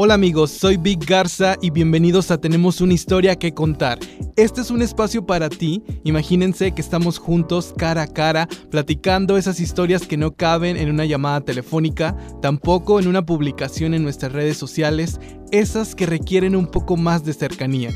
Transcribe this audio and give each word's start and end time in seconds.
Hola 0.00 0.14
amigos, 0.14 0.52
soy 0.52 0.76
Big 0.76 1.04
Garza 1.04 1.56
y 1.60 1.70
bienvenidos 1.70 2.30
a 2.30 2.40
Tenemos 2.40 2.80
una 2.80 2.94
historia 2.94 3.34
que 3.34 3.52
contar. 3.52 3.98
Este 4.36 4.60
es 4.60 4.70
un 4.70 4.80
espacio 4.80 5.26
para 5.26 5.48
ti. 5.48 5.82
Imagínense 6.04 6.70
que 6.70 6.80
estamos 6.80 7.18
juntos 7.18 7.74
cara 7.76 8.02
a 8.02 8.06
cara 8.06 8.48
platicando 8.70 9.36
esas 9.36 9.58
historias 9.58 10.06
que 10.06 10.16
no 10.16 10.36
caben 10.36 10.76
en 10.76 10.88
una 10.88 11.04
llamada 11.04 11.40
telefónica, 11.40 12.16
tampoco 12.40 13.00
en 13.00 13.08
una 13.08 13.26
publicación 13.26 13.92
en 13.92 14.04
nuestras 14.04 14.30
redes 14.30 14.56
sociales, 14.56 15.18
esas 15.50 15.96
que 15.96 16.06
requieren 16.06 16.54
un 16.54 16.68
poco 16.68 16.96
más 16.96 17.24
de 17.24 17.32
cercanía. 17.32 17.90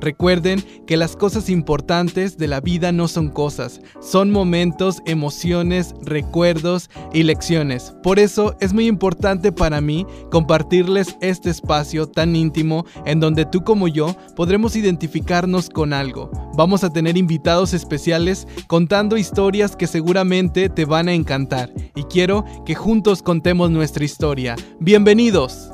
Recuerden 0.00 0.62
que 0.86 0.96
las 0.96 1.16
cosas 1.16 1.48
importantes 1.48 2.36
de 2.36 2.48
la 2.48 2.60
vida 2.60 2.92
no 2.92 3.08
son 3.08 3.30
cosas, 3.30 3.80
son 4.00 4.30
momentos, 4.30 4.98
emociones, 5.06 5.94
recuerdos 6.02 6.90
y 7.12 7.22
lecciones. 7.22 7.94
Por 8.02 8.18
eso 8.18 8.56
es 8.60 8.72
muy 8.72 8.86
importante 8.86 9.52
para 9.52 9.80
mí 9.80 10.06
compartirles 10.30 11.16
este 11.20 11.50
espacio 11.50 12.06
tan 12.06 12.36
íntimo 12.36 12.84
en 13.06 13.20
donde 13.20 13.46
tú 13.46 13.64
como 13.64 13.88
yo 13.88 14.14
podremos 14.36 14.76
identificarnos 14.76 15.70
con 15.70 15.92
algo. 15.92 16.30
Vamos 16.56 16.84
a 16.84 16.92
tener 16.92 17.16
invitados 17.16 17.74
especiales 17.74 18.46
contando 18.66 19.16
historias 19.16 19.76
que 19.76 19.86
seguramente 19.86 20.68
te 20.68 20.84
van 20.84 21.08
a 21.08 21.14
encantar 21.14 21.72
y 21.94 22.04
quiero 22.04 22.44
que 22.64 22.74
juntos 22.74 23.22
contemos 23.22 23.70
nuestra 23.70 24.04
historia. 24.04 24.56
Bienvenidos. 24.78 25.73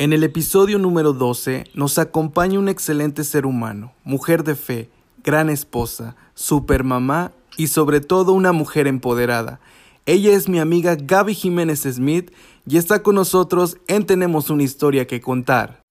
En 0.00 0.14
el 0.14 0.24
episodio 0.24 0.78
número 0.78 1.12
12 1.12 1.64
nos 1.74 1.98
acompaña 1.98 2.58
un 2.58 2.70
excelente 2.70 3.22
ser 3.22 3.44
humano, 3.44 3.92
mujer 4.02 4.44
de 4.44 4.54
fe, 4.54 4.88
gran 5.22 5.50
esposa, 5.50 6.16
supermamá 6.32 7.32
y 7.58 7.66
sobre 7.66 8.00
todo 8.00 8.32
una 8.32 8.52
mujer 8.52 8.86
empoderada. 8.86 9.60
Ella 10.06 10.32
es 10.32 10.48
mi 10.48 10.58
amiga 10.58 10.96
Gaby 10.96 11.34
Jiménez 11.34 11.80
Smith 11.82 12.32
y 12.66 12.78
está 12.78 13.02
con 13.02 13.16
nosotros 13.16 13.76
en 13.88 14.06
Tenemos 14.06 14.48
una 14.48 14.62
historia 14.62 15.06
que 15.06 15.20
contar. 15.20 15.82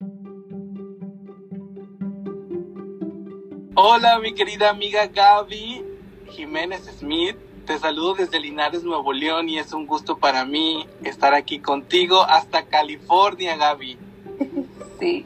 Hola 3.76 4.18
mi 4.24 4.34
querida 4.34 4.72
amiga 4.72 5.06
Gaby 5.06 5.84
Jiménez 6.32 6.82
Smith. 6.98 7.36
Te 7.70 7.78
saludo 7.78 8.16
desde 8.16 8.40
Linares, 8.40 8.84
Nuevo 8.84 9.14
León 9.14 9.48
y 9.48 9.60
es 9.60 9.74
un 9.74 9.86
gusto 9.86 10.18
para 10.18 10.44
mí 10.44 10.88
estar 11.04 11.36
aquí 11.36 11.60
contigo 11.60 12.24
hasta 12.24 12.64
California, 12.64 13.56
Gaby. 13.58 13.96
Sí, 15.00 15.24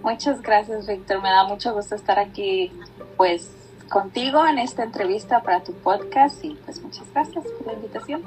muchas 0.00 0.40
gracias, 0.40 0.86
Víctor. 0.86 1.20
Me 1.20 1.30
da 1.30 1.42
mucho 1.48 1.74
gusto 1.74 1.96
estar 1.96 2.20
aquí, 2.20 2.72
pues, 3.16 3.50
contigo 3.88 4.46
en 4.46 4.60
esta 4.60 4.84
entrevista 4.84 5.42
para 5.42 5.64
tu 5.64 5.74
podcast 5.74 6.44
y 6.44 6.50
pues 6.64 6.80
muchas 6.80 7.12
gracias 7.12 7.44
por 7.44 7.66
la 7.66 7.72
invitación. 7.72 8.22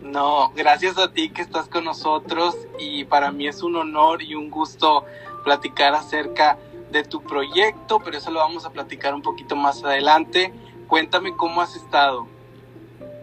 No, 0.00 0.52
gracias 0.54 0.96
a 0.96 1.10
ti 1.10 1.30
que 1.30 1.42
estás 1.42 1.66
con 1.66 1.84
nosotros 1.84 2.56
y 2.78 3.04
para 3.04 3.32
mí 3.32 3.48
es 3.48 3.64
un 3.64 3.74
honor 3.74 4.22
y 4.22 4.36
un 4.36 4.50
gusto 4.50 5.04
platicar 5.42 5.94
acerca 5.96 6.58
de 6.92 7.02
tu 7.02 7.20
proyecto, 7.22 7.98
pero 7.98 8.18
eso 8.18 8.30
lo 8.30 8.38
vamos 8.38 8.64
a 8.64 8.70
platicar 8.70 9.14
un 9.14 9.22
poquito 9.22 9.56
más 9.56 9.82
adelante. 9.82 10.54
Cuéntame 10.86 11.36
cómo 11.36 11.60
has 11.60 11.74
estado. 11.74 12.32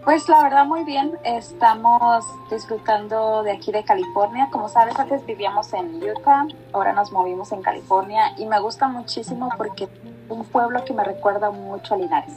Pues 0.04 0.28
la 0.28 0.42
verdad 0.42 0.66
muy 0.66 0.84
bien, 0.84 1.12
estamos 1.24 2.26
disfrutando 2.50 3.44
de 3.44 3.52
aquí 3.52 3.72
de 3.72 3.84
California. 3.84 4.50
Como 4.52 4.68
sabes, 4.68 4.98
antes 5.00 5.24
vivíamos 5.28 5.72
en 5.74 6.02
Utah, 6.02 6.48
ahora 6.74 6.92
nos 6.94 7.12
movimos 7.12 7.52
en 7.52 7.62
California 7.62 8.34
y 8.38 8.48
me 8.48 8.60
gusta 8.60 8.88
muchísimo 8.88 9.50
porque 9.58 9.84
es 9.84 9.90
un 10.28 10.44
pueblo 10.46 10.84
que 10.86 10.94
me 10.94 11.04
recuerda 11.04 11.52
mucho 11.52 11.94
a 11.94 11.98
Linares. 11.98 12.34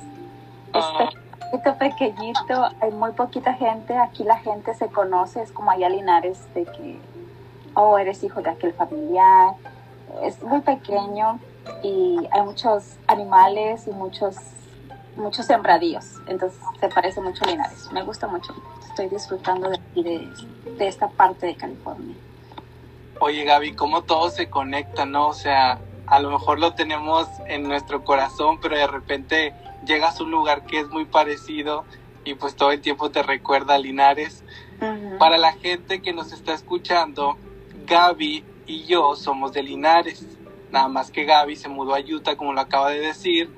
Ah. 0.75 1.09
Es 1.53 1.75
pequeñito, 1.77 2.69
hay 2.81 2.91
muy 2.91 3.12
poquita 3.12 3.55
gente, 3.55 3.97
aquí 3.97 4.25
la 4.25 4.37
gente 4.39 4.75
se 4.75 4.89
conoce, 4.89 5.41
es 5.41 5.50
como 5.50 5.71
allá 5.71 5.89
Linares 5.89 6.53
de 6.53 6.66
que, 6.66 7.00
oh, 7.75 7.97
eres 7.97 8.22
hijo 8.25 8.43
de 8.43 8.50
aquel 8.50 8.75
familiar. 8.75 9.55
Es 10.22 10.43
muy 10.43 10.60
pequeño 10.60 11.39
y 11.83 12.28
hay 12.31 12.43
muchos 12.43 12.99
animales 13.06 13.87
y 13.87 13.91
muchos 13.91 14.37
muchos 15.17 15.47
sembradíos, 15.47 16.21
entonces 16.27 16.59
se 16.81 16.89
parece 16.89 17.21
mucho 17.21 17.45
a 17.45 17.49
Linares. 17.49 17.91
Me 17.93 18.03
gusta 18.03 18.27
mucho, 18.27 18.55
estoy 18.89 19.09
disfrutando 19.09 19.71
de, 19.71 19.79
de, 19.95 20.29
de 20.77 20.89
esta 20.89 21.09
parte 21.09 21.47
de 21.47 21.55
California. 21.57 22.15
Oye 23.21 23.45
Gaby, 23.45 23.75
¿cómo 23.75 24.03
todo 24.03 24.29
se 24.31 24.51
conecta, 24.51 25.07
no? 25.07 25.29
O 25.29 25.35
sea, 25.35 25.81
a 26.07 26.21
lo 26.21 26.31
mejor 26.31 26.59
lo 26.59 26.75
tenemos 26.75 27.29
en 27.47 27.63
nuestro 27.63 28.05
corazón, 28.05 28.59
pero 28.61 28.77
de 28.77 28.87
repente 28.87 29.55
llegas 29.87 30.21
a 30.21 30.25
un 30.25 30.31
lugar 30.31 30.67
que 30.67 30.81
es 30.81 30.89
muy 30.89 31.05
parecido 31.05 31.85
y 32.25 32.35
pues 32.35 32.57
todo 32.57 32.73
el 32.73 32.81
tiempo 32.81 33.11
te 33.11 33.23
recuerda 33.23 33.75
a 33.75 33.79
Linares. 33.79 34.43
Para 35.19 35.39
la 35.39 35.53
gente 35.53 36.03
que 36.03 36.13
nos 36.13 36.33
está 36.33 36.53
escuchando, 36.53 37.39
Gaby 37.87 38.45
y 38.67 38.85
yo 38.85 39.15
somos 39.15 39.53
de 39.53 39.63
Linares. 39.63 40.27
Nada 40.71 40.89
más 40.89 41.11
que 41.11 41.25
Gaby 41.25 41.57
se 41.57 41.69
mudó 41.69 41.95
a 41.95 42.01
Utah, 42.01 42.37
como 42.37 42.53
lo 42.53 42.61
acaba 42.61 42.91
de 42.91 42.99
decir, 42.99 43.51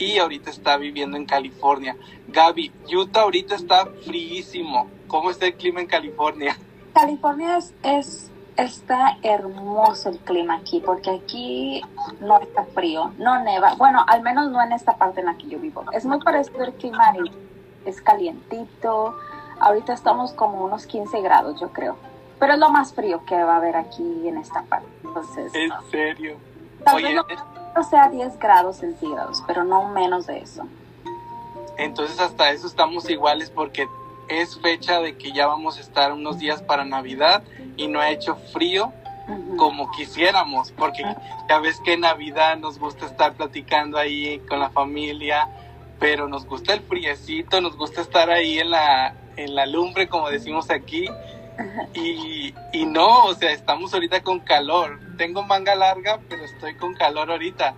y 0.00 0.18
ahorita 0.18 0.50
está 0.50 0.78
viviendo 0.78 1.16
en 1.16 1.26
California. 1.26 1.94
Gaby, 2.28 2.72
Utah 2.92 3.20
ahorita 3.20 3.54
está 3.54 3.86
fríísimo. 4.06 4.88
¿Cómo 5.06 5.30
está 5.30 5.46
el 5.46 5.54
clima 5.54 5.80
en 5.80 5.86
California? 5.86 6.56
California 6.94 7.58
es, 7.58 7.74
es, 7.82 8.30
está 8.56 9.18
hermoso 9.22 10.08
el 10.08 10.18
clima 10.18 10.56
aquí, 10.56 10.80
porque 10.84 11.10
aquí 11.10 11.82
no 12.20 12.40
está 12.40 12.64
frío, 12.64 13.12
no 13.18 13.44
neva. 13.44 13.74
Bueno, 13.74 14.02
al 14.08 14.22
menos 14.22 14.50
no 14.50 14.62
en 14.62 14.72
esta 14.72 14.96
parte 14.96 15.20
en 15.20 15.26
la 15.26 15.36
que 15.36 15.48
yo 15.48 15.58
vivo. 15.58 15.84
Es 15.92 16.06
muy 16.06 16.18
parecido 16.20 16.64
el 16.64 16.72
clima, 16.72 17.12
es 17.84 18.00
calientito. 18.00 19.16
Ahorita 19.60 19.92
estamos 19.92 20.32
como 20.32 20.64
unos 20.64 20.86
15 20.86 21.20
grados, 21.20 21.60
yo 21.60 21.72
creo. 21.72 21.96
Pero 22.38 22.54
es 22.54 22.58
lo 22.58 22.70
más 22.70 22.94
frío 22.94 23.22
que 23.26 23.34
va 23.34 23.54
a 23.54 23.56
haber 23.56 23.76
aquí 23.76 24.26
en 24.26 24.38
esta 24.38 24.62
parte. 24.62 24.88
Entonces, 25.04 25.54
¿En 25.54 25.70
serio? 25.90 26.38
Tal 26.82 27.02
vez 27.02 27.14
no 27.74 27.84
sea 27.84 28.08
10 28.08 28.38
grados 28.38 28.76
centígrados, 28.76 29.42
pero 29.46 29.64
no 29.64 29.88
menos 29.88 30.26
de 30.26 30.38
eso. 30.38 30.66
Entonces 31.76 32.20
hasta 32.20 32.50
eso 32.50 32.66
estamos 32.66 33.08
iguales 33.08 33.50
porque 33.50 33.88
es 34.28 34.58
fecha 34.60 35.00
de 35.00 35.16
que 35.16 35.32
ya 35.32 35.46
vamos 35.46 35.78
a 35.78 35.80
estar 35.80 36.12
unos 36.12 36.38
días 36.38 36.62
para 36.62 36.84
Navidad 36.84 37.42
y 37.76 37.88
no 37.88 38.00
ha 38.00 38.10
hecho 38.10 38.36
frío 38.52 38.92
como 39.56 39.90
quisiéramos, 39.92 40.72
porque 40.72 41.04
ya 41.48 41.58
ves 41.60 41.80
que 41.80 41.94
en 41.94 42.00
Navidad 42.00 42.56
nos 42.56 42.78
gusta 42.78 43.06
estar 43.06 43.34
platicando 43.34 43.98
ahí 43.98 44.40
con 44.48 44.58
la 44.58 44.70
familia, 44.70 45.48
pero 45.98 46.28
nos 46.28 46.46
gusta 46.46 46.74
el 46.74 46.80
friecito, 46.80 47.60
nos 47.60 47.76
gusta 47.76 48.00
estar 48.00 48.30
ahí 48.30 48.58
en 48.58 48.70
la, 48.70 49.14
en 49.36 49.54
la 49.54 49.66
lumbre, 49.66 50.08
como 50.08 50.30
decimos 50.30 50.70
aquí, 50.70 51.08
y, 51.94 52.54
y 52.72 52.86
no, 52.86 53.24
o 53.24 53.34
sea, 53.34 53.52
estamos 53.52 53.94
ahorita 53.94 54.22
con 54.22 54.40
calor. 54.40 55.00
Tengo 55.16 55.42
manga 55.42 55.74
larga, 55.74 56.20
pero 56.28 56.44
estoy 56.44 56.74
con 56.74 56.94
calor 56.94 57.30
ahorita. 57.30 57.74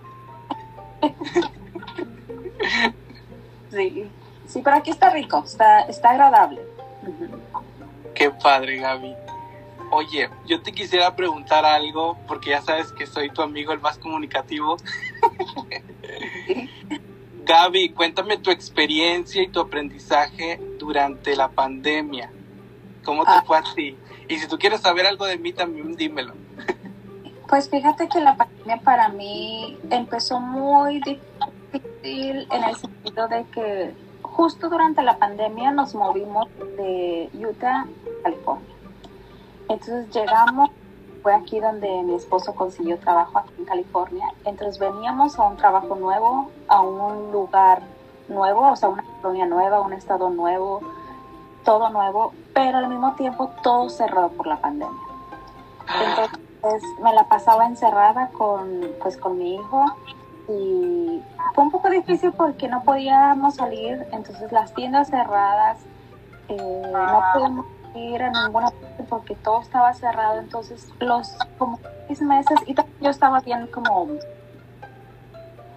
Sí, 3.73 4.07
sí, 4.45 4.61
pero 4.63 4.77
aquí 4.77 4.91
está 4.91 5.09
rico, 5.09 5.43
está, 5.43 5.81
está 5.81 6.11
agradable. 6.11 6.61
Qué 8.13 8.29
padre, 8.29 8.77
Gaby. 8.77 9.15
Oye, 9.89 10.29
yo 10.45 10.61
te 10.61 10.71
quisiera 10.71 11.15
preguntar 11.15 11.65
algo, 11.65 12.19
porque 12.27 12.51
ya 12.51 12.61
sabes 12.61 12.91
que 12.91 13.07
soy 13.07 13.31
tu 13.31 13.41
amigo 13.41 13.73
el 13.73 13.79
más 13.79 13.97
comunicativo. 13.97 14.77
Gaby, 17.45 17.89
cuéntame 17.89 18.37
tu 18.37 18.51
experiencia 18.51 19.41
y 19.41 19.49
tu 19.49 19.59
aprendizaje 19.59 20.61
durante 20.77 21.35
la 21.35 21.49
pandemia. 21.49 22.31
¿Cómo 23.03 23.23
te 23.23 23.31
Ah. 23.31 23.43
fue 23.45 23.57
a 23.57 23.63
ti? 23.75 23.97
Y 24.27 24.37
si 24.37 24.47
tú 24.47 24.57
quieres 24.57 24.81
saber 24.81 25.05
algo 25.05 25.25
de 25.25 25.37
mí, 25.37 25.53
también 25.53 25.95
dímelo. 25.95 26.33
Pues 27.47 27.69
fíjate 27.69 28.07
que 28.07 28.19
la 28.19 28.35
pandemia 28.35 28.77
para 28.77 29.09
mí 29.09 29.77
empezó 29.91 30.39
muy 30.39 31.01
difícil 31.01 32.47
en 32.51 32.63
el 32.63 32.75
sentido 32.75 33.27
de 33.27 33.43
que 33.53 33.93
justo 34.23 34.69
durante 34.69 35.03
la 35.03 35.17
pandemia 35.19 35.69
nos 35.71 35.93
movimos 35.93 36.47
de 36.77 37.29
Utah 37.33 37.81
a 37.81 38.23
California. 38.23 38.73
Entonces 39.69 40.09
llegamos, 40.09 40.71
fue 41.21 41.35
aquí 41.35 41.59
donde 41.59 41.87
mi 42.03 42.15
esposo 42.15 42.55
consiguió 42.55 42.97
trabajo 42.97 43.37
aquí 43.37 43.53
en 43.59 43.65
California. 43.65 44.33
Entonces 44.45 44.79
veníamos 44.79 45.37
a 45.37 45.43
un 45.43 45.57
trabajo 45.57 45.95
nuevo, 45.95 46.49
a 46.67 46.81
un 46.81 47.31
lugar 47.31 47.83
nuevo, 48.29 48.71
o 48.71 48.75
sea, 48.75 48.89
una 48.89 49.03
colonia 49.21 49.45
nueva, 49.45 49.81
un 49.81 49.93
estado 49.93 50.29
nuevo, 50.31 50.81
todo 51.63 51.89
nuevo, 51.89 52.33
pero 52.53 52.77
al 52.77 52.87
mismo 52.87 53.13
tiempo 53.15 53.51
todo 53.61 53.89
cerrado 53.89 54.29
por 54.29 54.47
la 54.47 54.57
pandemia. 54.57 55.01
Entonces 56.07 56.83
me 57.01 57.13
la 57.13 57.27
pasaba 57.27 57.65
encerrada 57.65 58.29
con, 58.29 58.81
pues, 59.01 59.17
con 59.17 59.37
mi 59.37 59.55
hijo 59.55 59.85
y 60.47 61.21
fue 61.53 61.63
un 61.63 61.71
poco 61.71 61.89
difícil 61.89 62.31
porque 62.33 62.67
no 62.67 62.83
podíamos 62.83 63.55
salir, 63.55 64.05
entonces 64.11 64.51
las 64.51 64.73
tiendas 64.73 65.09
cerradas, 65.09 65.79
eh, 66.49 66.81
no 66.91 67.21
podíamos 67.33 67.65
ir 67.95 68.21
a 68.21 68.29
ninguna 68.29 68.69
parte 68.71 69.03
porque 69.09 69.35
todo 69.35 69.61
estaba 69.61 69.93
cerrado, 69.93 70.39
entonces 70.39 70.89
los 70.99 71.33
como 71.57 71.79
seis 72.07 72.21
meses 72.21 72.57
y 72.65 72.75
yo 72.75 73.09
estaba 73.09 73.39
bien 73.41 73.67
como 73.67 74.07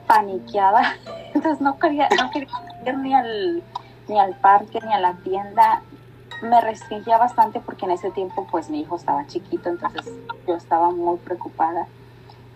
paniqueada, 0.07 0.95
entonces 1.35 1.61
no 1.61 1.79
quería, 1.79 2.09
no 2.21 2.31
quería 2.31 2.49
ir 2.87 2.99
ni 2.99 3.15
al, 3.15 3.63
ni 4.09 4.19
al 4.19 4.35
parque 4.37 4.81
ni 4.85 4.93
a 4.93 5.01
la 5.01 5.15
tienda, 5.15 5.83
me 6.43 6.61
restringía 6.61 7.19
bastante 7.19 7.61
porque 7.61 7.87
en 7.87 7.93
ese 7.93 8.11
tiempo 8.11 8.47
pues 8.51 8.71
mi 8.71 8.81
hijo 8.81 8.97
estaba 8.97 9.27
chiquito, 9.27 9.69
entonces 9.69 10.13
yo 10.47 10.55
estaba 10.55 10.91
muy 10.91 11.19
preocupada. 11.19 11.87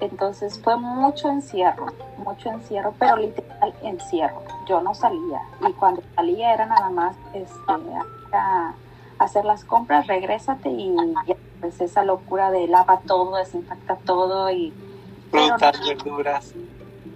Entonces 0.01 0.59
fue 0.63 0.77
mucho 0.77 1.29
encierro, 1.29 1.87
mucho 2.17 2.51
encierro, 2.51 2.95
pero 2.99 3.17
literal 3.17 3.75
encierro. 3.83 4.43
Yo 4.67 4.81
no 4.81 4.95
salía 4.95 5.43
y 5.69 5.73
cuando 5.75 6.03
salía 6.15 6.55
era 6.55 6.67
nada 6.67 6.89
más 6.89 7.17
este, 7.35 7.73
a 8.33 8.75
hacer 9.19 9.45
las 9.45 9.65
compras, 9.65 10.07
regrésate 10.07 10.71
y 10.71 10.95
ya, 11.27 11.37
pues 11.61 11.81
esa 11.81 12.05
locura 12.05 12.51
de 12.51 12.67
lava 12.67 13.01
todo, 13.07 13.37
desinfecta 13.37 13.97
todo 13.97 14.51
y... 14.51 14.73
Frutas, 15.31 15.79
verduras. 15.87 16.55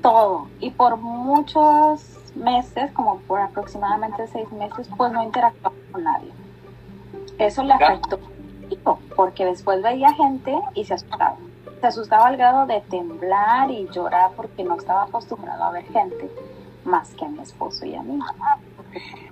Todo. 0.02 0.48
Y 0.60 0.70
por 0.70 0.98
muchos 0.98 2.04
meses, 2.34 2.92
como 2.92 3.18
por 3.20 3.40
aproximadamente 3.40 4.28
seis 4.28 4.50
meses, 4.52 4.88
pues 4.96 5.10
no 5.12 5.22
interactuaba 5.22 5.74
con 5.90 6.04
nadie. 6.04 6.30
Eso 7.38 7.62
le 7.62 7.74
afectó 7.74 8.18
porque 9.16 9.44
después 9.44 9.82
veía 9.82 10.12
gente 10.14 10.58
y 10.74 10.84
se 10.84 10.94
asustaba. 10.94 11.36
Se 11.80 11.86
asustaba 11.86 12.26
al 12.28 12.36
grado 12.36 12.66
de 12.66 12.80
temblar 12.82 13.70
y 13.70 13.88
llorar 13.88 14.30
porque 14.36 14.64
no 14.64 14.76
estaba 14.76 15.04
acostumbrado 15.04 15.64
a 15.64 15.70
ver 15.70 15.84
gente 15.86 16.30
más 16.84 17.10
que 17.14 17.24
a 17.24 17.28
mi 17.28 17.40
esposo 17.40 17.84
y 17.86 17.94
a 17.94 18.02
mí. 18.02 18.18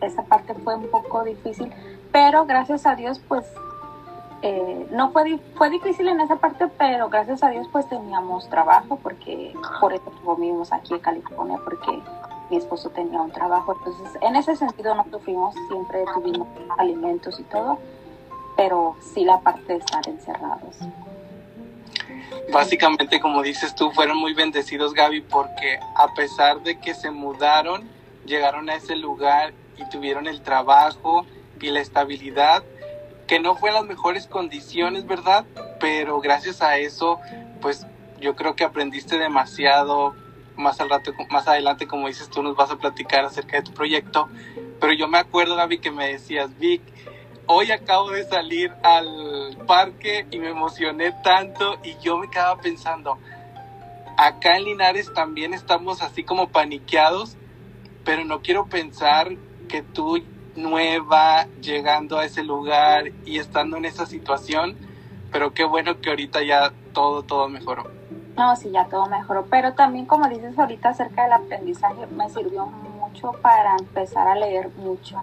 Esa 0.00 0.22
parte 0.22 0.54
fue 0.54 0.74
un 0.74 0.88
poco 0.88 1.24
difícil, 1.24 1.72
pero 2.10 2.44
gracias 2.46 2.86
a 2.86 2.94
Dios 2.94 3.20
pues 3.28 3.46
eh, 4.42 4.88
no 4.90 5.12
fue, 5.12 5.38
fue 5.54 5.70
difícil 5.70 6.08
en 6.08 6.20
esa 6.20 6.36
parte, 6.36 6.66
pero 6.76 7.08
gracias 7.08 7.42
a 7.44 7.50
Dios 7.50 7.68
pues 7.70 7.88
teníamos 7.88 8.48
trabajo 8.48 8.98
porque 9.02 9.54
por 9.80 9.92
eso 9.92 10.12
vivimos 10.36 10.72
aquí 10.72 10.94
en 10.94 11.00
California 11.00 11.58
porque 11.62 12.02
mi 12.52 12.58
esposo 12.58 12.90
tenía 12.90 13.18
un 13.18 13.32
trabajo, 13.32 13.74
entonces 13.78 14.20
en 14.20 14.36
ese 14.36 14.54
sentido 14.56 14.94
no 14.94 15.06
sufrimos, 15.10 15.54
siempre 15.68 16.04
tuvimos 16.12 16.46
alimentos 16.76 17.40
y 17.40 17.44
todo, 17.44 17.78
pero 18.58 18.94
sí 19.00 19.24
la 19.24 19.40
parte 19.40 19.72
de 19.72 19.78
estar 19.78 20.06
encerrados. 20.06 20.76
Básicamente, 22.52 23.20
como 23.20 23.42
dices 23.42 23.74
tú, 23.74 23.90
fueron 23.92 24.18
muy 24.18 24.34
bendecidos, 24.34 24.92
Gaby, 24.92 25.22
porque 25.22 25.80
a 25.96 26.12
pesar 26.12 26.60
de 26.60 26.78
que 26.78 26.92
se 26.92 27.10
mudaron, 27.10 27.88
llegaron 28.26 28.68
a 28.68 28.74
ese 28.74 28.96
lugar 28.96 29.54
y 29.78 29.88
tuvieron 29.88 30.26
el 30.26 30.42
trabajo 30.42 31.24
y 31.58 31.70
la 31.70 31.80
estabilidad, 31.80 32.62
que 33.26 33.40
no 33.40 33.56
fue 33.56 33.70
en 33.70 33.76
las 33.76 33.84
mejores 33.84 34.26
condiciones, 34.26 35.06
¿verdad? 35.06 35.46
Pero 35.80 36.20
gracias 36.20 36.60
a 36.60 36.76
eso, 36.76 37.18
pues 37.62 37.86
yo 38.20 38.36
creo 38.36 38.56
que 38.56 38.64
aprendiste 38.64 39.16
demasiado, 39.16 40.14
más 40.56 40.80
al 40.80 40.90
rato, 40.90 41.12
más 41.30 41.48
adelante, 41.48 41.86
como 41.86 42.08
dices 42.08 42.28
tú, 42.28 42.42
nos 42.42 42.56
vas 42.56 42.70
a 42.70 42.76
platicar 42.76 43.24
acerca 43.24 43.56
de 43.56 43.62
tu 43.62 43.72
proyecto. 43.72 44.28
Pero 44.80 44.92
yo 44.92 45.08
me 45.08 45.18
acuerdo, 45.18 45.56
Gaby, 45.56 45.78
que 45.78 45.90
me 45.90 46.08
decías, 46.08 46.56
Vic, 46.58 46.82
hoy 47.46 47.70
acabo 47.70 48.10
de 48.10 48.24
salir 48.24 48.72
al 48.82 49.56
parque 49.66 50.26
y 50.30 50.38
me 50.38 50.50
emocioné 50.50 51.12
tanto 51.22 51.78
y 51.82 51.96
yo 52.02 52.18
me 52.18 52.30
quedaba 52.30 52.60
pensando, 52.60 53.18
acá 54.16 54.56
en 54.56 54.64
Linares 54.64 55.12
también 55.14 55.54
estamos 55.54 56.02
así 56.02 56.24
como 56.24 56.50
paniqueados, 56.50 57.36
pero 58.04 58.24
no 58.24 58.42
quiero 58.42 58.66
pensar 58.68 59.36
que 59.68 59.82
tú 59.82 60.22
nueva, 60.54 61.46
llegando 61.60 62.18
a 62.18 62.24
ese 62.24 62.44
lugar 62.44 63.12
y 63.24 63.38
estando 63.38 63.76
en 63.76 63.84
esa 63.84 64.06
situación, 64.06 64.76
pero 65.30 65.54
qué 65.54 65.64
bueno 65.64 66.00
que 66.00 66.10
ahorita 66.10 66.42
ya 66.42 66.72
todo, 66.92 67.22
todo 67.22 67.48
mejoró. 67.48 68.01
No, 68.36 68.56
sí, 68.56 68.70
ya 68.70 68.86
todo 68.86 69.06
mejoró, 69.06 69.44
pero 69.50 69.74
también 69.74 70.06
como 70.06 70.26
dices 70.28 70.58
ahorita 70.58 70.90
acerca 70.90 71.24
del 71.24 71.34
aprendizaje, 71.34 72.06
me 72.06 72.28
sirvió 72.30 72.66
mucho 72.66 73.32
para 73.42 73.76
empezar 73.76 74.26
a 74.26 74.34
leer 74.34 74.70
mucho. 74.76 75.22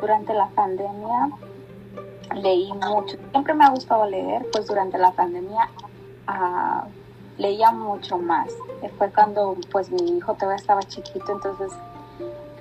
Durante 0.00 0.34
la 0.34 0.48
pandemia 0.48 1.30
leí 2.34 2.72
mucho, 2.72 3.16
siempre 3.30 3.54
me 3.54 3.64
ha 3.64 3.70
gustado 3.70 4.06
leer, 4.06 4.44
pues 4.50 4.66
durante 4.66 4.98
la 4.98 5.12
pandemia 5.12 5.68
uh, 6.28 6.88
leía 7.38 7.70
mucho 7.70 8.18
más. 8.18 8.48
Fue 8.98 9.10
cuando 9.12 9.56
pues 9.70 9.90
mi 9.90 10.16
hijo 10.16 10.34
todavía 10.34 10.56
estaba 10.56 10.82
chiquito, 10.82 11.32
entonces 11.32 11.72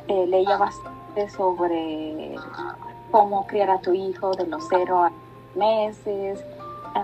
eh, 0.07 0.27
leía 0.27 0.57
bastante 0.57 1.27
sobre 1.29 2.35
cómo 3.09 3.47
criar 3.47 3.71
a 3.71 3.79
tu 3.79 3.93
hijo 3.93 4.31
de 4.31 4.45
los 4.45 4.63
cero 4.69 5.03
a 5.03 5.11
meses, 5.55 6.43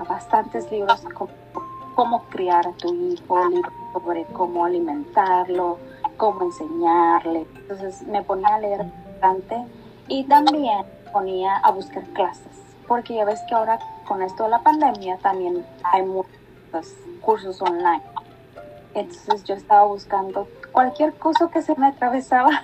bastantes 0.07 0.71
libros 0.71 1.03
cómo 1.97 2.21
criar 2.29 2.67
a 2.67 2.73
tu 2.73 2.93
hijo, 2.93 3.49
libros 3.49 3.73
sobre 3.91 4.23
cómo 4.25 4.65
alimentarlo, 4.65 5.79
cómo 6.15 6.43
enseñarle. 6.43 7.47
Entonces 7.55 8.03
me 8.03 8.21
ponía 8.21 8.53
a 8.53 8.59
leer 8.59 8.85
bastante 8.85 9.65
y 10.07 10.23
también 10.25 10.85
ponía 11.11 11.57
a 11.57 11.71
buscar 11.71 12.03
clases, 12.13 12.55
porque 12.87 13.15
ya 13.15 13.25
ves 13.25 13.41
que 13.49 13.55
ahora 13.55 13.79
con 14.07 14.21
esto 14.21 14.43
de 14.43 14.49
la 14.49 14.59
pandemia 14.59 15.17
también 15.23 15.65
hay 15.91 16.03
muchos 16.03 16.29
cursos 17.19 17.59
online. 17.63 18.03
Entonces 18.93 19.43
yo 19.45 19.55
estaba 19.55 19.85
buscando 19.85 20.47
cualquier 20.71 21.15
cosa 21.15 21.49
que 21.51 21.63
se 21.63 21.75
me 21.79 21.87
atravesaba 21.87 22.61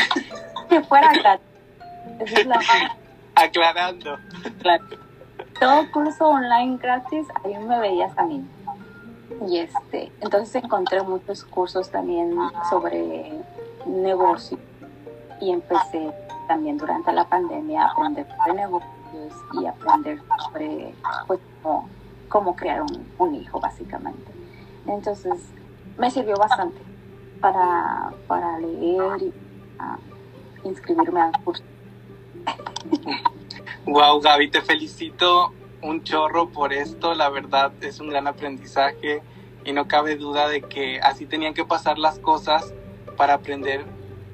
que 0.70 0.80
fuera 0.80 1.12
gratis. 1.22 1.46
Aclarando. 3.34 4.16
Claro. 4.62 4.84
Todo 5.60 5.92
curso 5.92 6.26
online 6.26 6.78
gratis, 6.78 7.26
ahí 7.44 7.56
me 7.58 7.78
veías 7.78 8.16
a 8.16 8.22
mí. 8.22 8.42
Y 9.48 9.58
este, 9.58 10.12
entonces 10.20 10.62
encontré 10.62 11.02
muchos 11.02 11.44
cursos 11.44 11.90
también 11.90 12.36
sobre 12.70 13.32
negocio 13.86 14.58
y 15.40 15.50
empecé 15.50 16.12
también 16.46 16.76
durante 16.76 17.12
la 17.12 17.24
pandemia 17.24 17.84
a 17.84 17.90
aprender 17.90 18.26
sobre 18.36 18.54
negocios 18.54 19.32
y 19.60 19.66
aprender 19.66 20.20
sobre 20.44 20.94
pues, 21.26 21.40
cómo, 22.28 22.56
crear 22.56 22.84
un, 23.18 23.34
hijo 23.34 23.58
básicamente. 23.60 24.30
Entonces 24.86 25.34
me 25.98 26.10
sirvió 26.10 26.36
bastante 26.36 26.80
para, 27.40 28.12
para 28.28 28.58
leer 28.58 29.22
y 29.22 29.34
inscribirme 30.68 31.20
al 31.20 31.32
curso. 31.42 31.64
Wow, 33.86 34.20
Gaby, 34.20 34.50
te 34.50 34.62
felicito 34.62 35.52
un 35.82 36.04
chorro 36.04 36.48
por 36.48 36.72
esto, 36.72 37.14
la 37.14 37.28
verdad 37.28 37.72
es 37.80 37.98
un 37.98 38.08
gran 38.08 38.28
aprendizaje 38.28 39.22
y 39.64 39.72
no 39.72 39.88
cabe 39.88 40.16
duda 40.16 40.48
de 40.48 40.62
que 40.62 41.00
así 41.00 41.26
tenían 41.26 41.54
que 41.54 41.64
pasar 41.64 41.98
las 41.98 42.18
cosas 42.18 42.72
para 43.16 43.34
aprender 43.34 43.84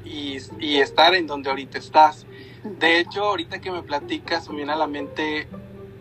y, 0.04 0.38
estar 0.78 1.14
en 1.14 1.26
donde 1.26 1.50
ahorita 1.50 1.78
estás. 1.78 2.26
De 2.64 2.98
hecho, 2.98 3.24
ahorita 3.24 3.60
que 3.60 3.70
me 3.70 3.82
platicas, 3.82 4.48
me 4.48 4.56
viene 4.56 4.72
a 4.72 4.76
la 4.76 4.86
mente 4.86 5.48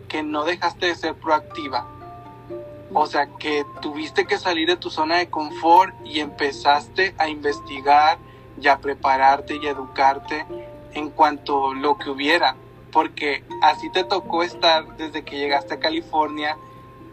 que 0.08 0.22
no 0.22 0.44
dejaste 0.44 0.86
de 0.86 0.94
ser 0.94 1.14
proactiva. 1.14 1.86
O 2.94 3.06
sea, 3.06 3.26
que 3.38 3.64
tuviste 3.82 4.26
que 4.26 4.38
salir 4.38 4.68
de 4.68 4.76
tu 4.76 4.88
zona 4.88 5.18
de 5.18 5.28
confort 5.28 5.94
y 6.06 6.20
empezaste 6.20 7.14
a 7.18 7.28
investigar 7.28 8.18
y 8.60 8.68
a 8.68 8.78
prepararte 8.78 9.56
y 9.56 9.66
educarte 9.66 10.46
en 10.94 11.10
cuanto 11.10 11.70
a 11.70 11.74
lo 11.74 11.98
que 11.98 12.08
hubiera 12.08 12.56
porque 12.92 13.44
así 13.62 13.90
te 13.90 14.04
tocó 14.04 14.42
estar 14.42 14.96
desde 14.96 15.24
que 15.24 15.38
llegaste 15.38 15.74
a 15.74 15.78
California 15.78 16.56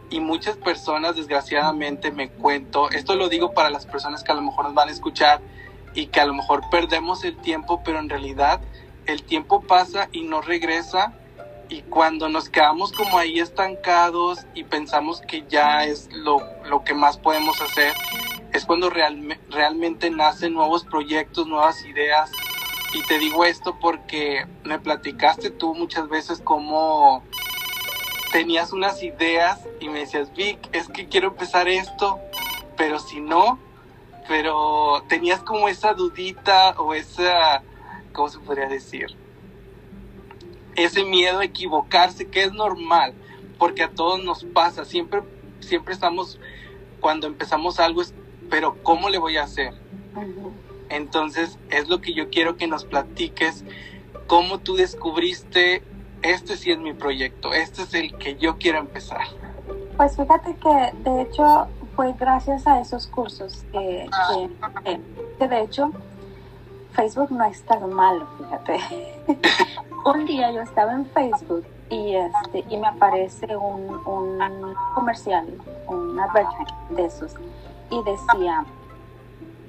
y 0.09 0.19
muchas 0.19 0.57
personas 0.57 1.15
desgraciadamente 1.15 2.11
me 2.11 2.29
cuento, 2.29 2.89
esto 2.91 3.15
lo 3.15 3.29
digo 3.29 3.53
para 3.53 3.69
las 3.69 3.85
personas 3.85 4.23
que 4.23 4.31
a 4.31 4.35
lo 4.35 4.41
mejor 4.41 4.65
nos 4.65 4.73
van 4.73 4.89
a 4.89 4.91
escuchar 4.91 5.41
y 5.93 6.07
que 6.07 6.19
a 6.19 6.25
lo 6.25 6.33
mejor 6.33 6.61
perdemos 6.69 7.23
el 7.23 7.37
tiempo, 7.37 7.81
pero 7.83 7.99
en 7.99 8.09
realidad 8.09 8.61
el 9.05 9.23
tiempo 9.23 9.61
pasa 9.61 10.09
y 10.11 10.23
no 10.23 10.41
regresa 10.41 11.13
y 11.69 11.81
cuando 11.81 12.29
nos 12.29 12.49
quedamos 12.49 12.91
como 12.91 13.17
ahí 13.17 13.39
estancados 13.39 14.45
y 14.53 14.63
pensamos 14.63 15.21
que 15.21 15.45
ya 15.49 15.85
es 15.85 16.09
lo, 16.11 16.41
lo 16.65 16.83
que 16.83 16.93
más 16.93 17.17
podemos 17.17 17.59
hacer, 17.61 17.93
es 18.53 18.65
cuando 18.65 18.89
realmente 18.89 20.09
nacen 20.11 20.53
nuevos 20.53 20.85
proyectos, 20.85 21.47
nuevas 21.47 21.83
ideas, 21.85 22.31
y 22.93 23.03
te 23.03 23.19
digo 23.19 23.43
esto 23.43 23.77
porque 23.81 24.45
me 24.63 24.79
platicaste 24.79 25.49
tú 25.49 25.75
muchas 25.75 26.07
veces 26.07 26.39
cómo 26.41 27.23
tenías 28.35 28.73
unas 28.73 29.01
ideas 29.01 29.61
y 29.79 29.87
me 29.87 29.99
decías, 29.99 30.33
Vic, 30.33 30.59
es 30.73 30.89
que 30.89 31.07
quiero 31.07 31.29
empezar 31.29 31.69
esto, 31.69 32.19
pero 32.75 32.99
si 32.99 33.21
no, 33.21 33.57
pero 34.27 35.05
tenías 35.07 35.39
como 35.39 35.69
esa 35.69 35.93
dudita 35.93 36.71
o 36.71 36.93
esa, 36.93 37.63
¿cómo 38.11 38.27
se 38.27 38.39
podría 38.39 38.67
decir? 38.67 39.15
Ese 40.75 41.05
miedo 41.05 41.39
a 41.39 41.45
equivocarse, 41.45 42.27
que 42.27 42.43
es 42.43 42.51
normal, 42.51 43.13
porque 43.57 43.83
a 43.83 43.91
todos 43.91 44.21
nos 44.21 44.43
pasa, 44.43 44.83
siempre, 44.83 45.21
siempre 45.61 45.93
estamos, 45.93 46.37
cuando 46.99 47.27
empezamos 47.27 47.79
algo, 47.79 48.01
es, 48.01 48.13
pero 48.49 48.75
¿cómo 48.83 49.07
le 49.07 49.17
voy 49.17 49.37
a 49.37 49.43
hacer? 49.43 49.73
Entonces 50.89 51.57
es 51.69 51.87
lo 51.87 52.01
que 52.01 52.13
yo 52.13 52.29
quiero 52.29 52.57
que 52.57 52.67
nos 52.67 52.83
platiques, 52.83 53.63
cómo 54.27 54.59
tú 54.59 54.75
descubriste 54.75 55.83
este 56.33 56.57
sí 56.57 56.71
es 56.71 56.79
mi 56.79 56.93
proyecto, 56.93 57.53
este 57.53 57.83
es 57.83 57.93
el 57.93 58.15
que 58.17 58.35
yo 58.37 58.57
quiero 58.57 58.79
empezar? 58.79 59.25
Pues 59.97 60.15
fíjate 60.15 60.55
que 60.55 61.09
de 61.09 61.21
hecho 61.21 61.67
fue 61.95 62.13
gracias 62.13 62.67
a 62.67 62.81
esos 62.81 63.07
cursos 63.07 63.63
que, 63.71 64.09
que, 65.39 65.47
de 65.47 65.61
hecho 65.61 65.91
Facebook 66.93 67.31
no 67.31 67.45
es 67.45 67.61
tan 67.63 67.93
malo, 67.93 68.27
fíjate. 68.37 68.79
un 70.05 70.25
día 70.25 70.51
yo 70.51 70.61
estaba 70.61 70.93
en 70.93 71.05
Facebook 71.07 71.65
y 71.89 72.15
este 72.15 72.65
y 72.69 72.77
me 72.77 72.87
aparece 72.87 73.55
un, 73.55 74.01
un 74.05 74.75
comercial, 74.93 75.45
un 75.87 76.19
advertisement 76.19 76.89
de 76.89 77.05
esos 77.05 77.35
y 77.91 78.03
decía 78.03 78.65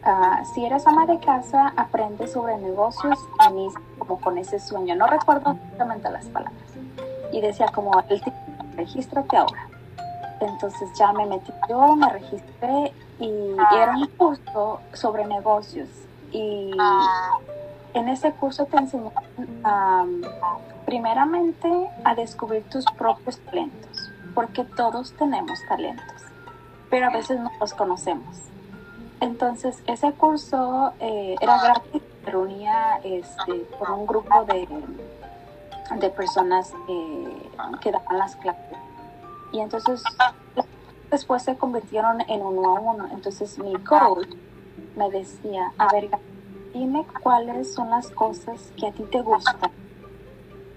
uh, 0.07 0.45
si 0.55 0.65
eres 0.65 0.87
ama 0.87 1.07
de 1.07 1.19
casa 1.21 1.73
aprende 1.77 2.27
sobre 2.27 2.57
negocios 2.59 3.19
y 3.51 3.99
como 3.99 4.21
con 4.21 4.39
ese 4.39 4.59
sueño. 4.59 4.95
No 4.97 5.07
recuerdo 5.07 5.53
exactamente 5.53 6.11
las 6.11 6.27
palabras. 6.27 6.63
Y 7.33 7.41
decía 7.41 7.67
como 7.75 7.99
el 8.09 8.21
tipo 8.23 8.37
regístrate 8.77 9.37
ahora 9.37 9.69
entonces 10.41 10.91
ya 10.95 11.13
me 11.13 11.27
metí 11.27 11.53
yo 11.69 11.97
me 11.97 12.11
registré 12.11 12.93
y 13.19 13.53
era 13.75 13.97
un 13.97 14.07
curso 14.09 14.81
sobre 14.93 15.27
negocios. 15.27 15.89
Y 16.33 16.71
en 17.95 18.09
ese 18.09 18.33
curso 18.33 18.67
te 18.67 18.77
enseñan 18.77 19.13
primeramente 20.85 21.69
a 22.05 22.15
descubrir 22.15 22.65
tus 22.65 22.85
propios 22.99 23.39
talentos, 23.39 24.11
porque 24.35 24.65
todos 24.65 25.13
tenemos 25.15 25.59
talentos, 25.69 26.23
pero 26.91 27.07
a 27.07 27.11
veces 27.11 27.41
no 27.41 27.51
los 27.59 27.73
conocemos. 27.73 28.37
Entonces, 29.21 29.83
ese 29.87 30.13
curso 30.13 30.93
eh, 31.01 31.37
era 31.41 31.63
gratis, 31.63 32.03
reunía 32.25 33.01
este, 33.03 33.67
con 33.79 34.01
un 34.01 34.07
grupo 34.07 34.45
de, 34.45 34.69
de 35.99 36.11
personas 36.11 36.73
que 37.81 37.91
daban 37.93 38.19
las 38.19 38.37
clases. 38.37 38.79
Y 39.53 39.61
entonces, 39.61 40.03
después 41.11 41.43
se 41.43 41.57
convirtieron 41.57 42.21
en 42.29 42.43
uno 42.43 42.77
a 42.77 42.81
uno. 42.81 43.09
Entonces, 43.11 43.59
mi 43.59 43.75
coach 43.77 44.29
me 44.97 45.11
decía, 45.11 45.73
a 45.79 45.93
ver, 45.93 46.11
dime 46.75 47.07
cuáles 47.23 47.73
son 47.73 47.91
las 47.91 48.11
cosas 48.11 48.73
que 48.77 48.89
a 48.89 48.93
ti 48.93 49.03
te 49.05 49.23
gustan. 49.23 49.71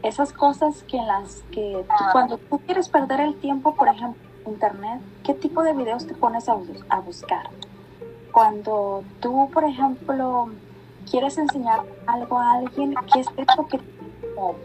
Esas 0.02 0.32
cosas 0.32 0.84
que 0.84 0.98
las 0.98 1.44
que 1.52 1.86
cuando 2.14 2.38
tú 2.38 2.60
quieres 2.60 2.88
perder 2.88 3.20
el 3.20 3.36
tiempo, 3.42 3.76
por 3.76 3.90
ejemplo, 3.90 4.22
internet, 4.46 5.02
¿qué 5.26 5.34
tipo 5.34 5.62
de 5.62 5.74
videos 5.74 6.08
te 6.08 6.14
pones 6.14 6.48
a 6.48 6.54
buscar? 7.02 7.50
Cuando 8.32 9.04
tú, 9.20 9.50
por 9.54 9.64
ejemplo, 9.64 10.50
quieres 11.10 11.38
enseñar 11.38 11.84
algo 12.08 12.40
a 12.40 12.54
alguien, 12.54 12.96
¿qué 13.14 13.22
es 13.22 13.28
esto 13.38 13.68
que 13.68 13.80
como 14.36 14.56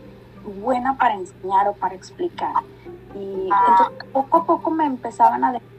buena 0.61 0.97
para 0.97 1.14
enseñar 1.14 1.68
o 1.68 1.73
para 1.73 1.94
explicar? 1.94 2.54
Y 3.14 3.49
entonces 3.49 4.09
poco 4.12 4.37
a 4.38 4.44
poco 4.44 4.71
me 4.71 4.87
empezaban 4.87 5.44
a 5.44 5.52
decir 5.52 5.75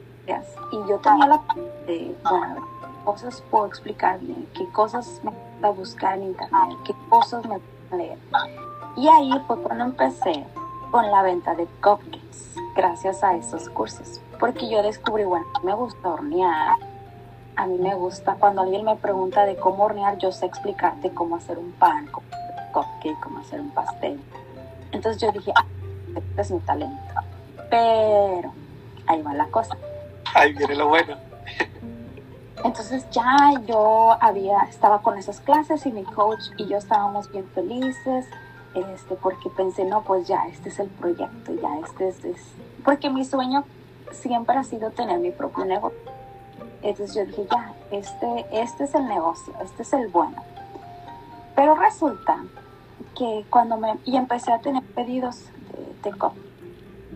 y 0.72 0.76
yo 0.88 0.98
tenía 0.98 1.26
la 1.26 1.40
de, 1.86 2.16
bueno, 2.28 2.66
cosas 3.04 3.42
puedo 3.50 3.66
explicar 3.66 4.18
bien, 4.20 4.48
qué 4.54 4.66
cosas 4.70 5.20
me 5.22 5.30
a 5.66 5.70
buscar 5.70 6.18
en 6.18 6.24
internet, 6.24 6.78
qué 6.84 6.94
cosas 7.08 7.46
me 7.46 7.58
puedo 7.58 8.02
leer. 8.02 8.18
Y 8.96 9.08
ahí 9.08 9.30
fue 9.46 9.60
cuando 9.62 9.84
empecé 9.84 10.46
con 10.90 11.10
la 11.10 11.22
venta 11.22 11.54
de 11.54 11.66
cupcakes, 11.82 12.56
gracias 12.74 13.22
a 13.22 13.36
esos 13.36 13.68
cursos, 13.68 14.20
porque 14.40 14.68
yo 14.68 14.82
descubrí, 14.82 15.24
bueno, 15.24 15.46
me 15.62 15.74
gusta 15.74 16.08
hornear, 16.08 16.76
a 17.56 17.66
mí 17.66 17.78
me 17.78 17.94
gusta, 17.94 18.34
cuando 18.34 18.62
alguien 18.62 18.84
me 18.84 18.96
pregunta 18.96 19.46
de 19.46 19.56
cómo 19.56 19.84
hornear, 19.84 20.18
yo 20.18 20.30
sé 20.30 20.46
explicarte 20.46 21.10
cómo 21.10 21.36
hacer 21.36 21.58
un 21.58 21.72
pan, 21.72 22.06
cómo 22.08 22.26
hacer 22.30 22.54
un 22.66 22.72
cupcake, 22.72 23.20
cómo 23.20 23.38
hacer 23.38 23.60
un 23.60 23.70
pastel. 23.70 24.20
Entonces 24.92 25.20
yo 25.20 25.32
dije, 25.32 25.52
ah, 25.56 25.64
este 26.14 26.42
es 26.42 26.50
mi 26.50 26.60
talento. 26.60 27.14
Pero 27.70 28.52
ahí 29.06 29.22
va 29.22 29.32
la 29.32 29.46
cosa. 29.46 29.76
Ahí 30.34 30.52
viene 30.52 30.74
lo 30.74 30.88
bueno. 30.88 31.16
Entonces 32.62 33.08
ya 33.10 33.52
yo 33.66 34.16
había, 34.20 34.60
estaba 34.68 35.00
con 35.00 35.16
esas 35.16 35.40
clases 35.40 35.86
y 35.86 35.92
mi 35.92 36.04
coach 36.04 36.50
y 36.58 36.66
yo 36.66 36.76
estábamos 36.76 37.30
bien 37.30 37.46
felices, 37.54 38.26
este, 38.74 39.14
porque 39.14 39.48
pensé, 39.50 39.84
no, 39.84 40.02
pues 40.02 40.28
ya, 40.28 40.46
este 40.48 40.68
es 40.68 40.78
el 40.78 40.88
proyecto, 40.88 41.54
ya, 41.54 41.78
este 41.78 42.08
es, 42.08 42.24
es, 42.24 42.42
porque 42.84 43.08
mi 43.08 43.24
sueño 43.24 43.64
siempre 44.10 44.56
ha 44.56 44.64
sido 44.64 44.90
tener 44.90 45.18
mi 45.20 45.30
propio 45.30 45.64
negocio. 45.64 46.15
Entonces 46.82 47.14
yo 47.14 47.24
dije, 47.26 47.46
ya, 47.50 47.74
este, 47.90 48.46
este 48.52 48.84
es 48.84 48.94
el 48.94 49.06
negocio, 49.06 49.52
este 49.64 49.82
es 49.82 49.92
el 49.92 50.08
bueno. 50.08 50.36
Pero 51.54 51.74
resulta 51.74 52.44
que 53.16 53.44
cuando 53.50 53.76
me, 53.76 53.94
y 54.04 54.16
empecé 54.16 54.52
a 54.52 54.60
tener 54.60 54.82
pedidos 54.82 55.44
de, 56.02 56.12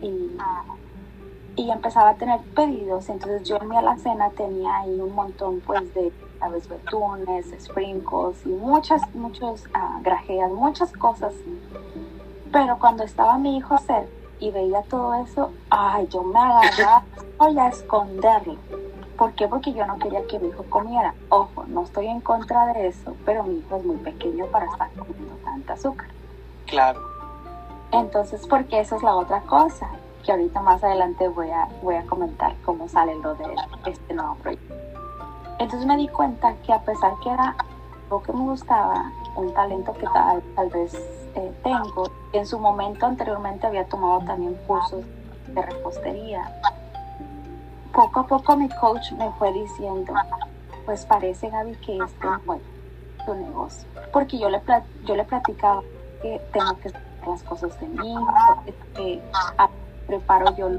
y 0.06 0.36
y 1.56 1.70
empezaba 1.70 2.10
a 2.10 2.14
tener 2.14 2.40
pedidos, 2.54 3.08
entonces 3.08 3.46
yo 3.46 3.58
en 3.60 3.68
mi 3.68 3.76
alacena 3.76 4.30
tenía 4.30 4.78
ahí 4.78 4.98
un 5.00 5.14
montón 5.14 5.60
pues 5.60 5.92
de 5.94 6.10
aves 6.40 6.68
betunes, 6.68 7.46
sprinkles 7.60 8.46
y 8.46 8.48
muchas, 8.48 9.02
muchos 9.14 9.66
uh, 9.66 10.02
grajeas, 10.02 10.50
muchas 10.52 10.92
cosas. 10.92 11.34
Pero 12.50 12.78
cuando 12.78 13.04
estaba 13.04 13.36
mi 13.36 13.58
hijo 13.58 13.76
cerca 13.78 14.08
y 14.38 14.50
veía 14.50 14.82
todo 14.82 15.14
eso, 15.22 15.52
ay, 15.68 16.08
yo 16.08 16.22
me 16.22 16.38
agarraba 16.38 17.04
a 17.38 17.68
esconderlo. 17.68 18.56
¿Por 19.20 19.34
qué? 19.34 19.46
Porque 19.46 19.74
yo 19.74 19.84
no 19.86 19.98
quería 19.98 20.26
que 20.26 20.38
mi 20.38 20.48
hijo 20.48 20.64
comiera. 20.70 21.14
Ojo, 21.28 21.64
no 21.68 21.82
estoy 21.82 22.06
en 22.06 22.22
contra 22.22 22.72
de 22.72 22.86
eso, 22.86 23.14
pero 23.26 23.42
mi 23.42 23.58
hijo 23.58 23.76
es 23.76 23.84
muy 23.84 23.98
pequeño 23.98 24.46
para 24.46 24.64
estar 24.64 24.90
comiendo 24.92 25.34
tanta 25.44 25.74
azúcar. 25.74 26.08
Claro. 26.64 27.02
Entonces, 27.92 28.46
porque 28.46 28.80
esa 28.80 28.96
es 28.96 29.02
la 29.02 29.14
otra 29.14 29.42
cosa 29.42 29.90
que 30.24 30.32
ahorita 30.32 30.62
más 30.62 30.82
adelante 30.82 31.28
voy 31.28 31.50
a, 31.50 31.68
voy 31.82 31.96
a 31.96 32.06
comentar 32.06 32.56
cómo 32.64 32.88
sale 32.88 33.14
lo 33.16 33.34
de 33.34 33.44
este 33.84 34.14
nuevo 34.14 34.36
proyecto. 34.36 34.74
Entonces 35.58 35.86
me 35.86 35.98
di 35.98 36.08
cuenta 36.08 36.54
que 36.64 36.72
a 36.72 36.80
pesar 36.80 37.12
que 37.22 37.28
era 37.28 37.54
algo 38.04 38.22
que 38.22 38.32
me 38.32 38.40
gustaba, 38.40 39.12
un 39.36 39.52
talento 39.52 39.92
que 39.92 40.06
tal, 40.14 40.42
tal 40.56 40.70
vez 40.70 40.94
eh, 41.34 41.52
tengo, 41.62 42.10
en 42.32 42.46
su 42.46 42.58
momento 42.58 43.04
anteriormente 43.04 43.66
había 43.66 43.84
tomado 43.84 44.20
también 44.20 44.54
cursos 44.66 45.04
de 45.48 45.60
repostería, 45.60 46.50
poco 47.92 48.20
a 48.20 48.26
poco 48.26 48.56
mi 48.56 48.68
coach 48.68 49.12
me 49.12 49.30
fue 49.32 49.52
diciendo, 49.52 50.12
pues 50.84 51.04
parece 51.06 51.48
Gaby 51.50 51.74
que 51.76 51.98
este 51.98 52.26
es 52.26 53.24
tu 53.26 53.34
negocio, 53.34 53.88
porque 54.12 54.38
yo 54.38 54.48
le, 54.48 54.60
yo 55.04 55.16
le 55.16 55.24
platicaba 55.24 55.82
que 56.22 56.40
tengo 56.52 56.76
que 56.78 56.88
hacer 56.88 57.02
las 57.26 57.42
cosas 57.42 57.78
de 57.80 57.88
mí, 57.88 58.14
que 58.94 59.22
preparo 60.06 60.56
yo 60.56 60.70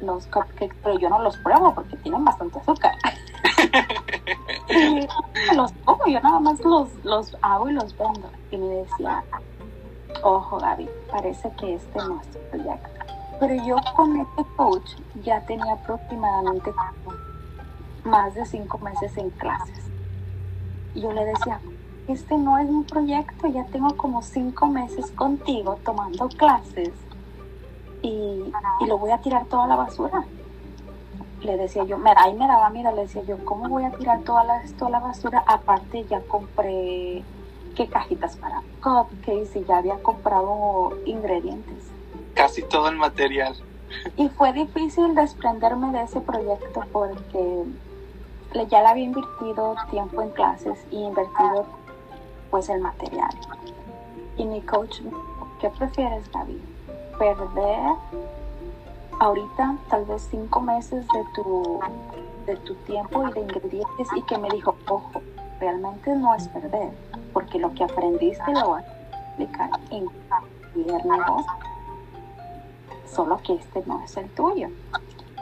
los 0.00 0.26
cupcakes, 0.26 0.76
pero 0.82 0.98
yo 0.98 1.08
no 1.08 1.20
los 1.20 1.36
pruebo 1.38 1.74
porque 1.74 1.96
tienen 1.98 2.24
bastante 2.24 2.58
azúcar. 2.58 2.94
y 4.68 5.06
los 5.54 5.72
como, 5.84 6.06
yo 6.06 6.20
nada 6.20 6.40
más 6.40 6.60
los, 6.60 6.88
los 7.04 7.36
hago 7.42 7.68
y 7.68 7.72
los 7.72 7.96
vendo. 7.96 8.30
Y 8.50 8.56
me 8.56 8.66
decía, 8.66 9.24
ojo 10.22 10.58
Gaby, 10.58 10.88
parece 11.10 11.50
que 11.58 11.74
este 11.74 11.98
no 11.98 12.20
es 12.20 12.30
tu 12.30 12.38
proyecto. 12.50 12.93
Pero 13.40 13.64
yo 13.64 13.76
con 13.96 14.20
este 14.20 14.44
coach 14.56 14.90
ya 15.22 15.40
tenía 15.46 15.74
aproximadamente 15.74 16.72
más 18.04 18.34
de 18.34 18.44
cinco 18.46 18.78
meses 18.78 19.16
en 19.16 19.30
clases. 19.30 19.84
Y 20.94 21.00
yo 21.00 21.12
le 21.12 21.24
decía, 21.24 21.60
este 22.06 22.36
no 22.36 22.58
es 22.58 22.68
mi 22.68 22.84
proyecto, 22.84 23.48
ya 23.48 23.64
tengo 23.66 23.96
como 23.96 24.22
cinco 24.22 24.66
meses 24.66 25.10
contigo 25.12 25.78
tomando 25.84 26.28
clases 26.28 26.92
y, 28.02 28.52
lo 28.86 28.98
voy 28.98 29.10
a 29.10 29.18
tirar 29.18 29.46
toda 29.46 29.66
la 29.66 29.76
basura. 29.76 30.24
Le 31.42 31.56
decía 31.56 31.84
yo, 31.84 31.98
me, 31.98 32.12
ahí 32.16 32.34
me 32.34 32.46
daba 32.46 32.70
miedo, 32.70 32.92
le 32.92 33.02
decía 33.02 33.22
yo, 33.22 33.42
¿cómo 33.44 33.68
voy 33.68 33.84
a 33.84 33.90
tirar 33.90 34.20
toda 34.22 34.44
la, 34.44 34.62
toda 34.78 34.90
la 34.90 35.00
basura? 35.00 35.42
Aparte 35.46 36.04
ya 36.04 36.20
compré 36.20 37.22
qué 37.74 37.88
cajitas 37.88 38.36
para 38.36 38.62
cupcakes 38.82 39.56
y 39.56 39.64
ya 39.64 39.78
había 39.78 40.02
comprado 40.02 40.92
ingredientes. 41.06 41.93
Casi 42.34 42.62
todo 42.62 42.88
el 42.88 42.96
material. 42.96 43.54
Y 44.16 44.28
fue 44.30 44.52
difícil 44.52 45.14
desprenderme 45.14 45.92
de 45.92 46.04
ese 46.04 46.20
proyecto 46.20 46.84
porque 46.92 47.64
ya 48.68 48.82
le 48.82 48.88
había 48.88 49.04
invertido 49.04 49.76
tiempo 49.90 50.22
en 50.22 50.30
clases 50.30 50.78
y 50.90 50.96
invertido 50.96 51.66
pues 52.50 52.68
el 52.68 52.80
material. 52.80 53.30
Y 54.36 54.44
mi 54.44 54.60
coach, 54.62 55.00
¿qué 55.60 55.70
prefieres, 55.70 56.30
David? 56.32 56.60
perder 57.18 57.96
ahorita 59.20 59.76
tal 59.88 60.04
vez 60.04 60.26
cinco 60.30 60.60
meses 60.60 61.06
de 61.08 61.24
tu, 61.34 61.80
de 62.46 62.56
tu 62.58 62.74
tiempo 62.86 63.28
y 63.28 63.32
de 63.32 63.40
ingredientes 63.40 64.08
y 64.16 64.22
que 64.22 64.38
me 64.38 64.48
dijo, 64.50 64.76
ojo, 64.88 65.22
realmente 65.60 66.14
no 66.16 66.34
es 66.34 66.48
perder, 66.48 66.90
porque 67.32 67.58
lo 67.58 67.72
que 67.74 67.84
aprendiste 67.84 68.52
lo 68.52 68.70
vas 68.70 68.84
a 68.84 69.32
aplicar 69.32 69.70
en 69.90 70.06
cualquier 70.28 71.06
negocio, 71.06 71.52
solo 73.06 73.38
que 73.44 73.54
este 73.54 73.82
no 73.86 74.02
es 74.02 74.16
el 74.16 74.28
tuyo. 74.30 74.68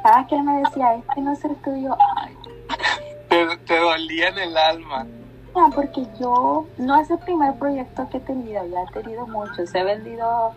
Cada 0.02 0.26
que 0.26 0.34
él 0.36 0.42
me 0.42 0.60
decía, 0.62 0.94
este 0.94 1.20
no 1.20 1.32
es 1.32 1.44
el 1.44 1.54
tuyo, 1.56 1.96
Te, 3.28 3.56
te 3.58 3.78
dolía 3.78 4.28
en 4.28 4.38
el 4.38 4.56
alma. 4.56 5.06
porque 5.74 6.06
yo 6.20 6.66
no 6.78 7.00
es 7.00 7.10
el 7.10 7.18
primer 7.18 7.54
proyecto 7.58 8.08
que 8.10 8.16
he 8.16 8.20
tenido, 8.20 8.66
ya 8.66 8.82
he 8.82 8.92
tenido 9.02 9.26
muchos, 9.26 9.74
he 9.74 9.82
vendido 9.84 10.52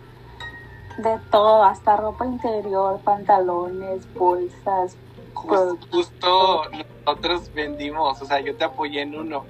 De 0.98 1.18
todo, 1.30 1.62
hasta 1.62 1.96
ropa 1.96 2.24
interior, 2.26 2.98
pantalones, 3.04 4.12
bolsas. 4.14 4.96
Justo, 5.34 6.62
nosotros 7.04 7.52
vendimos, 7.54 8.20
o 8.22 8.24
sea, 8.24 8.40
yo 8.40 8.56
te 8.56 8.64
apoyé 8.64 9.02
en 9.02 9.14
uno. 9.14 9.44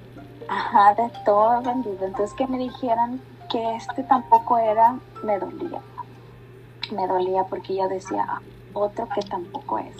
Ajá, 0.48 0.94
de 0.94 1.10
todo 1.24 1.62
vendido. 1.62 2.04
Entonces 2.04 2.34
que 2.36 2.46
me 2.48 2.58
dijeran 2.58 3.20
que 3.48 3.76
este 3.76 4.02
tampoco 4.02 4.58
era, 4.58 4.96
me 5.22 5.38
dolía. 5.38 5.80
Me 6.92 7.06
dolía 7.06 7.44
porque 7.44 7.76
yo 7.76 7.88
decía, 7.88 8.40
otro 8.72 9.08
que 9.14 9.20
tampoco 9.22 9.78
es. 9.78 9.96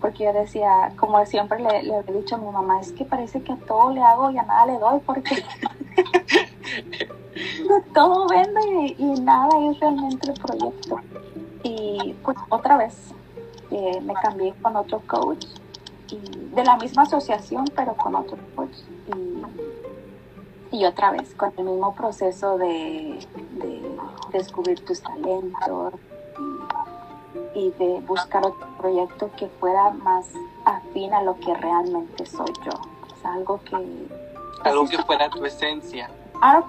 Porque 0.00 0.24
yo 0.24 0.32
decía, 0.32 0.92
como 0.96 1.24
siempre 1.26 1.60
le, 1.60 1.84
le 1.84 1.98
he 1.98 2.12
dicho 2.12 2.34
a 2.34 2.38
mi 2.38 2.50
mamá, 2.50 2.80
es 2.80 2.92
que 2.92 3.04
parece 3.04 3.42
que 3.42 3.52
a 3.52 3.56
todo 3.56 3.92
le 3.92 4.02
hago 4.02 4.30
y 4.30 4.38
a 4.38 4.42
nada 4.42 4.66
le 4.66 4.78
doy 4.78 5.00
porque 5.06 5.36
todo 7.94 8.26
vende 8.28 8.94
y, 8.98 9.20
nada 9.20 9.48
es 9.70 9.80
realmente 9.80 10.30
el 10.30 10.40
proyecto. 10.40 11.00
Y 11.62 12.14
pues 12.24 12.36
otra 12.48 12.76
vez 12.76 13.14
eh, 13.70 14.00
me 14.00 14.14
cambié 14.14 14.52
con 14.60 14.76
otro 14.76 15.00
coach 15.06 15.46
y 16.10 16.18
de 16.54 16.64
la 16.64 16.76
misma 16.76 17.02
asociación 17.02 17.64
pero 17.74 17.94
con 17.94 18.14
otro 18.14 18.36
coach 18.54 18.76
y, 19.06 19.12
y 20.72 20.84
otra 20.86 21.12
vez 21.12 21.34
con 21.34 21.52
el 21.56 21.64
mismo 21.64 21.94
proceso 21.94 22.58
de, 22.58 23.24
de 23.52 23.98
descubrir 24.32 24.84
tus 24.84 25.00
talentos 25.02 25.94
y, 27.54 27.70
de 27.72 28.00
buscar 28.00 28.44
otro 28.44 28.66
proyecto 28.78 29.30
que 29.36 29.46
fuera 29.60 29.90
más 29.90 30.26
afín 30.64 31.12
a 31.12 31.22
lo 31.22 31.38
que 31.38 31.54
realmente 31.54 32.26
soy 32.26 32.52
yo. 32.64 32.72
Sea, 33.20 33.34
algo 33.34 33.60
que... 33.62 33.76
Algo 34.64 34.86
que 34.88 34.98
fuera 35.02 35.28
tu 35.28 35.44
esencia 35.44 36.08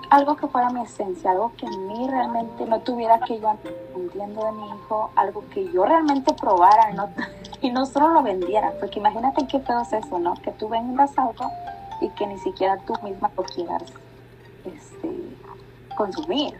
algo, 0.10 0.36
que 0.36 0.48
fuera 0.48 0.70
mi 0.70 0.82
esencia, 0.82 1.32
algo 1.32 1.52
que 1.58 1.66
en 1.66 1.88
mí 1.88 2.08
realmente 2.08 2.66
no 2.66 2.80
tuviera 2.82 3.20
que 3.22 3.40
yo 3.40 3.56
entiendo 3.96 4.46
de 4.46 4.52
mi 4.52 4.68
hijo, 4.68 5.10
algo 5.16 5.44
que 5.52 5.72
yo 5.72 5.86
realmente 5.86 6.32
probara 6.34 6.94
y 7.62 7.72
no 7.72 7.86
solo 7.88 8.10
lo 8.10 8.22
vendiera, 8.22 8.72
porque 8.80 9.00
imagínate 9.00 9.48
qué 9.48 9.58
pedo 9.60 9.82
es 9.82 9.94
eso, 9.94 10.20
¿no? 10.20 10.36
Que 10.36 10.52
tú 10.52 10.70
vendas 10.70 11.18
algo 11.18 11.52
y 12.04 12.10
que 12.10 12.28
ni 12.28 12.38
siquiera 12.40 12.78
tú 12.86 12.94
misma 13.02 13.32
lo 13.38 13.44
quieras 13.44 13.84
este, 14.66 15.10
consumir. 15.96 16.54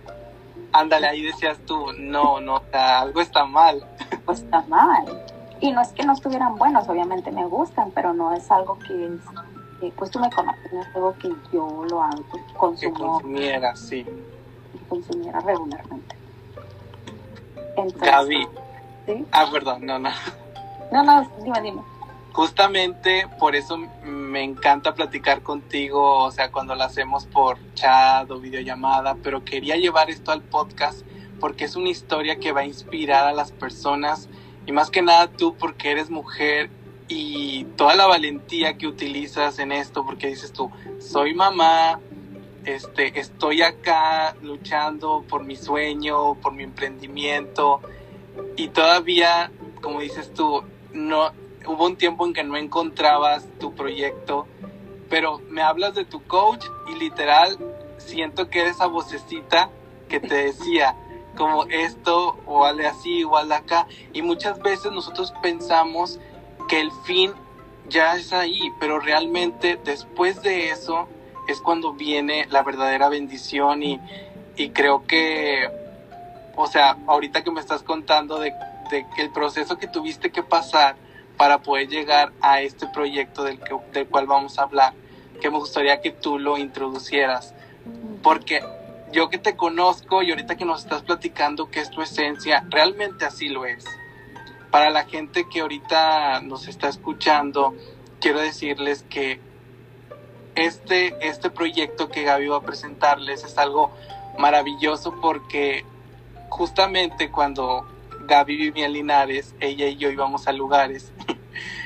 Ándale, 0.72 1.08
ahí 1.08 1.22
decías 1.22 1.60
tú, 1.66 1.88
no, 2.00 2.40
no, 2.40 2.62
algo 2.72 3.22
está 3.22 3.46
mal. 3.46 3.86
Pues 4.26 4.40
está 4.40 4.62
mal. 4.62 5.06
Y 5.60 5.72
no 5.72 5.82
es 5.82 5.90
que 5.90 6.04
no 6.04 6.14
estuvieran 6.14 6.56
buenos, 6.58 6.88
obviamente 6.88 7.30
me 7.32 7.46
gustan, 7.46 7.92
pero 7.92 8.14
no 8.14 8.34
es 8.34 8.50
algo 8.50 8.80
que 8.80 9.20
pues 9.98 10.12
tú 10.12 10.20
me 10.20 10.30
conoces, 10.30 10.72
no 10.72 10.82
es 10.82 10.96
algo 10.96 11.14
que 11.18 11.30
yo 11.52 11.86
lo 11.90 12.02
hago, 12.02 12.24
consumo. 12.58 12.96
Que 12.96 13.02
consumiera, 13.02 13.76
sí. 13.76 14.06
consumiera 14.88 15.42
regularmente. 15.42 16.16
Gaby. 18.00 18.48
¿sí? 19.06 19.26
Ah, 19.32 19.50
perdón, 19.52 19.86
no, 19.86 20.00
no. 20.00 20.10
No, 20.92 21.04
no, 21.04 21.28
dime, 21.44 21.62
dime. 21.62 21.82
Justamente 22.34 23.28
por 23.40 23.56
eso 23.56 23.78
me 24.04 24.44
encanta 24.44 24.96
platicar 24.96 25.44
contigo, 25.44 26.24
o 26.24 26.32
sea, 26.32 26.52
cuando 26.52 26.74
lo 26.74 26.84
hacemos 26.84 27.28
por 27.28 27.60
chat 27.76 28.30
o 28.32 28.40
videollamada, 28.40 29.16
pero 29.22 29.46
quería 29.46 29.78
llevar 29.78 30.10
esto 30.10 30.32
al 30.32 30.42
podcast 30.42 31.06
porque 31.40 31.66
es 31.66 31.76
una 31.76 31.90
historia 31.90 32.38
que 32.38 32.52
va 32.52 32.62
a 32.62 32.66
inspirar 32.66 33.28
a 33.28 33.34
las 33.34 33.52
personas 33.52 34.30
y 34.66 34.72
más 34.72 34.90
que 34.90 35.04
nada 35.04 35.28
tú 35.28 35.56
porque 35.56 35.92
eres 35.92 36.10
mujer 36.10 36.72
y 37.08 37.66
toda 37.76 37.94
la 37.96 38.08
valentía 38.08 38.80
que 38.80 38.88
utilizas 38.88 39.60
en 39.60 39.72
esto, 39.72 40.04
porque 40.04 40.28
dices 40.28 40.54
tú, 40.54 40.72
soy 41.00 41.36
mamá, 41.36 42.00
este, 42.66 43.20
estoy 43.20 43.62
acá 43.62 44.36
luchando 44.42 45.24
por 45.30 45.44
mi 45.44 45.56
sueño, 45.56 46.34
por 46.36 46.54
mi 46.54 46.64
emprendimiento, 46.64 47.82
y 48.56 48.70
todavía, 48.70 49.52
como 49.82 50.00
dices 50.00 50.34
tú, 50.34 50.64
no, 50.94 51.32
hubo 51.68 51.86
un 51.86 51.96
tiempo 51.96 52.26
en 52.26 52.34
que 52.34 52.44
no 52.44 52.58
encontrabas 52.58 53.48
tu 53.60 53.74
proyecto, 53.74 54.48
pero 55.10 55.42
me 55.50 55.62
hablas 55.62 55.96
de 55.96 56.06
tu 56.06 56.24
coach 56.26 56.66
y 56.90 56.96
literal 56.96 57.58
siento 57.98 58.50
que 58.50 58.62
eres 58.62 58.76
esa 58.76 58.88
vocecita 58.88 59.70
que 60.10 60.20
te 60.20 60.36
decía, 60.36 60.96
como 61.36 61.66
esto, 61.66 62.38
o 62.46 62.66
hazle 62.66 62.86
así, 62.86 63.24
o 63.24 63.38
hazle 63.38 63.56
acá, 63.56 63.88
y 64.14 64.22
muchas 64.22 64.60
veces 64.60 64.92
nosotros 64.92 65.34
pensamos 65.42 66.20
que 66.68 66.80
el 66.80 66.92
fin 67.06 67.34
ya 67.90 68.16
es 68.16 68.34
ahí, 68.34 68.72
pero 68.80 69.00
realmente 69.00 69.80
después 69.84 70.42
de 70.42 70.70
eso 70.70 71.08
es 71.48 71.60
cuando 71.60 71.94
viene 71.94 72.48
la 72.50 72.64
verdadera 72.64 73.10
bendición 73.10 73.84
y, 73.84 74.00
creo 74.74 75.06
que, 75.06 75.68
o 76.56 76.68
sea, 76.68 76.98
ahorita 77.08 77.44
que 77.44 77.52
me 77.52 77.60
estás 77.60 77.84
contando 77.84 78.40
de, 78.40 78.54
que 78.90 79.22
el 79.22 79.32
proceso 79.32 79.78
que 79.78 79.88
tuviste 79.88 80.32
que 80.32 80.44
pasar 80.44 80.96
para 81.38 81.60
poder 81.60 81.88
llegar 81.88 82.32
a 82.42 82.62
este 82.62 82.88
proyecto 82.88 83.44
del, 83.44 83.60
que, 83.60 83.76
del 83.92 84.08
cual 84.08 84.28
vamos 84.28 84.60
a 84.60 84.64
hablar, 84.64 84.94
que 85.42 85.50
me 85.50 85.58
gustaría 85.58 86.02
que 86.02 86.12
tú 86.12 86.40
lo 86.40 86.58
introducieras, 86.58 87.54
porque 88.22 88.64
yo 89.12 89.30
que 89.30 89.38
te 89.38 89.56
conozco 89.56 90.24
y 90.24 90.32
ahorita 90.32 90.56
que 90.56 90.66
nos 90.66 90.84
estás 90.84 91.04
platicando 91.04 91.70
que 91.70 91.80
es 91.80 91.90
tu 91.90 92.02
esencia, 92.02 92.66
realmente 92.70 93.26
así 93.26 93.48
lo 93.48 93.66
es. 93.66 93.86
Para 94.72 94.90
la 94.90 95.06
gente 95.06 95.48
que 95.48 95.62
ahorita 95.62 96.42
nos 96.42 96.68
está 96.68 96.90
escuchando, 96.90 97.76
quiero 98.20 98.40
decirles 98.40 99.06
que 99.08 99.40
este, 100.56 101.16
este 101.28 101.50
proyecto 101.52 102.10
que 102.10 102.24
Gaby 102.24 102.48
va 102.48 102.58
a 102.58 102.62
presentarles 102.62 103.44
es 103.44 103.58
algo 103.58 103.92
maravilloso 104.40 105.16
porque 105.22 105.86
justamente 106.50 107.30
cuando 107.30 107.86
Gaby 108.26 108.58
vivía 108.58 108.88
en 108.88 108.94
Linares, 108.94 109.54
ella 109.60 109.88
y 109.88 109.98
yo 109.98 110.10
íbamos 110.10 110.48
a 110.48 110.54
lugares 110.54 111.12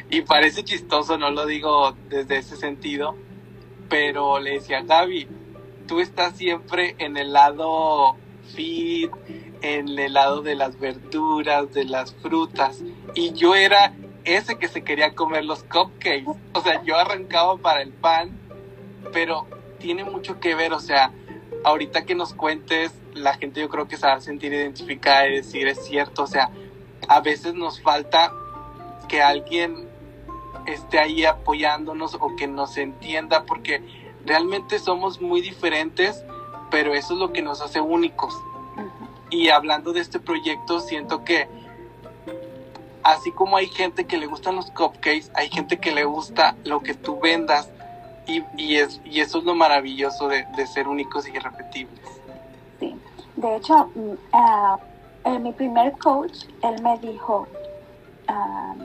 y 0.09 0.21
parece 0.21 0.63
chistoso, 0.63 1.17
no 1.17 1.31
lo 1.31 1.45
digo 1.45 1.95
desde 2.09 2.37
ese 2.37 2.55
sentido, 2.55 3.15
pero 3.89 4.39
le 4.39 4.53
decía, 4.53 4.81
Gaby, 4.81 5.27
tú 5.87 5.99
estás 5.99 6.35
siempre 6.37 6.95
en 6.99 7.17
el 7.17 7.33
lado 7.33 8.15
fit, 8.55 9.11
en 9.61 9.97
el 9.97 10.13
lado 10.13 10.41
de 10.41 10.55
las 10.55 10.79
verduras, 10.79 11.73
de 11.73 11.85
las 11.85 12.13
frutas. 12.15 12.83
Y 13.15 13.33
yo 13.33 13.55
era 13.55 13.93
ese 14.23 14.57
que 14.57 14.67
se 14.67 14.83
quería 14.83 15.15
comer 15.15 15.45
los 15.45 15.63
cupcakes. 15.63 16.27
O 16.53 16.61
sea, 16.61 16.83
yo 16.83 16.97
arrancaba 16.97 17.57
para 17.57 17.81
el 17.81 17.91
pan, 17.91 18.37
pero 19.13 19.47
tiene 19.79 20.03
mucho 20.03 20.39
que 20.39 20.55
ver, 20.55 20.73
o 20.73 20.79
sea, 20.79 21.11
ahorita 21.63 22.05
que 22.05 22.15
nos 22.15 22.33
cuentes, 22.33 22.93
la 23.13 23.33
gente 23.33 23.61
yo 23.61 23.69
creo 23.69 23.87
que 23.87 23.97
se 23.97 24.05
va 24.05 24.13
a 24.13 24.21
sentir 24.21 24.53
identificada 24.53 25.27
y 25.27 25.35
decir, 25.35 25.67
es 25.67 25.85
cierto, 25.85 26.23
o 26.23 26.27
sea, 26.27 26.49
a 27.07 27.21
veces 27.21 27.53
nos 27.53 27.81
falta 27.81 28.31
que 29.07 29.21
alguien 29.21 29.86
esté 30.67 30.99
ahí 30.99 31.25
apoyándonos 31.25 32.15
o 32.15 32.35
que 32.35 32.47
nos 32.47 32.77
entienda, 32.77 33.43
porque 33.43 33.81
realmente 34.25 34.77
somos 34.79 35.21
muy 35.21 35.41
diferentes, 35.41 36.23
pero 36.69 36.93
eso 36.93 37.13
es 37.13 37.19
lo 37.19 37.31
que 37.33 37.41
nos 37.41 37.61
hace 37.61 37.81
únicos. 37.81 38.35
Y 39.29 39.49
hablando 39.49 39.93
de 39.93 40.01
este 40.01 40.19
proyecto, 40.19 40.79
siento 40.79 41.23
que 41.23 41.47
así 43.03 43.31
como 43.31 43.57
hay 43.57 43.67
gente 43.67 44.05
que 44.05 44.17
le 44.17 44.27
gustan 44.27 44.57
los 44.57 44.69
cupcakes, 44.71 45.31
hay 45.33 45.49
gente 45.49 45.79
que 45.79 45.93
le 45.93 46.03
gusta 46.03 46.55
lo 46.65 46.81
que 46.81 46.93
tú 46.93 47.19
vendas 47.19 47.69
y, 48.25 48.43
y, 48.57 48.75
es, 48.75 48.99
y 49.05 49.21
eso 49.21 49.39
es 49.39 49.45
lo 49.45 49.55
maravilloso 49.55 50.27
de, 50.27 50.45
ser 50.67 50.87
únicos 50.87 51.27
y 51.27 51.31
irrepetibles. 51.31 52.01
Sí, 52.79 52.95
de 53.37 53.55
hecho, 53.55 53.89
mm, 53.95 54.13
ah, 54.33 54.77
mi 55.39 55.53
primer 55.53 55.97
coach, 55.97 56.45
él 56.63 56.81
me 56.81 56.97
dijo, 56.99 57.47
ah, 58.27 58.75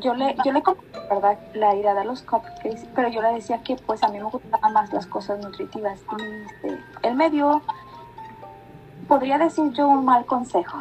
yo 0.00 0.14
le, 0.14 0.34
yo 0.44 0.52
le 0.52 0.62
¿verdad? 1.10 1.38
la 1.54 1.74
idea 1.74 1.94
de 1.94 2.04
los 2.04 2.22
cupcakes, 2.22 2.86
pero 2.94 3.08
yo 3.08 3.22
le 3.22 3.34
decía 3.34 3.62
que 3.62 3.76
pues 3.76 4.02
a 4.02 4.08
mí 4.08 4.18
me 4.18 4.24
gustaban 4.24 4.72
más 4.72 4.92
las 4.92 5.06
cosas 5.06 5.38
nutritivas. 5.40 6.00
Y 6.18 6.22
este, 6.46 6.84
él 7.02 7.14
me 7.14 7.30
dio 7.30 7.62
podría 9.08 9.38
decir 9.38 9.70
yo 9.72 9.88
un 9.88 10.04
mal 10.04 10.24
consejo. 10.24 10.78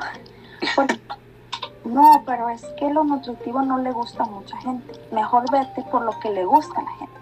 no, 1.86 2.24
pero 2.26 2.50
es 2.50 2.64
que 2.78 2.90
lo 2.90 3.04
nutritivo 3.04 3.62
no 3.62 3.78
le 3.80 3.92
gusta 3.92 4.24
a 4.24 4.28
mucha 4.28 4.58
gente. 4.58 4.94
Mejor 5.12 5.44
vete 5.52 5.82
por 5.92 6.04
lo 6.04 6.18
que 6.20 6.30
le 6.30 6.46
gusta 6.46 6.80
a 6.80 6.84
la 6.84 6.92
gente. 6.92 7.20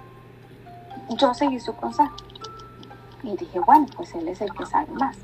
Yo 1.17 1.33
seguí 1.33 1.59
su 1.59 1.73
consejo. 1.75 2.15
Y 3.23 3.35
dije, 3.35 3.59
bueno, 3.59 3.87
pues 3.95 4.13
él 4.13 4.27
es 4.27 4.39
el 4.41 4.53
que 4.53 4.65
sabe 4.65 4.91
más. 4.93 5.17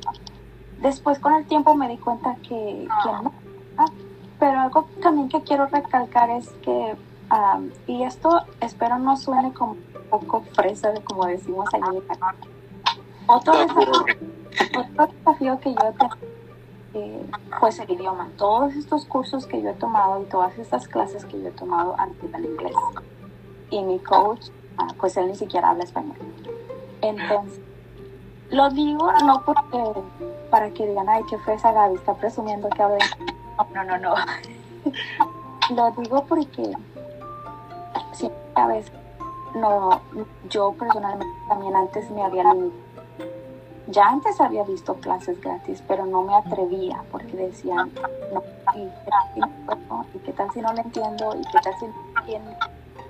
Después 0.82 1.20
con 1.20 1.34
el 1.34 1.46
tiempo 1.46 1.76
me 1.76 1.88
di 1.88 1.98
cuenta 1.98 2.36
que. 2.48 2.88
Pero 4.40 4.60
algo 4.60 4.88
también 5.02 5.30
que 5.30 5.42
quiero 5.42 5.68
recalcar 5.68 6.30
es 6.30 6.50
que, 6.62 6.96
y 7.88 8.04
esto 8.04 8.42
espero 8.62 9.00
no 9.00 9.18
suene 9.18 9.54
como 9.54 9.74
un 9.74 10.10
poco 10.10 10.44
fresa, 10.54 10.94
como 11.04 11.26
decimos 11.26 11.68
allí 11.74 11.98
en 11.98 12.24
otro 13.28 13.54
otro 13.54 13.54
desafío 15.08 15.60
que 15.60 15.74
yo 15.74 15.94
tengo, 16.00 16.16
eh, 16.94 17.26
pues 17.60 17.80
el 17.80 17.90
idioma. 17.92 18.30
Todos 18.38 18.74
estos 18.76 19.06
cursos 19.06 19.46
que 19.48 19.62
yo 19.62 19.70
he 19.70 19.74
tomado 19.74 20.22
y 20.22 20.26
todas 20.26 20.58
estas 20.58 20.88
clases 20.88 21.26
que 21.26 21.42
yo 21.42 21.48
he 21.50 21.52
tomado 21.52 21.96
han 22.00 22.14
sido 22.20 22.38
en 22.38 22.46
inglés. 22.46 22.76
Y 23.72 23.82
mi 23.82 24.00
coach, 24.00 24.48
ah, 24.78 24.88
pues 25.00 25.18
él 25.18 25.28
ni 25.28 25.36
siquiera 25.36 25.70
habla 25.72 25.84
español. 25.84 26.18
Entonces, 27.02 27.60
Lo 28.52 28.70
digo 28.70 29.12
no 29.24 29.42
porque 29.44 29.84
para 30.52 30.70
que 30.70 30.88
digan, 30.88 31.10
ay, 31.10 31.24
qué 31.30 31.38
fresa 31.40 31.72
Gaby, 31.72 31.96
está 31.96 32.14
presumiendo 32.14 32.70
que 32.70 32.84
habla. 32.84 32.98
No, 33.74 33.84
no, 33.84 33.98
no. 33.98 34.16
Lo 35.76 35.92
digo 35.92 36.26
porque 36.26 36.74
sí, 38.14 38.32
a 38.54 38.68
veces 38.68 38.92
no, 39.56 40.02
yo 40.50 40.74
personalmente 40.74 41.34
también 41.48 41.76
antes 41.76 42.10
me 42.12 42.24
había 42.24 42.54
ya 43.88 44.08
antes 44.08 44.42
había 44.42 44.64
visto 44.64 44.96
clases 44.96 45.40
gratis, 45.40 45.84
pero 45.88 46.06
no 46.06 46.24
me 46.24 46.36
atrevía 46.36 47.04
porque 47.12 47.38
decían, 47.38 47.92
no, 48.34 48.44
y, 48.74 48.90
qué 50.26 50.34
tal 50.34 50.52
si 50.52 50.62
no 50.62 50.74
lo 50.74 50.82
entiendo, 50.82 51.36
y 51.36 51.42
qué 51.52 51.60
tal 51.64 51.74
si 51.80 51.86
no 51.86 51.94
entiendo, 52.20 52.58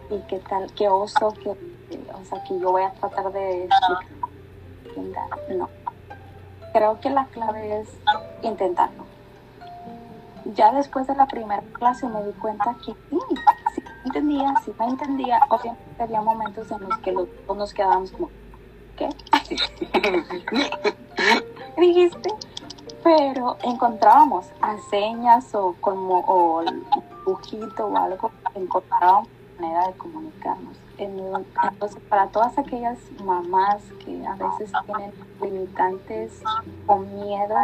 y 0.09 0.19
qué 0.27 0.39
tal, 0.39 0.71
qué 0.73 0.89
oso, 0.89 1.31
que, 1.31 1.49
o 1.49 2.25
sea, 2.25 2.43
que 2.43 2.59
yo 2.59 2.71
voy 2.71 2.83
a 2.83 2.91
tratar 2.91 3.31
de 3.31 3.69
no. 5.49 5.69
Creo 6.73 6.99
que 6.99 7.09
la 7.09 7.25
clave 7.27 7.81
es 7.81 7.89
intentarlo. 8.41 9.04
Ya 10.53 10.71
después 10.71 11.07
de 11.07 11.15
la 11.15 11.25
primera 11.25 11.63
clase 11.73 12.07
me 12.07 12.23
di 12.23 12.31
cuenta 12.33 12.75
que 12.85 12.93
sí, 12.93 13.19
sí 13.73 13.83
entendía, 14.05 14.53
sí 14.63 14.71
me 14.79 14.85
entendía. 14.85 15.39
Obviamente 15.49 16.03
había 16.03 16.21
momentos 16.21 16.69
en 16.71 16.81
los 16.81 16.97
que 16.99 17.11
los 17.11 17.27
dos 17.47 17.57
nos 17.57 17.73
quedábamos 17.73 18.11
como, 18.11 18.29
¿qué? 18.95 19.09
dijiste? 21.77 22.29
Pero 23.03 23.57
encontrábamos 23.63 24.47
a 24.61 24.77
señas 24.89 25.53
o 25.53 25.75
como 25.79 26.23
o 26.27 26.63
dibujito 26.63 27.87
o 27.87 27.97
algo, 27.97 28.31
encontrábamos 28.55 29.29
manera 29.59 29.87
de 29.87 29.93
comunicarnos. 29.93 30.77
Entonces, 30.97 32.01
para 32.09 32.27
todas 32.27 32.57
aquellas 32.57 32.97
mamás 33.23 33.81
que 34.03 34.25
a 34.25 34.35
veces 34.35 34.71
tienen 34.85 35.13
limitantes 35.41 36.41
o 36.87 36.97
miedo, 36.97 37.55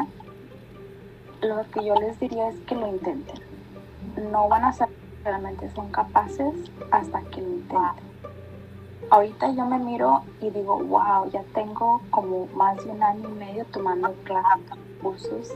lo 1.41 1.63
que 1.71 1.83
yo 1.85 1.95
les 1.95 2.19
diría 2.19 2.49
es 2.49 2.59
que 2.61 2.75
lo 2.75 2.87
intenten. 2.87 3.39
No 4.31 4.47
van 4.47 4.65
a 4.65 4.73
ser 4.73 4.87
realmente 5.23 5.69
son 5.75 5.89
capaces 5.91 6.53
hasta 6.91 7.21
que 7.23 7.41
lo 7.41 7.49
intenten. 7.49 8.11
Ahorita 9.09 9.51
yo 9.51 9.65
me 9.65 9.77
miro 9.77 10.23
y 10.39 10.49
digo, 10.51 10.79
wow, 10.83 11.29
ya 11.31 11.43
tengo 11.53 12.01
como 12.11 12.47
más 12.55 12.77
de 12.83 12.91
un 12.91 13.03
año 13.03 13.29
y 13.29 13.33
medio 13.33 13.65
tomando 13.65 14.13
clases, 14.23 14.77
cursos 15.01 15.53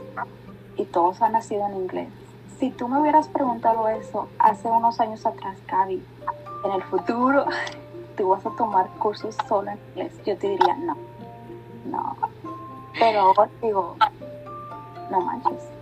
y 0.76 0.84
todos 0.84 1.22
han 1.22 1.32
nacido 1.32 1.66
en 1.66 1.76
inglés. 1.76 2.08
Si 2.58 2.70
tú 2.70 2.88
me 2.88 3.00
hubieras 3.00 3.28
preguntado 3.28 3.88
eso 3.88 4.28
hace 4.38 4.68
unos 4.68 5.00
años 5.00 5.24
atrás, 5.24 5.56
Gaby, 5.68 6.02
en 6.64 6.70
el 6.72 6.82
futuro 6.84 7.46
tú 8.16 8.28
vas 8.28 8.44
a 8.44 8.50
tomar 8.50 8.88
cursos 8.98 9.36
solo 9.48 9.70
en 9.70 9.78
inglés, 9.90 10.12
yo 10.24 10.36
te 10.36 10.48
diría 10.48 10.76
no, 10.76 10.96
no. 11.86 12.16
Pero 12.98 13.20
ahora 13.20 13.48
digo, 13.62 13.96
no 15.10 15.20
manches, 15.20 15.75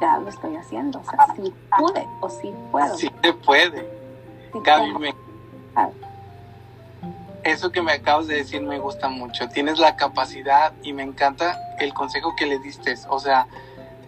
ya 0.00 0.18
lo 0.18 0.28
estoy 0.28 0.56
haciendo, 0.56 1.00
o 1.00 1.04
sea, 1.04 1.34
sí 1.34 1.52
pude 1.76 2.06
o 2.20 2.28
sí 2.28 2.54
puedo. 2.70 2.96
Sí 2.96 3.10
se 3.22 3.32
puede. 3.32 3.88
Gaby, 4.54 5.14
eso 7.44 7.70
que 7.70 7.82
me 7.82 7.92
acabas 7.92 8.26
de 8.26 8.36
decir 8.36 8.62
me 8.62 8.78
gusta 8.78 9.08
mucho. 9.08 9.48
Tienes 9.48 9.78
la 9.78 9.96
capacidad 9.96 10.72
y 10.82 10.92
me 10.92 11.02
encanta 11.02 11.58
el 11.78 11.94
consejo 11.94 12.34
que 12.36 12.46
le 12.46 12.58
diste, 12.58 12.94
o 13.08 13.18
sea, 13.18 13.46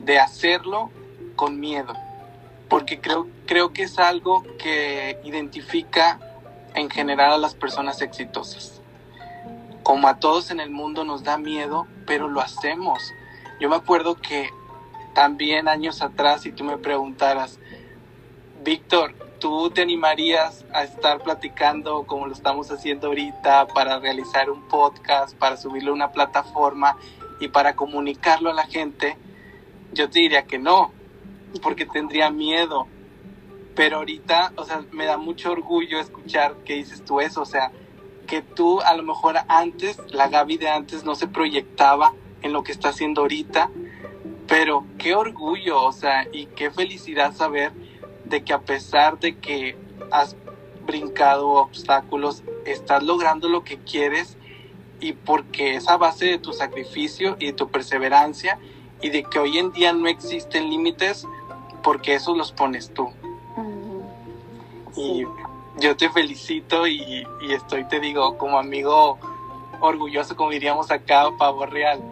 de 0.00 0.18
hacerlo 0.18 0.90
con 1.36 1.58
miedo 1.60 1.94
porque 2.70 3.00
creo, 3.00 3.26
creo 3.46 3.72
que 3.72 3.82
es 3.82 3.98
algo 3.98 4.44
que 4.56 5.18
identifica 5.24 6.20
en 6.74 6.88
general 6.88 7.32
a 7.32 7.38
las 7.38 7.54
personas 7.54 8.00
exitosas. 8.00 8.80
Como 9.82 10.06
a 10.06 10.20
todos 10.20 10.52
en 10.52 10.60
el 10.60 10.70
mundo 10.70 11.04
nos 11.04 11.24
da 11.24 11.36
miedo, 11.36 11.88
pero 12.06 12.28
lo 12.28 12.40
hacemos. 12.40 13.12
Yo 13.60 13.68
me 13.68 13.74
acuerdo 13.74 14.14
que 14.14 14.50
también 15.14 15.68
años 15.68 16.02
atrás, 16.02 16.42
si 16.42 16.52
tú 16.52 16.64
me 16.64 16.78
preguntaras, 16.78 17.58
Víctor, 18.62 19.14
¿tú 19.38 19.70
te 19.70 19.82
animarías 19.82 20.64
a 20.72 20.84
estar 20.84 21.22
platicando 21.22 22.04
como 22.06 22.26
lo 22.26 22.32
estamos 22.32 22.70
haciendo 22.70 23.08
ahorita 23.08 23.68
para 23.68 23.98
realizar 23.98 24.50
un 24.50 24.68
podcast, 24.68 25.36
para 25.36 25.56
subirlo 25.56 25.92
a 25.92 25.94
una 25.94 26.12
plataforma 26.12 26.96
y 27.40 27.48
para 27.48 27.74
comunicarlo 27.74 28.50
a 28.50 28.54
la 28.54 28.66
gente? 28.66 29.16
Yo 29.92 30.10
te 30.10 30.20
diría 30.20 30.44
que 30.44 30.58
no, 30.58 30.92
porque 31.62 31.86
tendría 31.86 32.30
miedo. 32.30 32.86
Pero 33.74 33.98
ahorita, 33.98 34.52
o 34.56 34.64
sea, 34.64 34.84
me 34.92 35.06
da 35.06 35.16
mucho 35.16 35.52
orgullo 35.52 36.00
escuchar 36.00 36.56
que 36.64 36.74
dices 36.74 37.04
tú 37.04 37.20
eso, 37.20 37.40
o 37.40 37.46
sea, 37.46 37.72
que 38.26 38.42
tú 38.42 38.80
a 38.82 38.94
lo 38.94 39.02
mejor 39.02 39.36
antes, 39.48 39.98
la 40.12 40.28
Gaby 40.28 40.58
de 40.58 40.68
antes 40.68 41.04
no 41.04 41.14
se 41.14 41.26
proyectaba 41.28 42.12
en 42.42 42.52
lo 42.52 42.62
que 42.62 42.72
está 42.72 42.90
haciendo 42.90 43.22
ahorita, 43.22 43.70
pero 44.50 44.84
qué 44.98 45.14
orgullo, 45.14 45.80
o 45.80 45.92
sea, 45.92 46.26
y 46.32 46.46
qué 46.46 46.72
felicidad 46.72 47.32
saber 47.32 47.70
de 48.24 48.42
que 48.42 48.52
a 48.52 48.58
pesar 48.58 49.20
de 49.20 49.38
que 49.38 49.76
has 50.10 50.34
brincado 50.84 51.50
obstáculos, 51.50 52.42
estás 52.66 53.04
logrando 53.04 53.48
lo 53.48 53.62
que 53.62 53.78
quieres 53.78 54.36
y 54.98 55.12
porque 55.12 55.76
es 55.76 55.88
a 55.88 55.96
base 55.96 56.24
de 56.24 56.38
tu 56.38 56.52
sacrificio 56.52 57.36
y 57.38 57.46
de 57.46 57.52
tu 57.52 57.68
perseverancia 57.68 58.58
y 59.00 59.10
de 59.10 59.22
que 59.22 59.38
hoy 59.38 59.56
en 59.56 59.70
día 59.70 59.92
no 59.92 60.08
existen 60.08 60.68
límites 60.68 61.28
porque 61.84 62.16
eso 62.16 62.34
los 62.34 62.50
pones 62.50 62.92
tú. 62.92 63.08
Y 64.96 65.24
yo 65.78 65.96
te 65.96 66.10
felicito 66.10 66.88
y, 66.88 67.24
estoy, 67.40 67.84
te 67.84 68.00
digo, 68.00 68.36
como 68.36 68.58
amigo 68.58 69.16
orgulloso, 69.78 70.34
como 70.34 70.50
diríamos 70.50 70.90
acá, 70.90 71.30
pavo 71.38 71.66
real. 71.66 72.02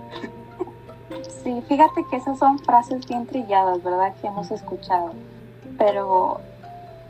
Sí, 1.43 1.63
fíjate 1.69 2.05
que 2.11 2.17
esas 2.17 2.39
son 2.39 2.59
frases 2.61 3.07
bien 3.07 3.27
trilladas, 3.27 3.83
¿verdad? 3.83 4.15
Que 4.21 4.27
hemos 4.27 4.51
escuchado. 4.51 5.13
Pero 5.79 6.41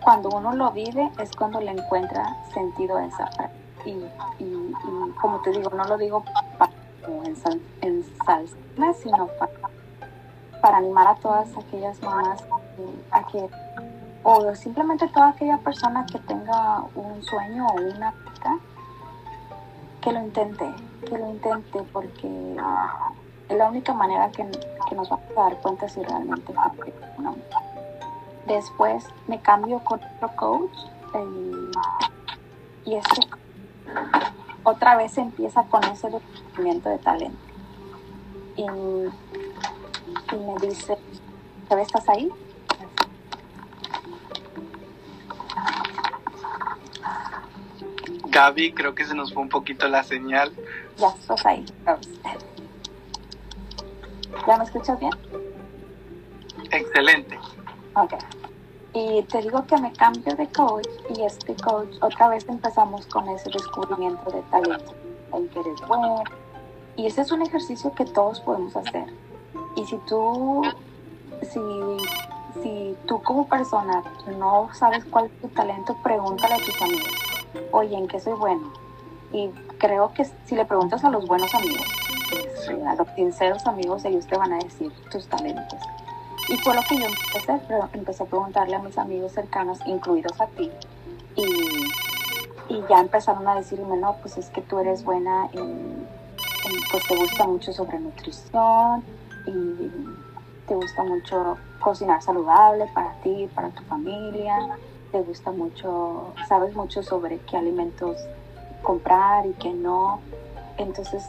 cuando 0.03 0.29
uno 0.31 0.55
lo 0.55 0.71
vive 0.73 1.11
es 1.21 1.35
cuando 1.35 1.61
le 1.61 1.73
encuentra 1.73 2.37
sentido 2.55 2.97
a 2.97 3.07
esa 3.07 3.27
frase. 3.29 3.55
Y, 3.85 3.91
y, 4.39 4.75
como 5.21 5.41
te 5.41 5.51
digo, 5.51 5.71
no 5.71 5.85
lo 5.85 5.97
digo 5.97 6.23
para 6.59 6.73
en, 7.83 8.05
salsa, 8.25 8.57
sino 9.01 9.27
para 9.39 9.53
para 10.61 10.79
animar 10.79 11.07
a 11.07 11.15
todas 11.17 11.49
aquellas 11.57 12.01
mamás 12.03 12.43
a 13.11 13.27
que, 13.29 13.49
o 14.23 14.55
simplemente 14.55 15.09
toda 15.09 15.29
aquella 15.29 15.59
persona 15.59 16.05
que 16.07 16.19
tenga 16.21 16.83
un 16.95 17.23
sueño 17.23 17.67
o 17.67 17.75
una 17.75 18.11
meta, 18.11 18.59
que 20.01 20.13
lo 20.13 20.21
intente, 20.21 20.75
que 21.09 21.19
lo 21.19 21.31
intente, 21.31 21.83
porque 21.93 22.57
es 23.49 23.57
la 23.57 23.69
única 23.69 23.93
manera 23.93 24.31
que, 24.31 24.45
nos 24.45 25.09
vamos 25.09 25.31
a 25.37 25.43
dar 25.43 25.57
cuenta 25.61 25.89
si 25.89 26.03
realmente 26.03 26.53
una 27.19 27.35
Después 28.47 29.05
me 29.27 29.39
cambio 29.41 29.79
con 29.81 30.01
otro 30.03 30.35
coach 30.37 30.79
y, 32.85 32.91
y 32.91 32.95
este 32.95 33.21
otra 34.63 34.97
vez 34.97 35.17
empieza 35.19 35.63
con 35.65 35.85
ese 35.85 36.09
descubrimiento 36.11 36.89
de 36.89 36.99
talento. 36.99 37.39
Y 38.57 38.65
y 40.33 40.37
me 40.37 40.55
dice, 40.67 40.97
¿todavía 41.65 41.87
estás 41.87 42.09
ahí? 42.09 42.31
Gaby, 48.27 48.73
creo 48.73 48.95
que 48.95 49.05
se 49.05 49.15
nos 49.15 49.33
fue 49.33 49.43
un 49.43 49.49
poquito 49.49 49.89
la 49.89 50.03
señal. 50.03 50.53
Ya, 50.99 51.09
estás 51.09 51.47
ahí. 51.47 51.65
¿Ya 54.47 54.57
me 54.57 54.65
escuchas 54.65 54.99
bien? 54.99 55.13
Excelente. 56.71 57.39
Ok. 57.95 58.15
Y 58.95 59.23
te 59.25 59.43
digo 59.43 59.65
que 59.67 59.77
me 59.79 59.93
cambio 59.93 60.35
de 60.35 60.49
coach 60.49 60.89
y 61.17 61.23
este 61.23 61.55
coach 61.57 61.95
otra 62.01 62.29
vez 62.29 62.49
empezamos 62.49 63.07
con 63.07 63.29
ese 63.29 63.51
descubrimiento 63.51 64.31
de 64.31 64.43
talento, 64.43 64.95
en 65.35 65.49
que 65.49 65.61
eres 65.61 65.81
bueno. 65.87 66.25
Y 66.97 67.07
ese 67.07 67.21
es 67.21 67.31
un 67.31 67.43
ejercicio 67.43 67.95
que 67.95 68.05
todos 68.07 68.41
podemos 68.41 68.75
hacer 68.77 69.07
y 69.79 69.87
si 69.87 69.97
tú, 69.99 70.63
si, 71.43 71.61
si 72.63 72.97
tú 73.07 73.23
como 73.23 73.47
persona 73.47 74.03
no 74.39 74.69
sabes 74.75 75.05
cuál 75.05 75.27
es 75.27 75.41
tu 75.41 75.49
talento, 75.49 75.97
pregúntale 76.03 76.55
a 76.55 76.59
tus 76.59 76.83
amigos, 76.83 77.13
oye, 77.71 77.97
¿en 77.97 78.09
qué 78.09 78.19
soy 78.19 78.33
bueno? 78.33 78.73
Y 79.33 79.51
creo 79.79 80.13
que 80.15 80.25
si 80.47 80.57
le 80.57 80.65
preguntas 80.65 81.05
a 81.05 81.11
los 81.11 81.27
buenos 81.27 81.55
amigos, 81.55 81.87
a 82.87 82.95
los 82.95 83.09
sinceros 83.15 83.67
amigos, 83.67 84.05
ellos 84.05 84.27
te 84.27 84.37
van 84.37 84.53
a 84.53 84.59
decir 84.59 84.93
tus 85.11 85.27
talentos. 85.29 85.81
Y 86.49 86.57
fue 86.59 86.75
lo 86.75 86.83
que 86.83 86.97
yo 86.97 87.07
empecé, 87.07 87.61
empecé 87.93 88.23
a 88.23 88.27
preguntarle 88.27 88.77
a 88.77 88.79
mis 88.79 88.97
amigos 88.97 89.33
cercanos, 89.33 89.79
incluidos 89.87 90.41
a 90.41 90.47
ti, 90.47 90.71
y, 91.37 91.45
y 92.75 92.85
ya 92.89 93.01
empezaron 93.01 93.47
a 93.47 93.55
decirme, 93.55 93.97
no, 93.97 94.17
pues 94.23 94.39
es 94.39 94.49
que 94.51 94.63
tú 94.63 94.79
eres 94.79 95.05
buena 95.05 95.49
en, 95.53 96.07
pues 96.91 97.07
te 97.07 97.17
gusta 97.17 97.47
mucho 97.47 97.73
sobre 97.73 97.99
nutrición, 97.99 99.05
y 99.47 99.91
te 100.67 100.75
gusta 100.75 101.03
mucho 101.05 101.57
cocinar 101.81 102.23
saludable 102.23 102.87
para 102.95 103.13
ti, 103.23 103.49
para 103.55 103.71
tu 103.71 103.83
familia, 103.85 104.77
te 105.13 105.21
gusta 105.23 105.51
mucho, 105.51 106.33
sabes 106.49 106.75
mucho 106.75 107.03
sobre 107.03 107.39
qué 107.41 107.57
alimentos 107.57 108.19
comprar 108.83 109.47
y 109.47 109.53
qué 109.55 109.73
no. 109.73 110.21
Entonces, 110.77 111.25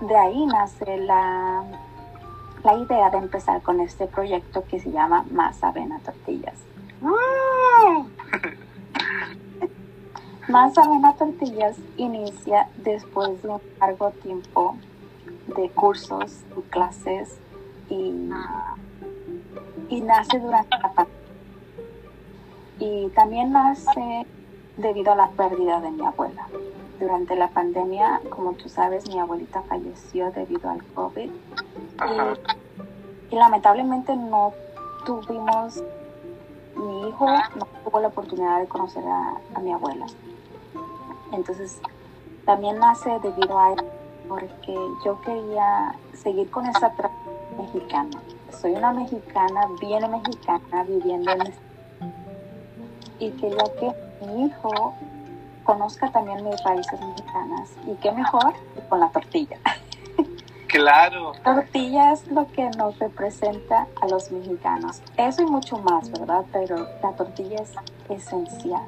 de 0.00 0.16
ahí 0.16 0.46
nace 0.46 0.98
la, 0.98 1.64
la 2.62 2.74
idea 2.74 3.10
de 3.10 3.18
empezar 3.18 3.62
con 3.62 3.80
este 3.80 4.06
proyecto 4.06 4.64
que 4.64 4.80
se 4.80 4.90
llama 4.90 5.24
Más 5.30 5.62
Avena 5.62 5.98
Tortillas. 6.00 6.54
Más 10.48 10.76
Avena 10.76 11.14
Tortillas 11.14 11.76
inicia 11.96 12.68
después 12.78 13.42
de 13.42 13.48
un 13.48 13.60
largo 13.80 14.10
tiempo 14.10 14.76
de 15.56 15.70
cursos 15.70 16.40
y 16.56 16.60
clases 16.70 17.38
y, 17.88 18.12
y 19.88 20.00
nace 20.00 20.38
durante 20.38 20.78
la 20.78 20.92
pandemia. 20.92 21.20
Y 22.80 23.08
también 23.10 23.52
nace 23.52 24.26
debido 24.76 25.12
a 25.12 25.16
la 25.16 25.28
pérdida 25.30 25.80
de 25.80 25.90
mi 25.90 26.04
abuela. 26.04 26.46
Durante 27.00 27.36
la 27.36 27.48
pandemia, 27.48 28.20
como 28.30 28.52
tú 28.52 28.68
sabes, 28.68 29.08
mi 29.08 29.18
abuelita 29.18 29.62
falleció 29.62 30.30
debido 30.30 30.70
al 30.70 30.82
COVID. 30.94 31.30
Y, 31.30 33.34
y, 33.34 33.36
lamentablemente 33.36 34.14
no 34.16 34.52
tuvimos, 35.04 35.82
mi 36.76 37.08
hijo 37.08 37.26
no 37.26 37.66
tuvo 37.84 38.00
la 38.00 38.08
oportunidad 38.08 38.60
de 38.60 38.66
conocer 38.66 39.04
a, 39.04 39.34
a 39.54 39.60
mi 39.60 39.72
abuela. 39.72 40.06
Entonces, 41.32 41.80
también 42.44 42.78
nace 42.78 43.10
debido 43.22 43.58
a 43.58 43.72
eso, 43.72 43.84
porque 44.28 44.74
yo 45.04 45.20
quería 45.22 45.94
seguir 46.14 46.50
con 46.50 46.66
esa 46.66 46.90
tradición 46.90 47.34
mexicana. 47.58 48.22
Soy 48.60 48.72
una 48.72 48.92
mexicana, 48.92 49.68
bien 49.80 50.10
mexicana, 50.10 50.84
viviendo 50.84 51.32
en 51.32 51.42
este 51.42 51.64
y 53.18 53.30
quería 53.32 53.64
que 53.78 53.92
mi 54.26 54.46
hijo 54.46 54.94
conozca 55.64 56.10
también 56.10 56.44
mis 56.44 56.62
raíces 56.62 57.00
mexicanas. 57.00 57.70
Y 57.86 57.94
qué 57.96 58.12
mejor 58.12 58.54
con 58.88 59.00
la 59.00 59.08
tortilla. 59.10 59.58
Claro. 60.66 61.34
Tortilla 61.44 62.12
es 62.12 62.26
lo 62.26 62.50
que 62.50 62.68
nos 62.70 62.98
representa 62.98 63.86
a 64.00 64.08
los 64.08 64.32
mexicanos. 64.32 65.02
Eso 65.16 65.42
y 65.42 65.46
mucho 65.46 65.76
más, 65.76 66.10
¿verdad? 66.10 66.44
Pero 66.52 66.88
la 67.00 67.12
tortilla 67.12 67.62
es 67.62 67.74
esencial. 68.08 68.82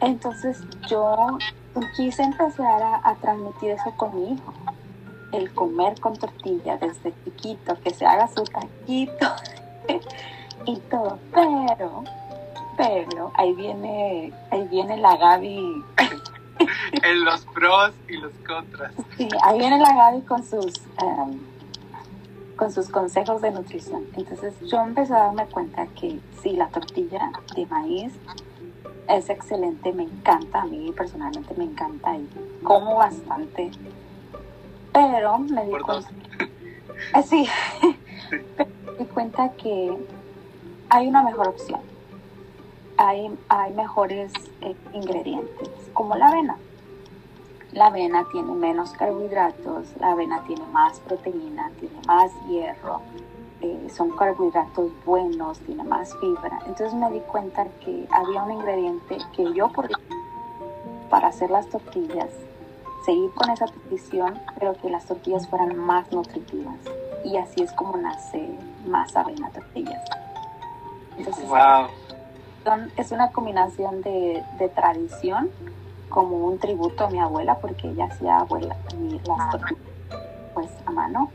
Entonces 0.00 0.62
yo 0.88 1.38
quise 1.96 2.22
empezar 2.22 2.80
a, 2.80 3.00
a 3.02 3.16
transmitir 3.16 3.72
eso 3.72 3.92
con 3.96 4.14
mi 4.14 4.34
hijo. 4.34 4.54
El 5.32 5.52
comer 5.52 6.00
con 6.00 6.16
tortilla 6.16 6.76
desde 6.76 7.12
chiquito, 7.24 7.76
que 7.80 7.90
se 7.90 8.06
haga 8.06 8.28
su 8.28 8.44
taquito 8.44 9.26
y 10.66 10.76
todo. 10.88 11.18
Pero 11.32 12.04
pero 12.76 13.32
ahí 13.34 13.52
viene, 13.54 14.32
ahí 14.50 14.66
viene 14.68 14.96
la 14.96 15.16
Gaby. 15.16 15.84
en 17.02 17.24
los 17.24 17.44
pros 17.46 17.92
y 18.08 18.16
los 18.16 18.32
contras. 18.46 18.92
Sí, 19.16 19.28
ahí 19.42 19.58
viene 19.58 19.78
la 19.78 19.94
Gaby 19.94 20.22
con 20.22 20.44
sus, 20.44 20.82
um, 21.02 21.38
con 22.56 22.72
sus 22.72 22.88
consejos 22.88 23.42
de 23.42 23.50
nutrición. 23.50 24.04
Entonces 24.16 24.54
yo 24.62 24.80
empecé 24.80 25.12
a 25.14 25.24
darme 25.24 25.46
cuenta 25.46 25.86
que 25.88 26.18
sí, 26.42 26.52
la 26.52 26.68
tortilla 26.68 27.30
de 27.54 27.66
maíz 27.66 28.12
es 29.08 29.28
excelente, 29.28 29.92
me 29.92 30.04
encanta, 30.04 30.62
a 30.62 30.66
mí 30.66 30.90
personalmente 30.96 31.54
me 31.56 31.64
encanta 31.64 32.16
y 32.16 32.28
como 32.62 32.96
bastante. 32.96 33.70
Pero 34.92 35.38
me 35.38 35.64
di 35.66 35.72
cuenta, 35.72 36.08
eh, 37.18 37.22
sí, 37.22 37.48
me 38.58 38.98
di 38.98 39.04
cuenta 39.06 39.50
que 39.52 39.96
hay 40.88 41.08
una 41.08 41.22
mejor 41.22 41.48
opción 41.48 41.93
hay, 43.08 43.72
mejores 43.74 44.32
eh, 44.60 44.74
ingredientes, 44.92 45.68
como 45.92 46.16
la 46.16 46.28
avena. 46.28 46.56
La 47.72 47.86
avena 47.86 48.26
tiene 48.30 48.52
menos 48.52 48.92
carbohidratos, 48.92 49.88
la 49.98 50.12
avena 50.12 50.44
tiene 50.44 50.64
más 50.66 51.00
proteína, 51.00 51.70
tiene 51.80 51.98
más 52.06 52.30
hierro, 52.48 53.00
eh, 53.60 53.88
son 53.92 54.16
carbohidratos 54.16 54.92
buenos, 55.04 55.58
tiene 55.60 55.82
más 55.82 56.16
fibra. 56.20 56.60
Entonces 56.66 56.94
me 56.94 57.10
di 57.10 57.20
cuenta 57.20 57.66
que 57.84 58.06
había 58.10 58.42
un 58.42 58.52
ingrediente 58.52 59.18
que 59.34 59.52
yo 59.54 59.68
podía 59.68 59.96
para 61.10 61.28
hacer 61.28 61.50
las 61.50 61.68
tortillas, 61.68 62.30
seguir 63.04 63.30
con 63.32 63.50
esa 63.50 63.66
petición, 63.66 64.40
pero 64.58 64.74
que 64.74 64.88
las 64.88 65.04
tortillas 65.06 65.48
fueran 65.48 65.76
más 65.76 66.10
nutritivas. 66.12 66.78
Y 67.24 67.36
así 67.36 67.62
es 67.62 67.72
como 67.72 67.96
nace 67.96 68.56
más 68.86 69.16
avena 69.16 69.50
tortillas. 69.50 70.04
Entonces, 71.16 71.48
wow 71.48 72.03
es 72.96 73.12
una 73.12 73.30
combinación 73.30 74.02
de, 74.02 74.42
tradición, 74.74 75.50
como 76.08 76.46
un 76.46 76.58
tributo 76.58 77.04
a 77.04 77.10
mi 77.10 77.18
abuela, 77.18 77.56
porque 77.58 77.88
ella 77.88 78.06
hacía 78.06 78.38
abuela 78.38 78.76
las 79.26 79.50
tortillas 79.50 79.82
pues 80.54 80.70
a 80.86 80.90
mano, 80.92 81.30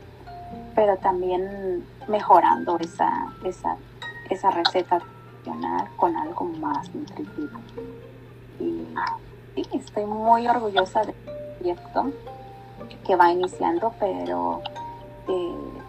pero 0.74 0.96
también 0.96 1.84
mejorando 2.08 2.78
esa, 2.78 3.28
esa, 3.44 3.76
esa 4.30 4.50
receta 4.50 4.98
tradicional 4.98 5.88
con 5.96 6.16
algo 6.16 6.44
más 6.44 6.92
nutritivo. 6.94 7.58
Y 8.58 8.86
sí, 9.54 9.68
estoy 9.72 10.06
muy 10.06 10.48
orgullosa 10.48 11.02
del 11.02 11.14
proyecto 11.58 12.12
que 13.06 13.16
va 13.16 13.30
iniciando, 13.30 13.92
pero 14.00 14.62
eh, 15.28 15.82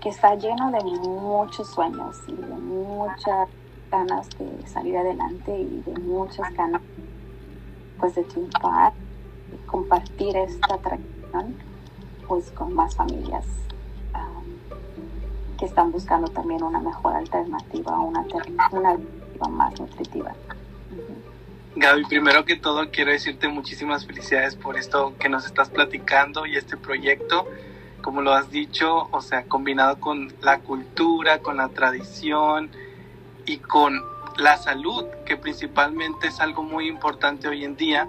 que 0.00 0.10
está 0.10 0.36
lleno 0.36 0.70
de 0.70 0.84
muchos 0.84 1.68
sueños 1.70 2.16
y 2.28 2.34
de 2.34 2.54
muchas 2.54 3.48
ganas 3.90 4.28
de 4.38 4.66
salir 4.66 4.96
adelante 4.96 5.58
y 5.58 5.82
de 5.84 6.00
muchas 6.00 6.52
ganas 6.54 6.82
pues 7.98 8.14
de 8.14 8.24
triunfar 8.24 8.92
y 9.52 9.66
compartir 9.66 10.36
esta 10.36 10.78
tradición 10.78 11.56
pues 12.28 12.50
con 12.50 12.74
más 12.74 12.94
familias 12.94 13.44
que 15.58 15.64
están 15.64 15.90
buscando 15.90 16.28
también 16.28 16.62
una 16.62 16.80
mejor 16.80 17.14
alternativa, 17.14 17.98
una, 17.98 18.20
una 18.72 18.90
alternativa 18.90 19.48
más 19.48 19.78
nutritiva. 19.80 20.34
Gaby, 21.74 22.04
primero 22.06 22.44
que 22.44 22.56
todo 22.56 22.90
quiero 22.90 23.10
decirte 23.10 23.48
muchísimas 23.48 24.06
felicidades 24.06 24.54
por 24.54 24.76
esto 24.78 25.14
que 25.18 25.28
nos 25.28 25.44
estás 25.44 25.68
platicando 25.68 26.46
y 26.46 26.56
este 26.56 26.76
proyecto, 26.76 27.46
como 28.02 28.22
lo 28.22 28.32
has 28.32 28.50
dicho, 28.50 29.08
o 29.10 29.20
sea, 29.20 29.44
combinado 29.44 30.00
con 30.00 30.32
la 30.40 30.60
cultura, 30.60 31.40
con 31.40 31.58
la 31.58 31.68
tradición, 31.68 32.70
y 33.46 33.58
con 33.58 34.04
la 34.36 34.58
salud, 34.58 35.06
que 35.24 35.36
principalmente 35.36 36.28
es 36.28 36.40
algo 36.40 36.62
muy 36.62 36.88
importante 36.88 37.48
hoy 37.48 37.64
en 37.64 37.76
día. 37.76 38.08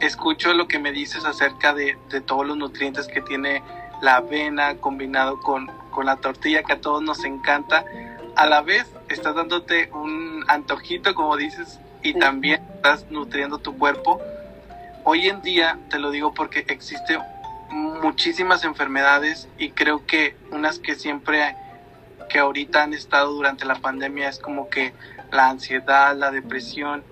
Escucho 0.00 0.52
lo 0.52 0.68
que 0.68 0.78
me 0.78 0.92
dices 0.92 1.24
acerca 1.24 1.74
de, 1.74 1.96
todos 2.26 2.46
los 2.46 2.56
nutrientes 2.56 3.08
que 3.08 3.20
tiene 3.20 3.62
la 4.00 4.16
avena 4.16 4.76
combinado 4.76 5.40
con, 5.40 5.66
con 5.90 6.06
la 6.06 6.16
tortilla 6.16 6.62
que 6.62 6.74
a 6.74 6.80
todos 6.80 7.02
nos 7.02 7.24
encanta. 7.24 7.84
A 8.36 8.46
la 8.46 8.60
vez 8.60 8.86
estás 9.08 9.34
dándote 9.34 9.90
un 9.92 10.44
antojito, 10.46 11.14
como 11.14 11.36
dices, 11.36 11.80
y 12.02 12.14
también 12.14 12.62
estás 12.76 13.10
nutriendo 13.10 13.58
tu 13.58 13.76
cuerpo. 13.76 14.20
Hoy 15.02 15.28
en 15.28 15.42
día, 15.42 15.78
te 15.90 15.98
lo 15.98 16.10
digo 16.10 16.34
porque 16.34 16.64
existen 16.68 17.20
muchísimas 17.70 18.64
enfermedades 18.64 19.48
y 19.58 19.70
creo 19.70 20.06
que 20.06 20.36
unas 20.50 20.78
que 20.78 20.94
siempre 20.94 21.56
que 22.28 22.38
ahorita 22.38 22.82
han 22.82 22.94
estado 22.94 23.32
durante 23.32 23.64
la 23.64 23.76
pandemia 23.76 24.28
es 24.28 24.38
como 24.38 24.68
que 24.68 24.92
la 25.32 25.48
ansiedad, 25.48 26.16
la 26.16 26.30
depresión, 26.30 27.02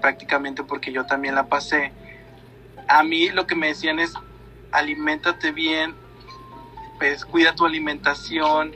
prácticamente 0.00 0.64
porque 0.64 0.92
yo 0.92 1.04
también 1.06 1.34
la 1.34 1.46
pasé. 1.46 1.92
A 2.88 3.02
mí 3.02 3.30
lo 3.30 3.46
que 3.46 3.54
me 3.54 3.68
decían 3.68 3.98
es, 3.98 4.14
aliméntate 4.70 5.52
bien, 5.52 5.94
pues 6.98 7.24
cuida 7.24 7.54
tu 7.54 7.64
alimentación, 7.64 8.74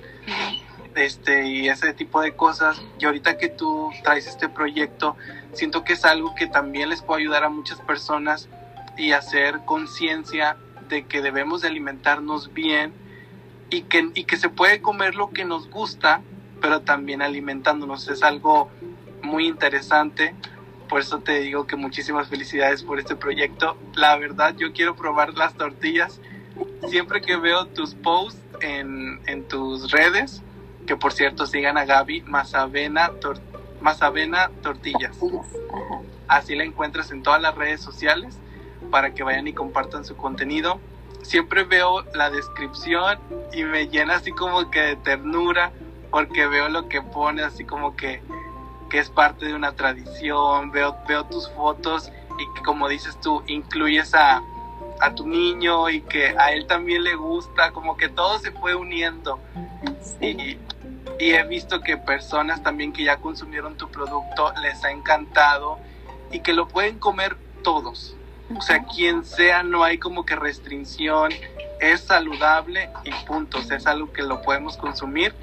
este, 0.96 1.46
y 1.46 1.68
ese 1.68 1.92
tipo 1.92 2.20
de 2.20 2.35
cosas. 2.35 2.81
Y 2.99 3.05
ahorita 3.05 3.38
que 3.38 3.49
tú 3.49 3.90
traes 4.03 4.27
este 4.27 4.49
proyecto, 4.49 5.16
siento 5.53 5.85
que 5.85 5.92
es 5.92 6.05
algo 6.05 6.35
que 6.35 6.46
también 6.46 6.88
les 6.88 7.03
puede 7.03 7.22
ayudar 7.22 7.44
a 7.44 7.49
muchas 7.49 7.81
personas 7.81 8.49
y 8.96 9.12
hacer 9.12 9.61
conciencia 9.64 10.57
de 10.88 11.05
que 11.05 11.20
debemos 11.20 11.62
de 11.62 11.68
alimentarnos 11.68 12.53
bien, 12.53 12.92
y 13.70 13.83
que, 13.83 14.11
y 14.14 14.24
que 14.24 14.37
se 14.37 14.48
puede 14.48 14.81
comer 14.81 15.14
lo 15.14 15.31
que 15.31 15.44
nos 15.44 15.68
gusta, 15.68 16.22
pero 16.61 16.81
también 16.83 17.22
alimentándonos. 17.22 18.09
Es 18.09 18.22
algo 18.22 18.70
muy 19.22 19.46
interesante. 19.46 20.35
Por 20.88 21.00
eso 21.00 21.18
te 21.18 21.40
digo 21.40 21.66
que 21.66 21.76
muchísimas 21.76 22.29
felicidades 22.29 22.83
por 22.83 22.98
este 22.98 23.16
proyecto. 23.16 23.76
La 23.94 24.16
verdad, 24.16 24.55
yo 24.57 24.72
quiero 24.72 24.94
probar 24.94 25.35
las 25.35 25.55
tortillas. 25.55 26.20
Siempre 26.88 27.20
que 27.20 27.37
veo 27.37 27.66
tus 27.66 27.94
posts 27.94 28.40
en, 28.61 29.20
en 29.26 29.46
tus 29.46 29.90
redes, 29.90 30.42
que 30.87 30.96
por 30.96 31.12
cierto 31.12 31.46
sigan 31.46 31.76
a 31.76 31.85
Gaby, 31.85 32.22
más 32.22 32.55
avena, 32.55 33.11
más 33.81 34.00
avena 34.02 34.50
tortillas. 34.62 35.18
Así 36.29 36.55
la 36.55 36.64
encuentras 36.64 37.11
en 37.11 37.22
todas 37.22 37.42
las 37.42 37.55
redes 37.57 37.81
sociales 37.81 38.38
para 38.90 39.12
que 39.12 39.22
vayan 39.24 39.48
y 39.48 39.52
compartan 39.52 40.05
su 40.05 40.16
contenido 40.16 40.81
siempre 41.26 41.64
veo 41.64 42.04
la 42.14 42.30
descripción 42.30 43.18
y 43.52 43.64
me 43.64 43.88
llena 43.88 44.16
así 44.16 44.30
como 44.32 44.70
que 44.70 44.80
de 44.80 44.96
ternura 44.96 45.72
porque 46.10 46.46
veo 46.46 46.68
lo 46.68 46.88
que 46.88 47.02
pone 47.02 47.42
así 47.42 47.64
como 47.64 47.96
que, 47.96 48.22
que 48.88 48.98
es 48.98 49.10
parte 49.10 49.46
de 49.46 49.54
una 49.54 49.72
tradición, 49.72 50.70
veo, 50.70 50.96
veo 51.06 51.24
tus 51.26 51.50
fotos 51.50 52.10
y 52.38 52.54
que 52.54 52.62
como 52.62 52.88
dices 52.88 53.20
tú, 53.20 53.42
incluyes 53.46 54.14
a, 54.14 54.40
a 55.00 55.14
tu 55.14 55.26
niño 55.26 55.88
y 55.90 56.02
que 56.02 56.28
a 56.38 56.52
él 56.52 56.66
también 56.66 57.02
le 57.02 57.16
gusta, 57.16 57.72
como 57.72 57.96
que 57.96 58.08
todo 58.08 58.38
se 58.38 58.52
fue 58.52 58.74
uniendo. 58.74 59.40
Y, 60.20 60.58
y 61.18 61.30
he 61.32 61.44
visto 61.44 61.80
que 61.80 61.96
personas 61.96 62.62
también 62.62 62.92
que 62.92 63.04
ya 63.04 63.16
consumieron 63.18 63.76
tu 63.76 63.88
producto 63.88 64.52
les 64.62 64.84
ha 64.84 64.90
encantado 64.90 65.78
y 66.30 66.40
que 66.40 66.52
lo 66.52 66.68
pueden 66.68 66.98
comer 66.98 67.36
todos. 67.62 68.15
O 68.54 68.61
sea, 68.61 68.85
quien 68.85 69.24
sea, 69.24 69.62
no 69.62 69.82
hay 69.82 69.98
como 69.98 70.24
que 70.24 70.37
restricción, 70.37 71.32
es 71.80 72.02
saludable 72.02 72.90
y 73.04 73.11
puntos, 73.26 73.70
es 73.70 73.87
algo 73.87 74.12
que 74.12 74.22
lo 74.22 74.40
podemos 74.42 74.76
consumir 74.76 75.35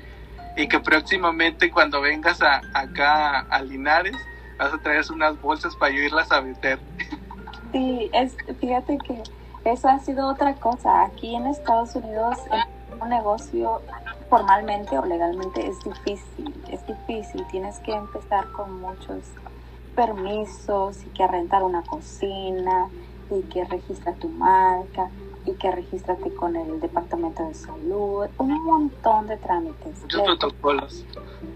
y 0.55 0.67
que 0.67 0.79
próximamente 0.79 1.71
cuando 1.71 2.01
vengas 2.01 2.41
a, 2.41 2.61
acá 2.73 3.39
a 3.49 3.61
Linares 3.61 4.15
vas 4.57 4.73
a 4.73 4.77
traer 4.77 5.03
unas 5.11 5.39
bolsas 5.41 5.75
para 5.75 5.93
yo 5.93 6.01
irlas 6.01 6.31
a 6.31 6.41
meter. 6.41 6.79
Sí, 7.71 8.09
es, 8.13 8.35
fíjate 8.59 8.97
que 8.99 9.23
eso 9.65 9.89
ha 9.89 9.99
sido 9.99 10.29
otra 10.29 10.53
cosa. 10.55 11.03
Aquí 11.05 11.35
en 11.35 11.47
Estados 11.47 11.95
Unidos 11.95 12.37
un 13.01 13.09
negocio 13.09 13.81
formalmente 14.29 14.97
o 14.97 15.05
legalmente 15.05 15.67
es 15.67 15.79
difícil, 15.83 16.53
es 16.71 16.85
difícil. 16.85 17.45
Tienes 17.47 17.79
que 17.79 17.93
empezar 17.93 18.47
con 18.51 18.79
muchos 18.79 19.23
permisos 19.95 21.03
y 21.03 21.07
que 21.09 21.27
rentar 21.27 21.63
una 21.63 21.83
cocina 21.83 22.89
y 23.29 23.41
que 23.43 23.63
registra 23.65 24.13
tu 24.13 24.29
marca 24.29 25.09
y 25.45 25.53
que 25.53 25.71
registrate 25.71 26.33
con 26.33 26.55
el 26.55 26.79
departamento 26.79 27.45
de 27.45 27.53
salud, 27.53 28.27
un 28.37 28.63
montón 28.63 29.27
de 29.27 29.35
trámites. 29.37 30.01
Muchos 30.01 30.21
protocolos. 30.21 31.05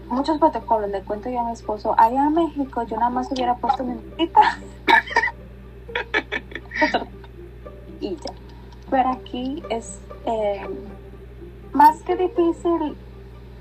Muchos 0.08 0.38
protocolos. 0.38 0.90
Le 0.90 1.02
cuento 1.02 1.30
yo 1.30 1.40
a 1.40 1.44
mi 1.44 1.52
esposo, 1.52 1.94
allá 1.96 2.26
en 2.26 2.34
México 2.34 2.82
yo 2.82 2.96
nada 2.96 3.10
más 3.10 3.32
hubiera 3.32 3.56
puesto 3.56 3.84
mi 3.84 3.94
y 8.00 8.16
ya. 8.16 8.32
Pero 8.90 9.10
aquí 9.10 9.62
es 9.70 10.00
eh, 10.26 10.66
más 11.72 12.02
que 12.02 12.16
difícil, 12.16 12.96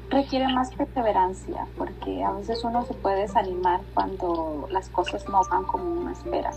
requiere 0.10 0.48
más 0.48 0.74
perseverancia, 0.76 1.68
porque 1.78 2.24
a 2.24 2.32
veces 2.32 2.64
uno 2.64 2.86
se 2.86 2.94
puede 2.94 3.22
desanimar 3.22 3.82
cuando 3.94 4.68
las 4.72 4.90
cosas 4.90 5.28
no 5.30 5.42
van 5.50 5.66
como 5.66 5.84
uno 5.92 6.12
espera. 6.12 6.52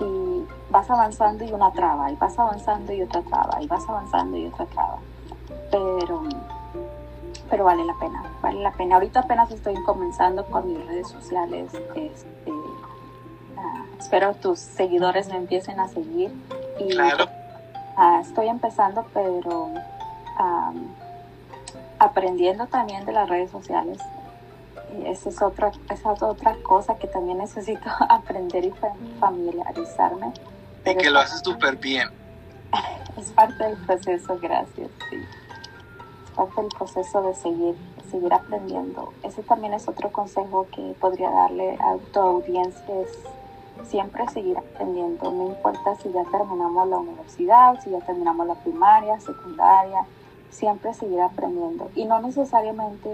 Y 0.00 0.44
vas 0.70 0.90
avanzando 0.90 1.44
y 1.44 1.52
una 1.52 1.72
traba, 1.72 2.10
y 2.10 2.16
vas 2.16 2.38
avanzando 2.38 2.92
y 2.92 3.02
otra 3.02 3.22
traba, 3.22 3.62
y 3.62 3.66
vas 3.66 3.88
avanzando 3.88 4.36
y 4.36 4.46
otra 4.46 4.66
traba. 4.66 4.98
Pero, 5.70 6.22
pero 7.50 7.64
vale 7.64 7.84
la 7.84 7.94
pena, 7.94 8.22
vale 8.42 8.60
la 8.60 8.72
pena. 8.72 8.96
Ahorita 8.96 9.20
apenas 9.20 9.50
estoy 9.50 9.74
comenzando 9.84 10.44
con 10.46 10.66
mis 10.66 10.86
redes 10.86 11.08
sociales. 11.08 11.72
Este, 11.94 12.50
uh, 13.56 13.98
espero 13.98 14.34
tus 14.34 14.58
seguidores 14.58 15.28
me 15.28 15.36
empiecen 15.36 15.80
a 15.80 15.88
seguir. 15.88 16.32
Y, 16.78 16.88
Claro. 16.88 17.24
uh, 17.96 18.20
estoy 18.20 18.48
empezando, 18.48 19.06
pero 19.14 19.70
um, 20.38 20.88
aprendiendo 21.98 22.66
también 22.66 23.04
de 23.04 23.12
las 23.12 23.28
redes 23.28 23.50
sociales. 23.50 23.98
Y 24.98 25.06
esa 25.06 25.28
es 25.30 25.42
otra, 25.42 25.72
esa 25.90 26.12
es 26.12 26.22
otra 26.22 26.56
cosa 26.62 26.96
que 26.96 27.06
también 27.08 27.38
necesito 27.38 27.88
aprender 28.08 28.64
y 28.64 28.70
fa- 28.70 28.92
familiarizarme. 29.18 30.32
Y 30.84 30.94
que 30.96 31.10
lo 31.10 31.20
es- 31.20 31.26
haces 31.26 31.40
súper 31.44 31.76
bien. 31.76 32.08
Es 33.16 33.30
parte 33.32 33.64
del 33.64 33.76
proceso, 33.86 34.38
gracias. 34.42 34.90
Sí. 35.08 35.16
Es 35.16 36.30
parte 36.36 36.60
del 36.60 36.68
proceso 36.76 37.22
de 37.22 37.34
seguir, 37.34 37.74
seguir 38.10 38.32
aprendiendo. 38.34 39.14
Ese 39.22 39.42
también 39.42 39.72
es 39.72 39.88
otro 39.88 40.12
consejo 40.12 40.66
que 40.70 40.94
podría 41.00 41.30
darle 41.30 41.78
a 41.80 41.96
tu 42.12 42.20
audiencia, 42.20 42.94
es 43.00 43.88
siempre 43.88 44.28
seguir 44.28 44.58
aprendiendo. 44.58 45.32
No 45.32 45.46
importa 45.46 45.94
si 46.02 46.12
ya 46.12 46.24
terminamos 46.30 46.88
la 46.88 46.98
universidad, 46.98 47.80
si 47.82 47.90
ya 47.90 48.00
terminamos 48.00 48.46
la 48.46 48.54
primaria, 48.56 49.18
secundaria, 49.18 50.04
siempre 50.50 50.94
seguir 50.94 51.20
aprendiendo. 51.20 51.90
Y 51.94 52.04
no 52.04 52.20
necesariamente 52.20 53.08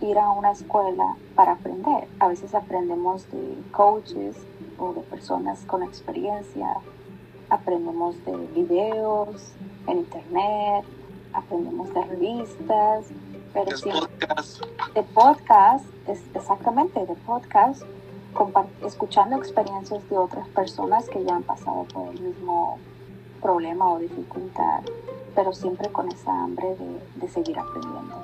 ir 0.00 0.18
a 0.18 0.30
una 0.30 0.52
escuela 0.52 1.16
para 1.34 1.52
aprender. 1.52 2.06
A 2.18 2.28
veces 2.28 2.54
aprendemos 2.54 3.30
de 3.30 3.56
coaches 3.72 4.36
o 4.78 4.92
de 4.92 5.00
personas 5.02 5.60
con 5.66 5.82
experiencia, 5.82 6.76
aprendemos 7.48 8.22
de 8.24 8.36
videos 8.54 9.52
en 9.86 9.98
internet, 9.98 10.84
aprendemos 11.32 11.92
de 11.94 12.04
revistas, 12.04 13.06
pero 13.52 13.70
Los 13.70 13.80
siempre 13.80 14.08
podcasts. 14.26 14.60
de 14.94 15.02
podcast, 15.02 15.84
es 16.08 16.20
exactamente 16.34 17.06
de 17.06 17.14
podcast, 17.14 17.82
escuchando 18.84 19.36
experiencias 19.36 20.08
de 20.10 20.18
otras 20.18 20.46
personas 20.48 21.08
que 21.08 21.24
ya 21.24 21.36
han 21.36 21.42
pasado 21.42 21.84
por 21.84 22.08
el 22.08 22.20
mismo 22.20 22.78
problema 23.40 23.92
o 23.92 23.98
dificultad, 23.98 24.82
pero 25.36 25.52
siempre 25.52 25.88
con 25.92 26.10
esa 26.10 26.32
hambre 26.32 26.66
de, 26.76 27.26
de 27.26 27.28
seguir 27.32 27.58
aprendiendo. 27.58 28.22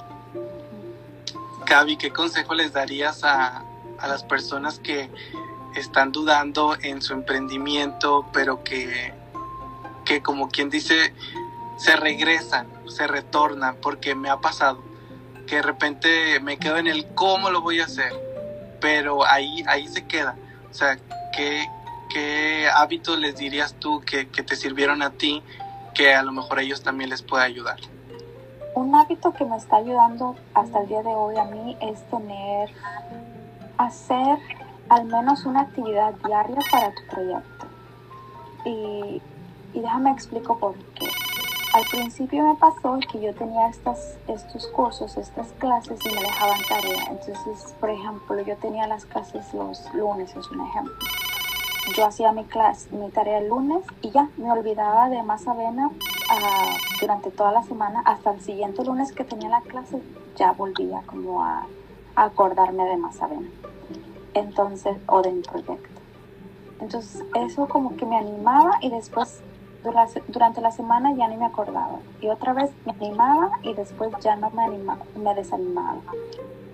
Gaby, 1.66 1.96
¿qué 1.96 2.10
consejo 2.10 2.54
les 2.54 2.72
darías 2.72 3.22
a, 3.22 3.62
a 3.98 4.08
las 4.08 4.24
personas 4.24 4.80
que 4.80 5.10
están 5.76 6.10
dudando 6.10 6.76
en 6.82 7.00
su 7.00 7.12
emprendimiento, 7.12 8.26
pero 8.32 8.64
que, 8.64 9.12
que 10.04 10.22
como 10.22 10.48
quien 10.48 10.70
dice, 10.70 11.14
se 11.76 11.96
regresan, 11.96 12.66
se 12.88 13.06
retornan, 13.06 13.76
porque 13.76 14.14
me 14.14 14.28
ha 14.28 14.38
pasado 14.38 14.82
que 15.46 15.56
de 15.56 15.62
repente 15.62 16.40
me 16.40 16.58
quedo 16.58 16.78
en 16.78 16.86
el 16.86 17.06
cómo 17.14 17.50
lo 17.50 17.60
voy 17.60 17.80
a 17.80 17.84
hacer, 17.84 18.12
pero 18.80 19.24
ahí, 19.24 19.62
ahí 19.66 19.86
se 19.88 20.06
queda. 20.06 20.36
O 20.70 20.74
sea, 20.74 20.98
¿qué, 21.36 21.66
qué 22.10 22.68
hábitos 22.74 23.18
les 23.18 23.36
dirías 23.36 23.74
tú 23.74 24.00
que, 24.00 24.28
que 24.28 24.42
te 24.42 24.56
sirvieron 24.56 25.02
a 25.02 25.10
ti 25.10 25.42
que 25.94 26.14
a 26.14 26.22
lo 26.22 26.32
mejor 26.32 26.58
a 26.58 26.62
ellos 26.62 26.82
también 26.82 27.10
les 27.10 27.22
puede 27.22 27.44
ayudar? 27.44 27.78
Un 28.74 28.94
hábito 28.94 29.32
que 29.32 29.44
me 29.44 29.56
está 29.56 29.76
ayudando 29.76 30.36
hasta 30.54 30.80
el 30.80 30.88
día 30.88 31.02
de 31.02 31.10
hoy 31.10 31.36
a 31.36 31.44
mí 31.44 31.76
es 31.80 32.02
tener, 32.10 32.70
hacer 33.76 34.38
al 34.88 35.04
menos 35.04 35.44
una 35.44 35.62
actividad 35.62 36.14
diaria 36.24 36.58
para 36.70 36.94
tu 36.94 37.02
proyecto. 37.10 37.66
Y, 38.64 39.22
y 39.74 39.80
déjame 39.80 40.10
explico 40.10 40.58
por 40.58 40.74
qué. 40.94 41.08
Al 41.72 41.84
principio 41.86 42.46
me 42.46 42.54
pasó 42.56 42.98
que 43.10 43.20
yo 43.20 43.34
tenía 43.34 43.68
estos 43.68 44.66
cursos, 44.74 45.16
estas 45.16 45.48
clases 45.52 45.98
y 46.04 46.14
me 46.14 46.20
dejaban 46.20 46.60
tarea. 46.68 47.04
Entonces, 47.08 47.74
por 47.80 47.88
ejemplo, 47.88 48.40
yo 48.42 48.56
tenía 48.58 48.86
las 48.86 49.06
clases 49.06 49.52
los 49.54 49.82
lunes, 49.94 50.36
es 50.36 50.50
un 50.50 50.66
ejemplo. 50.66 50.94
Yo 51.96 52.06
hacía 52.06 52.32
mi 52.32 52.44
clase, 52.44 52.88
mi 52.94 53.10
tarea 53.10 53.38
el 53.38 53.48
lunes 53.48 53.84
y 54.00 54.10
ya 54.10 54.28
me 54.36 54.50
olvidaba 54.50 55.08
de 55.08 55.22
más 55.22 55.46
avena 55.48 55.90
ah, 56.30 56.76
durante 57.00 57.30
toda 57.30 57.52
la 57.52 57.62
semana 57.64 58.02
hasta 58.04 58.32
el 58.32 58.40
siguiente 58.40 58.84
lunes 58.84 59.12
que 59.12 59.24
tenía 59.24 59.48
la 59.48 59.60
clase 59.62 60.00
ya 60.36 60.52
volvía 60.52 61.02
como 61.06 61.44
a, 61.44 61.66
acordarme 62.14 62.84
de 62.84 62.96
más 62.96 63.20
avena. 63.20 63.48
Entonces, 64.34 64.96
o 65.06 65.22
de 65.22 65.32
mi 65.32 65.42
proyecto. 65.42 66.00
Entonces, 66.80 67.24
eso 67.34 67.68
como 67.68 67.96
que 67.96 68.06
me 68.06 68.16
animaba 68.16 68.78
y 68.80 68.90
después 68.90 69.40
durante, 69.82 70.60
la 70.60 70.70
semana 70.70 71.12
ya 71.14 71.28
ni 71.28 71.36
me 71.36 71.46
acordaba. 71.46 71.98
Y 72.20 72.28
otra 72.28 72.52
vez 72.52 72.70
me 72.84 72.92
animaba 72.92 73.58
y 73.62 73.74
después 73.74 74.12
ya 74.20 74.36
no 74.36 74.50
me 74.50 74.64
animaba, 74.64 75.04
me 75.16 75.34
desanimaba. 75.34 76.00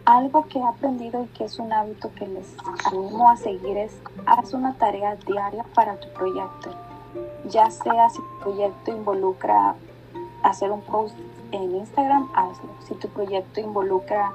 Algo 0.09 0.47
que 0.49 0.59
he 0.59 0.64
aprendido 0.64 1.23
y 1.23 1.27
que 1.37 1.44
es 1.44 1.59
un 1.59 1.71
hábito 1.71 2.11
que 2.14 2.27
les 2.27 2.57
animo 2.87 3.29
a 3.29 3.37
seguir 3.37 3.77
es 3.77 3.94
haz 4.25 4.55
una 4.55 4.73
tarea 4.73 5.16
diaria 5.16 5.66
para 5.75 5.97
tu 5.97 6.09
proyecto. 6.14 6.71
Ya 7.51 7.71
sea 7.71 8.09
si 8.09 8.16
tu 8.16 8.38
proyecto 8.40 8.90
involucra 8.90 9.75
hacer 10.42 10.71
un 10.71 10.81
post 10.81 11.14
en 11.53 11.77
Instagram, 11.77 12.27
hazlo. 12.35 12.71
Si 12.87 12.94
tu 12.94 13.11
proyecto 13.11 13.61
involucra 13.61 14.33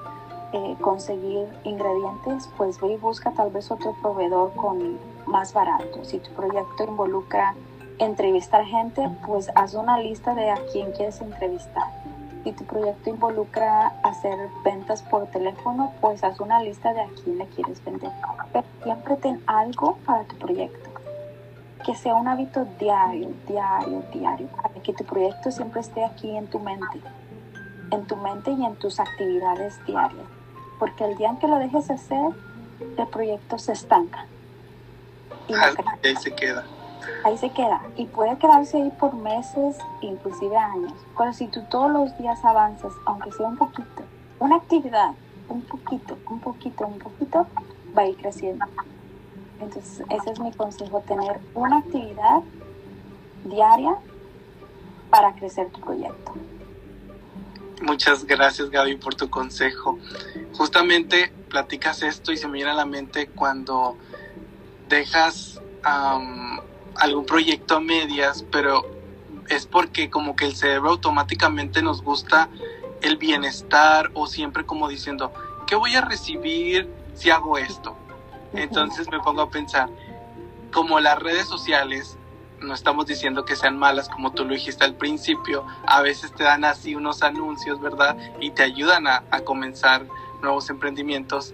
eh, 0.52 0.78
conseguir 0.80 1.48
ingredientes, 1.64 2.48
pues 2.56 2.80
ve 2.80 2.94
y 2.94 2.98
busca 2.98 3.32
tal 3.32 3.50
vez 3.50 3.72
otro 3.72 3.96
proveedor 4.00 4.54
con 4.54 5.00
más 5.26 5.54
barato. 5.54 6.06
Si 6.06 6.20
tu 6.20 6.30
proyecto 6.34 6.84
involucra 6.84 7.56
entrevistar 7.98 8.64
gente, 8.64 9.10
pues 9.26 9.50
haz 9.56 9.74
una 9.74 9.98
lista 9.98 10.36
de 10.36 10.52
a 10.52 10.58
quién 10.72 10.92
quieres 10.92 11.20
entrevistar. 11.20 12.03
Si 12.44 12.52
tu 12.52 12.66
proyecto 12.66 13.10
involucra 13.10 13.88
hacer 14.04 14.38
ventas 14.66 15.02
por 15.02 15.28
teléfono, 15.28 15.94
pues 16.02 16.24
haz 16.26 16.42
una 16.42 16.62
lista 16.62 16.94
de 16.94 17.02
a 17.02 17.08
quién 17.24 17.38
le 17.38 17.48
quieres 17.48 17.84
vender. 17.86 18.12
Pero 18.52 18.66
siempre 18.84 19.16
ten 19.16 19.42
algo 19.48 19.98
para 20.06 20.26
tu 20.26 20.36
proyecto. 20.36 20.90
Que 21.86 21.96
sea 21.96 22.16
un 22.16 22.28
hábito 22.28 22.66
diario, 22.80 23.30
diario, 23.48 24.04
diario, 24.14 24.48
para 24.62 24.74
que 24.82 24.94
tu 24.94 25.06
proyecto 25.06 25.52
siempre 25.52 25.80
esté 25.80 26.04
aquí 26.04 26.36
en 26.36 26.48
tu 26.48 26.60
mente. 26.60 27.00
En 27.92 28.06
tu 28.08 28.18
mente 28.18 28.52
y 28.52 28.66
en 28.66 28.76
tus 28.76 29.00
actividades 29.00 29.74
diarias. 29.86 30.28
Porque 30.80 31.06
el 31.06 31.16
día 31.16 31.30
en 31.30 31.38
que 31.38 31.48
lo 31.48 31.60
dejes 31.60 31.88
de 31.88 31.94
hacer, 31.94 32.32
el 32.98 33.08
proyecto 33.08 33.58
se 33.58 33.72
estanca. 33.72 34.26
Y 35.48 35.54
no 35.54 35.60
Ahí 36.04 36.16
se 36.18 36.34
queda. 36.36 36.66
Ahí 37.24 37.38
se 37.38 37.50
queda 37.52 37.82
y 37.96 38.06
puede 38.06 38.38
quedarse 38.38 38.78
ahí 38.78 38.92
por 39.00 39.14
meses, 39.16 39.78
inclusive 40.02 40.56
años. 40.56 40.94
Pero 41.18 41.34
si 41.34 41.48
tú 41.48 41.62
todos 41.70 41.92
los 41.92 42.18
días 42.18 42.44
avanzas, 42.44 42.94
aunque 43.06 43.32
sea 43.32 43.48
un 43.48 43.58
poquito, 43.58 44.04
una 44.40 44.58
actividad, 44.58 45.12
un 45.50 45.62
poquito, 45.62 46.18
un 46.30 46.40
poquito, 46.40 46.88
un 46.88 47.00
poquito, 47.00 47.48
va 47.98 48.04
a 48.04 48.08
ir 48.08 48.18
creciendo. 48.18 48.66
Entonces, 49.60 50.04
ese 50.10 50.32
es 50.32 50.40
mi 50.40 50.52
consejo, 50.52 51.02
tener 51.02 51.40
una 51.54 51.78
actividad 51.78 52.42
diaria 53.46 53.96
para 55.10 55.34
crecer 55.36 55.70
tu 55.70 55.80
proyecto. 55.80 56.34
Muchas 57.82 58.26
gracias 58.26 58.70
Gaby 58.70 58.96
por 58.96 59.16
tu 59.16 59.30
consejo. 59.30 60.00
Justamente 60.54 61.34
platicas 61.50 62.02
esto 62.02 62.32
y 62.32 62.38
se 62.38 62.48
me 62.48 62.54
viene 62.54 62.72
a 62.72 62.76
la 62.76 62.86
mente 62.86 63.28
cuando 63.28 63.98
dejas 64.88 65.62
algún 66.98 67.26
proyecto 67.26 67.78
a 67.78 67.80
medias, 67.80 68.46
pero 68.52 68.84
es 69.50 69.66
porque 69.66 70.10
como 70.10 70.36
que 70.36 70.46
el 70.46 70.56
cerebro 70.56 70.92
automáticamente 70.92 71.82
nos 71.82 72.02
gusta 72.02 72.50
el 73.02 73.18
bienestar 73.18 74.12
o 74.14 74.28
siempre 74.28 74.66
como 74.66 74.88
diciendo, 74.88 75.34
¿qué 75.68 75.76
voy 75.76 75.96
a 75.96 76.02
recibir 76.02 76.90
si 77.14 77.30
hago 77.30 77.58
esto? 77.58 77.96
Entonces 78.54 79.10
me 79.10 79.20
pongo 79.20 79.42
a 79.42 79.50
pensar, 79.50 79.90
como 80.72 81.00
las 81.00 81.20
redes 81.20 81.48
sociales, 81.48 82.18
no 82.62 82.74
estamos 82.74 83.06
diciendo 83.06 83.44
que 83.44 83.56
sean 83.56 83.78
malas 83.78 84.08
como 84.08 84.32
tú 84.32 84.46
lo 84.46 84.54
dijiste 84.54 84.86
al 84.86 84.96
principio, 84.96 85.66
a 85.86 86.02
veces 86.02 86.34
te 86.34 86.44
dan 86.44 86.64
así 86.64 86.96
unos 86.96 87.22
anuncios, 87.24 87.82
¿verdad? 87.82 88.16
Y 88.40 88.52
te 88.52 88.64
ayudan 88.64 89.08
a, 89.08 89.24
a 89.32 89.42
comenzar 89.42 90.06
nuevos 90.42 90.70
emprendimientos, 90.70 91.54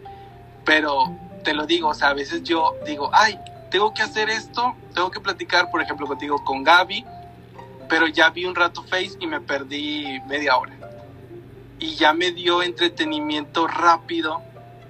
pero 0.65 1.11
te 1.43 1.53
lo 1.53 1.65
digo, 1.65 1.89
o 1.89 1.93
sea, 1.93 2.09
a 2.09 2.13
veces 2.13 2.43
yo 2.43 2.75
digo, 2.85 3.09
ay, 3.13 3.39
tengo 3.69 3.93
que 3.93 4.01
hacer 4.01 4.29
esto, 4.29 4.75
tengo 4.93 5.11
que 5.11 5.19
platicar, 5.19 5.69
por 5.71 5.81
ejemplo, 5.81 6.07
contigo 6.07 6.43
con 6.43 6.63
Gaby, 6.63 7.05
pero 7.87 8.07
ya 8.07 8.29
vi 8.29 8.45
un 8.45 8.55
rato 8.55 8.83
Face 8.83 9.17
y 9.19 9.27
me 9.27 9.41
perdí 9.41 10.19
media 10.27 10.57
hora. 10.57 10.73
Y 11.79 11.95
ya 11.95 12.13
me 12.13 12.31
dio 12.31 12.61
entretenimiento 12.61 13.67
rápido 13.67 14.41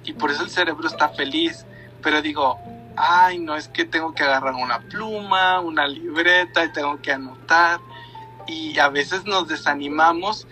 y 0.03 0.13
por 0.13 0.31
eso 0.31 0.43
el 0.43 0.49
cerebro 0.49 0.87
está 0.87 1.09
feliz. 1.09 1.65
Pero 2.01 2.21
digo, 2.21 2.59
ay, 2.95 3.39
no 3.39 3.55
es 3.55 3.67
que 3.67 3.85
tengo 3.85 4.13
que 4.13 4.23
agarrar 4.23 4.55
una 4.55 4.79
pluma, 4.79 5.59
una 5.59 5.87
libreta 5.87 6.65
y 6.65 6.71
tengo 6.71 7.01
que 7.01 7.11
anotar. 7.11 7.79
Y 8.47 8.79
a 8.79 8.89
veces 8.89 9.25
nos 9.25 9.47
desanimamos, 9.47 10.47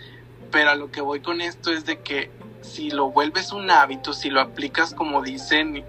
pero 0.50 0.70
a 0.70 0.74
lo 0.74 0.90
que 0.90 1.00
voy 1.00 1.20
con 1.20 1.40
esto 1.40 1.72
es 1.72 1.84
de 1.84 2.00
que 2.00 2.30
si 2.62 2.90
lo 2.90 3.10
vuelves 3.10 3.52
un 3.52 3.70
hábito, 3.70 4.12
si 4.12 4.30
lo 4.30 4.40
aplicas 4.40 4.94
como 4.94 5.22
dicen 5.22 5.84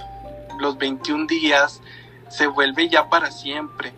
los 0.59 0.77
21 0.77 1.27
días, 1.27 1.81
se 2.29 2.47
vuelve 2.47 2.89
ya 2.89 3.09
para 3.09 3.31
siempre. 3.31 3.93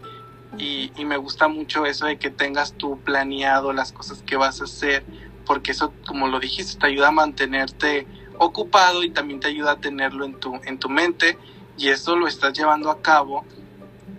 Y, 0.58 0.92
me 1.06 1.18
gusta 1.18 1.48
mucho 1.48 1.86
eso 1.86 2.06
de 2.06 2.18
que 2.18 2.30
tengas 2.30 2.74
tú 2.74 3.00
planeado 3.00 3.74
las 3.74 3.92
cosas 3.92 4.22
que 4.22 4.36
vas 4.36 4.62
a 4.62 4.66
hacer, 4.66 5.04
porque 5.46 5.72
eso, 5.72 5.94
como 6.06 6.28
lo 6.28 6.40
dijiste, 6.40 6.80
te 6.80 6.88
ayuda 6.88 7.08
a 7.08 7.12
mantenerte 7.12 8.08
ocupado 8.38 9.04
y 9.04 9.12
también 9.12 9.40
te 9.40 9.48
ayuda 9.48 9.72
a 9.72 9.80
tenerlo 9.80 10.26
en 10.26 10.40
tu, 10.40 10.60
en 10.66 10.78
tu 10.80 10.90
mente 10.90 11.38
y 11.78 11.90
eso 11.90 12.16
lo 12.16 12.28
estás 12.28 12.54
llevando 12.54 12.90
a 12.90 13.02
cabo 13.02 13.46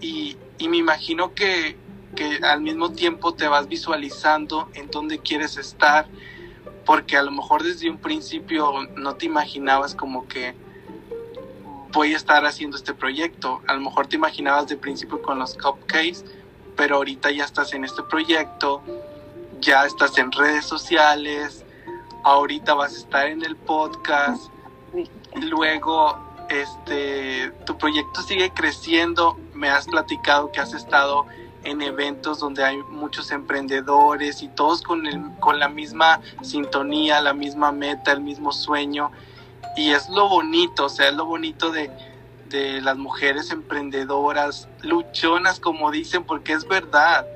y, 0.01 0.37
y 0.59 0.69
me 0.69 0.77
imagino 0.77 1.35
que, 1.35 1.77
que 2.15 2.41
al 2.43 2.61
mismo 2.61 2.93
tiempo 2.93 3.35
te 3.35 3.49
vas 3.49 3.69
visualizando 3.69 4.71
en 4.75 4.91
dónde 4.91 5.19
quieres 5.19 5.57
estar, 5.57 6.07
porque 6.85 7.17
a 7.17 7.23
lo 7.23 7.31
mejor 7.31 7.63
desde 7.63 7.91
un 7.91 7.99
principio 7.99 8.73
no 8.97 9.15
te 9.15 9.27
imaginabas 9.27 9.95
como 9.95 10.29
que 10.29 10.55
voy 11.93 12.15
a 12.15 12.17
estar 12.17 12.45
haciendo 12.45 12.77
este 12.77 12.95
proyecto. 12.95 13.61
A 13.69 13.75
lo 13.75 13.81
mejor 13.81 14.07
te 14.07 14.17
imaginabas 14.17 14.67
de 14.69 14.77
principio 14.77 15.21
con 15.21 15.39
los 15.39 15.55
cupcakes, 15.55 16.25
pero 16.77 16.97
ahorita 16.97 17.31
ya 17.31 17.45
estás 17.45 17.73
en 17.75 17.85
este 17.85 18.03
proyecto, 18.03 18.83
ya 19.61 19.85
estás 19.85 20.17
en 20.19 20.33
redes 20.33 20.65
sociales, 20.65 21.65
ahorita 22.25 22.75
vas 22.75 22.95
a 22.95 22.99
estar 22.99 23.27
en 23.27 23.45
el 23.45 23.57
podcast, 23.57 24.51
luego 25.35 26.19
este 26.49 27.51
tu 27.67 27.77
proyecto 27.79 28.23
sigue 28.23 28.51
creciendo, 28.51 29.39
me 29.55 29.69
has 29.69 29.87
platicado 29.87 30.51
que 30.51 30.61
has 30.61 30.75
estado 30.75 31.27
en 31.65 31.81
eventos 31.81 32.41
donde 32.41 32.65
hay 32.65 32.77
muchos 32.91 33.31
emprendedores 33.31 34.43
y 34.43 34.49
todos 34.49 34.83
con, 34.83 35.07
el, 35.07 35.23
con 35.39 35.61
la 35.61 35.69
misma 35.69 36.21
sintonía, 36.43 37.21
la 37.21 37.35
misma 37.35 37.71
meta, 37.71 38.13
el 38.13 38.21
mismo 38.21 38.51
sueño 38.51 39.13
y 39.77 39.91
es 39.91 40.09
lo 40.09 40.29
bonito, 40.29 40.87
o 40.87 40.89
sea, 40.89 41.09
es 41.09 41.15
lo 41.15 41.27
bonito 41.27 41.71
de, 41.71 41.91
las 42.83 42.99
mujeres 42.99 43.51
emprendedoras, 43.51 44.69
luchonas, 44.83 45.59
como 45.59 45.91
dicen, 45.91 46.23
porque 46.23 46.53
es 46.53 46.69
verdad, 46.69 47.27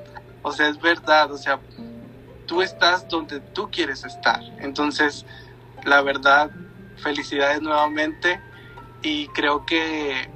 o 0.43 0.51
sea, 0.51 0.67
es 0.67 0.79
verdad, 0.79 1.31
o 1.31 1.39
sea, 1.39 1.59
tú 2.45 2.61
estás 2.61 3.09
donde 3.09 3.39
tú 3.39 3.67
quieres 3.71 4.05
estar. 4.05 4.39
Entonces, 4.59 5.25
la 5.85 6.03
verdad, 6.03 6.51
felicidades 6.97 7.63
nuevamente 7.63 8.39
y 9.01 9.27
creo 9.29 9.65
que 9.65 10.29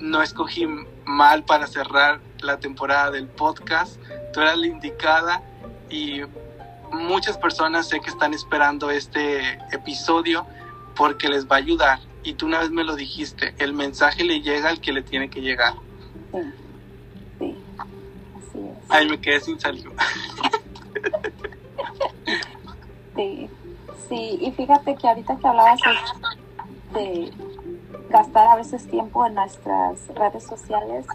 no 0.00 0.22
escogí 0.22 0.66
mal 1.04 1.44
para 1.44 1.66
cerrar 1.66 2.20
la 2.40 2.58
temporada 2.58 3.10
del 3.10 3.28
podcast. 3.28 4.00
Tú 4.32 4.40
eras 4.40 4.56
la 4.56 4.68
indicada 4.68 5.42
y 5.90 6.22
muchas 6.90 7.36
personas 7.36 7.88
sé 7.88 8.00
que 8.00 8.08
están 8.08 8.32
esperando 8.32 8.90
este 8.90 9.58
episodio 9.70 10.46
porque 10.96 11.28
les 11.28 11.46
va 11.46 11.56
a 11.56 11.58
ayudar. 11.58 11.98
Y 12.22 12.34
tú 12.34 12.46
una 12.46 12.60
vez 12.60 12.70
me 12.70 12.84
lo 12.84 12.96
dijiste, 12.96 13.54
el 13.58 13.74
mensaje 13.74 14.24
le 14.24 14.40
llega 14.40 14.70
al 14.70 14.80
que 14.80 14.92
le 14.92 15.02
tiene 15.02 15.28
que 15.28 15.40
llegar. 15.40 15.74
Sí, 16.32 16.38
sí, 17.38 17.56
así 18.36 18.58
es. 18.58 18.76
Ay, 18.88 19.08
me 19.08 19.20
quedé 19.20 19.40
sin 19.40 19.60
saliva. 19.60 19.92
sí, 23.16 23.50
sí, 24.08 24.38
y 24.40 24.52
fíjate 24.52 24.96
que 24.96 25.08
ahorita 25.08 25.36
que 25.36 25.46
hablabas 25.46 25.80
de 26.94 27.30
gastar 28.08 28.46
a 28.46 28.56
veces 28.56 28.86
tiempo 28.86 29.26
en 29.26 29.34
nuestras 29.34 30.06
redes 30.14 30.44
sociales, 30.44 31.06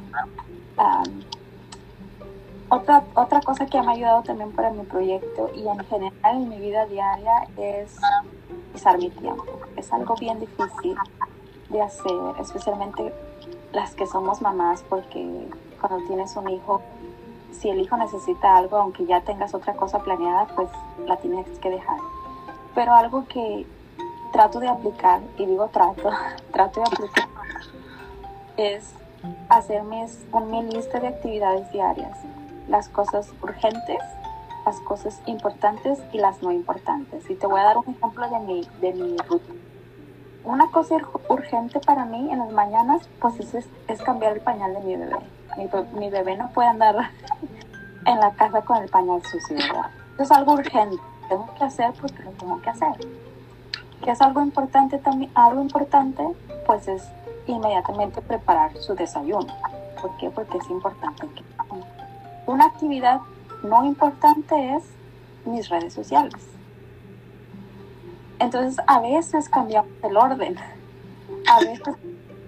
otra, 2.69 3.03
otra 3.15 3.41
cosa 3.41 3.65
que 3.65 3.81
me 3.81 3.87
ha 3.87 3.91
ayudado 3.91 4.23
también 4.23 4.51
para 4.51 4.71
mi 4.71 4.83
proyecto 4.83 5.49
y 5.55 5.67
en 5.67 5.79
general 5.85 6.35
en 6.35 6.49
mi 6.49 6.59
vida 6.59 6.85
diaria 6.85 7.47
es 7.57 7.95
usar 8.75 8.97
mi 8.97 9.09
tiempo. 9.09 9.58
Es 9.79 9.93
algo 9.93 10.15
bien 10.15 10.39
difícil 10.39 10.95
de 11.69 11.81
hacer, 11.81 12.11
especialmente 12.39 13.13
las 13.71 13.95
que 13.95 14.05
somos 14.05 14.41
mamás, 14.41 14.83
porque 14.89 15.47
cuando 15.79 16.05
tienes 16.07 16.35
un 16.35 16.49
hijo, 16.49 16.81
si 17.51 17.69
el 17.69 17.79
hijo 17.79 17.97
necesita 17.97 18.57
algo, 18.57 18.77
aunque 18.77 19.05
ya 19.05 19.21
tengas 19.21 19.53
otra 19.53 19.73
cosa 19.73 19.99
planeada, 19.99 20.47
pues 20.55 20.69
la 21.05 21.17
tienes 21.17 21.47
que 21.59 21.69
dejar. 21.69 21.97
Pero 22.75 22.93
algo 22.93 23.25
que 23.27 23.65
trato 24.33 24.59
de 24.59 24.67
aplicar, 24.67 25.21
y 25.37 25.45
digo 25.45 25.67
trato, 25.69 26.09
trato 26.51 26.81
de 26.81 26.85
aplicar, 26.87 27.29
es 28.57 28.93
hacer 29.47 29.83
mis, 29.83 30.25
mi 30.49 30.63
lista 30.63 30.99
de 30.99 31.07
actividades 31.07 31.71
diarias 31.71 32.17
las 32.69 32.87
cosas 32.87 33.33
urgentes, 33.41 33.97
las 34.65 34.79
cosas 34.81 35.21
importantes 35.25 35.99
y 36.13 36.19
las 36.19 36.41
no 36.41 36.51
importantes. 36.51 37.29
Y 37.29 37.35
te 37.35 37.47
voy 37.47 37.59
a 37.59 37.63
dar 37.63 37.77
un 37.77 37.89
ejemplo 37.89 38.29
de 38.29 38.39
mi, 38.39 38.67
de 38.79 38.93
mi 38.93 39.17
rutina. 39.17 39.59
Una 40.43 40.67
cosa 40.71 40.95
urgente 41.27 41.79
para 41.79 42.05
mí 42.05 42.31
en 42.31 42.39
las 42.39 42.51
mañanas, 42.51 43.07
pues 43.19 43.39
es, 43.39 43.67
es 43.87 44.01
cambiar 44.01 44.33
el 44.33 44.41
pañal 44.41 44.73
de 44.73 44.79
mi 44.81 44.95
bebé. 44.95 45.17
Mi, 45.93 46.09
bebé 46.09 46.37
no 46.37 46.49
puede 46.51 46.69
andar 46.69 46.95
en 48.05 48.19
la 48.19 48.31
casa 48.31 48.61
con 48.61 48.77
el 48.77 48.89
pañal 48.89 49.21
sucio, 49.23 49.57
Es 50.17 50.31
algo 50.31 50.53
urgente. 50.53 50.97
Tengo 51.27 51.49
que 51.57 51.63
hacer 51.63 51.93
porque 51.99 52.23
lo 52.23 52.31
tengo 52.31 52.61
que 52.61 52.69
hacer. 52.69 52.95
Que 54.03 54.11
es 54.11 54.21
algo 54.21 54.41
importante 54.41 54.97
también, 54.99 55.31
algo 55.35 55.61
importante, 55.61 56.25
pues 56.65 56.87
es 56.87 57.03
inmediatamente 57.47 58.21
preparar 58.21 58.75
su 58.77 58.95
desayuno. 58.95 59.53
¿Por 60.01 60.15
qué? 60.17 60.29
Porque 60.29 60.57
es 60.57 60.69
importante 60.69 61.27
una 62.49 62.65
actividad 62.65 63.21
no 63.61 63.85
importante 63.85 64.75
es 64.75 64.83
mis 65.45 65.69
redes 65.69 65.93
sociales. 65.93 66.33
Entonces, 68.39 68.83
a 68.87 68.99
veces 69.01 69.49
cambiamos 69.49 69.91
el 70.03 70.17
orden. 70.17 70.55
A 71.47 71.59
veces 71.59 71.95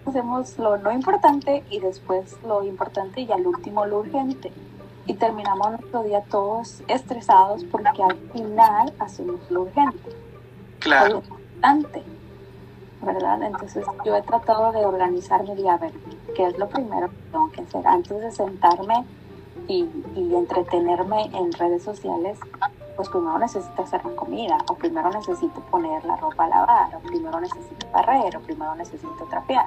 hacemos 0.05 0.57
lo 0.57 0.77
no 0.77 0.91
importante 0.91 1.63
y 1.69 1.79
después 1.79 2.37
lo 2.43 2.63
importante 2.63 3.21
y 3.21 3.31
al 3.31 3.45
último 3.45 3.85
lo 3.85 3.99
urgente. 3.99 4.51
Y 5.05 5.13
terminamos 5.15 5.71
nuestro 5.71 6.03
día 6.03 6.21
todos 6.29 6.81
estresados 6.87 7.63
porque 7.65 8.01
al 8.03 8.17
final 8.31 8.93
hacemos 8.99 9.39
lo 9.49 9.63
urgente. 9.63 10.09
Claro. 10.79 11.09
Lo 11.09 11.17
importante. 11.19 12.03
¿Verdad? 13.01 13.41
Entonces 13.41 13.83
yo 14.05 14.15
he 14.15 14.21
tratado 14.21 14.71
de 14.71 14.85
organizar 14.85 15.43
mi 15.43 15.55
día 15.55 15.73
a 15.73 15.77
ver 15.77 15.91
qué 16.35 16.47
es 16.47 16.57
lo 16.59 16.69
primero 16.69 17.09
que 17.09 17.17
tengo 17.31 17.51
que 17.51 17.61
hacer 17.61 17.87
antes 17.87 18.21
de 18.21 18.31
sentarme 18.31 19.05
y, 19.67 19.87
entretenerme 20.15 21.25
en 21.33 21.51
redes 21.53 21.83
sociales, 21.83 22.37
pues 23.01 23.09
primero 23.09 23.39
necesito 23.39 23.81
hacer 23.81 24.05
la 24.05 24.15
comida, 24.15 24.57
o 24.69 24.75
primero 24.75 25.09
necesito 25.09 25.59
poner 25.71 26.05
la 26.05 26.17
ropa 26.17 26.45
a 26.45 26.49
lavar, 26.49 26.95
o 26.95 26.99
primero 26.99 27.39
necesito 27.39 27.87
barrer, 27.91 28.37
o 28.37 28.41
primero 28.41 28.75
necesito 28.75 29.25
trapear. 29.27 29.65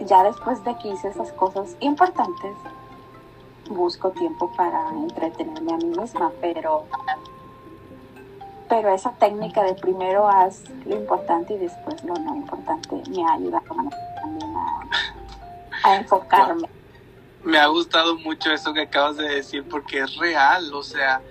Ya 0.00 0.22
después 0.22 0.62
de 0.62 0.76
que 0.76 0.88
hice 0.88 1.08
esas 1.08 1.32
cosas 1.32 1.74
importantes, 1.80 2.54
busco 3.70 4.10
tiempo 4.10 4.52
para 4.58 4.90
entretenerme 4.90 5.72
a 5.72 5.76
mí 5.78 5.86
misma, 5.86 6.30
pero, 6.42 6.84
pero 8.68 8.92
esa 8.92 9.12
técnica 9.12 9.62
de 9.62 9.72
primero 9.72 10.28
haz 10.28 10.64
lo 10.84 10.96
importante 10.96 11.54
y 11.54 11.58
después 11.60 12.04
lo 12.04 12.12
no 12.12 12.36
importante 12.36 13.02
me 13.08 13.24
ha 13.24 13.32
ayudado 13.32 13.64
también 14.20 14.54
a, 14.54 14.80
a 15.84 15.96
enfocarme 15.96 16.68
Me 17.42 17.56
ha 17.56 17.68
gustado 17.68 18.16
mucho 18.16 18.52
eso 18.52 18.74
que 18.74 18.82
acabas 18.82 19.16
de 19.16 19.30
decir 19.30 19.66
porque 19.66 20.00
es 20.00 20.14
real, 20.16 20.74
o 20.74 20.82
sea, 20.82 21.22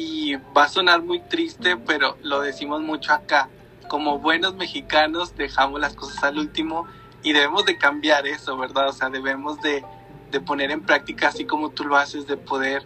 y 0.00 0.36
va 0.56 0.64
a 0.64 0.68
sonar 0.68 1.02
muy 1.02 1.20
triste, 1.20 1.76
pero 1.76 2.16
lo 2.22 2.40
decimos 2.40 2.80
mucho 2.80 3.12
acá. 3.12 3.50
Como 3.86 4.18
buenos 4.18 4.54
mexicanos 4.54 5.36
dejamos 5.36 5.78
las 5.78 5.94
cosas 5.94 6.24
al 6.24 6.38
último 6.38 6.86
y 7.22 7.34
debemos 7.34 7.66
de 7.66 7.76
cambiar 7.76 8.26
eso, 8.26 8.56
¿verdad? 8.56 8.88
O 8.88 8.92
sea, 8.94 9.10
debemos 9.10 9.60
de, 9.60 9.84
de 10.30 10.40
poner 10.40 10.70
en 10.70 10.80
práctica 10.80 11.28
así 11.28 11.44
como 11.44 11.68
tú 11.68 11.84
lo 11.84 11.98
haces, 11.98 12.26
de 12.26 12.38
poder 12.38 12.82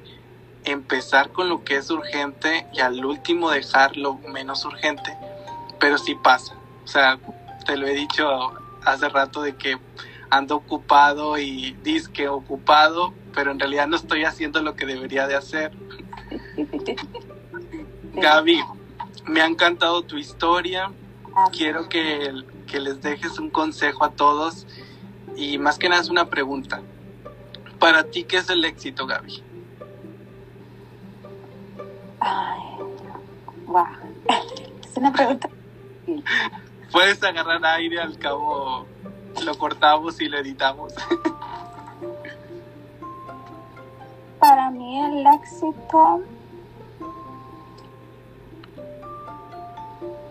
empezar 0.64 1.30
con 1.30 1.48
lo 1.48 1.62
que 1.62 1.76
es 1.76 1.88
urgente 1.88 2.66
y 2.72 2.80
al 2.80 3.04
último 3.04 3.48
dejar 3.48 3.96
lo 3.96 4.14
menos 4.14 4.64
urgente, 4.64 5.16
pero 5.78 5.98
sí 5.98 6.16
pasa. 6.16 6.56
O 6.82 6.88
sea, 6.88 7.20
te 7.64 7.76
lo 7.76 7.86
he 7.86 7.94
dicho 7.94 8.54
hace 8.84 9.08
rato 9.08 9.42
de 9.42 9.54
que 9.54 9.78
ando 10.30 10.56
ocupado 10.56 11.38
y 11.38 11.76
disque 11.84 12.26
ocupado, 12.26 13.14
pero 13.32 13.52
en 13.52 13.60
realidad 13.60 13.86
no 13.86 13.94
estoy 13.94 14.24
haciendo 14.24 14.62
lo 14.62 14.74
que 14.74 14.84
debería 14.84 15.28
de 15.28 15.36
hacer. 15.36 15.70
Gaby, 18.14 18.60
me 19.26 19.40
ha 19.40 19.46
encantado 19.46 20.02
tu 20.02 20.16
historia. 20.16 20.90
Quiero 21.52 21.88
que, 21.88 22.32
que 22.66 22.78
les 22.80 23.00
dejes 23.02 23.38
un 23.38 23.50
consejo 23.50 24.04
a 24.04 24.10
todos 24.10 24.66
y 25.36 25.58
más 25.58 25.78
que 25.78 25.88
nada 25.88 26.00
es 26.00 26.08
una 26.08 26.28
pregunta. 26.30 26.80
Para 27.78 28.04
ti, 28.04 28.24
¿qué 28.24 28.38
es 28.38 28.48
el 28.50 28.64
éxito, 28.64 29.06
Gaby? 29.06 29.42
Ay, 32.20 32.60
wow. 33.66 33.86
Es 34.84 34.98
una 34.98 35.12
pregunta. 35.12 35.48
Puedes 36.92 37.20
agarrar 37.24 37.64
aire, 37.66 38.00
al 38.00 38.16
cabo 38.16 38.86
lo 39.44 39.58
cortamos 39.58 40.20
y 40.20 40.28
lo 40.28 40.38
editamos. 40.38 40.94
Para 44.46 44.68
mí 44.70 45.00
el 45.00 45.26
éxito 45.26 46.20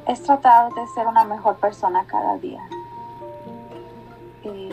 es 0.08 0.22
tratar 0.22 0.72
de 0.72 0.86
ser 0.90 1.08
una 1.08 1.24
mejor 1.24 1.56
persona 1.56 2.06
cada 2.06 2.38
día. 2.38 2.62
Y, 4.44 4.70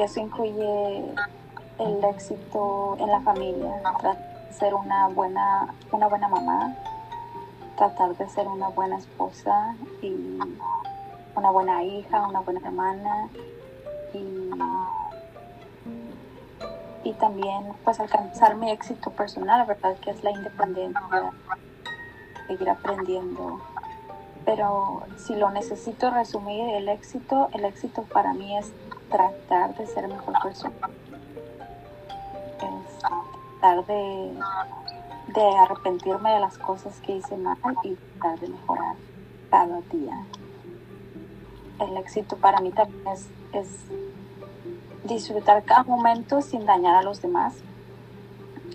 eso 0.00 0.18
incluye 0.18 1.14
el 1.78 2.04
éxito 2.04 2.96
en 2.98 3.08
la 3.08 3.20
familia, 3.20 3.80
ser 4.50 4.74
una 4.74 5.06
buena, 5.06 5.72
una 5.92 6.08
buena 6.08 6.26
mamá, 6.26 6.74
tratar 7.76 8.16
de 8.16 8.28
ser 8.30 8.48
una 8.48 8.66
buena 8.70 8.98
esposa 8.98 9.76
y 10.02 10.40
una 11.36 11.50
buena 11.52 11.84
hija, 11.84 12.26
una 12.26 12.40
buena 12.40 12.66
hermana 12.66 13.28
y, 14.12 14.50
y 17.04 17.12
también 17.14 17.72
pues 17.84 18.00
alcanzar 18.00 18.56
mi 18.56 18.70
éxito 18.70 19.10
personal, 19.10 19.66
¿verdad? 19.66 19.96
Que 19.98 20.10
es 20.10 20.22
la 20.22 20.30
independencia, 20.30 21.32
seguir 22.46 22.68
aprendiendo. 22.70 23.60
Pero 24.44 25.02
si 25.16 25.36
lo 25.36 25.50
necesito 25.50 26.10
resumir, 26.10 26.74
el 26.74 26.88
éxito, 26.88 27.48
el 27.52 27.64
éxito 27.64 28.02
para 28.02 28.32
mí 28.34 28.56
es 28.56 28.72
tratar 29.08 29.76
de 29.76 29.86
ser 29.86 30.08
mejor 30.08 30.34
persona. 30.42 30.90
Es 32.58 32.98
tratar 32.98 33.86
de, 33.86 34.34
de 35.28 35.56
arrepentirme 35.58 36.32
de 36.34 36.40
las 36.40 36.58
cosas 36.58 37.00
que 37.00 37.16
hice 37.16 37.36
mal 37.36 37.56
y 37.84 37.94
tratar 37.94 38.40
de 38.40 38.48
mejorar 38.48 38.96
cada 39.50 39.80
día 39.92 40.24
el 41.82 41.96
éxito 41.96 42.36
para 42.36 42.60
mí 42.60 42.70
también 42.70 43.02
es, 43.08 43.28
disfrutar 45.04 45.64
cada 45.64 45.84
momento 45.84 46.40
sin 46.40 46.64
dañar 46.64 46.96
a 46.96 47.02
los 47.02 47.20
demás 47.20 47.54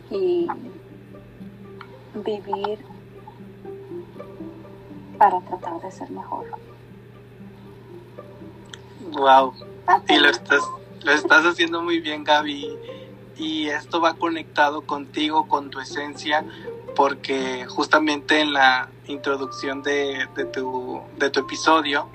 y 0.09 0.47
vivir 2.13 2.79
para 5.17 5.39
tratar 5.41 5.81
de 5.81 5.91
ser 5.91 6.09
mejor. 6.11 6.45
Wow. 9.11 9.53
Y 10.09 10.17
lo 10.17 10.29
estás, 10.29 10.63
lo 11.03 11.11
estás 11.11 11.45
haciendo 11.45 11.81
muy 11.81 11.99
bien, 11.99 12.23
Gaby. 12.23 12.77
Y 13.37 13.67
esto 13.67 14.01
va 14.01 14.15
conectado 14.15 14.81
contigo, 14.81 15.47
con 15.47 15.69
tu 15.69 15.79
esencia, 15.79 16.43
porque 16.95 17.65
justamente 17.67 18.41
en 18.41 18.53
la 18.53 18.89
introducción 19.05 19.83
de, 19.83 20.27
de, 20.35 20.45
tu, 20.45 21.01
de 21.17 21.29
tu 21.29 21.41
episodio 21.41 22.09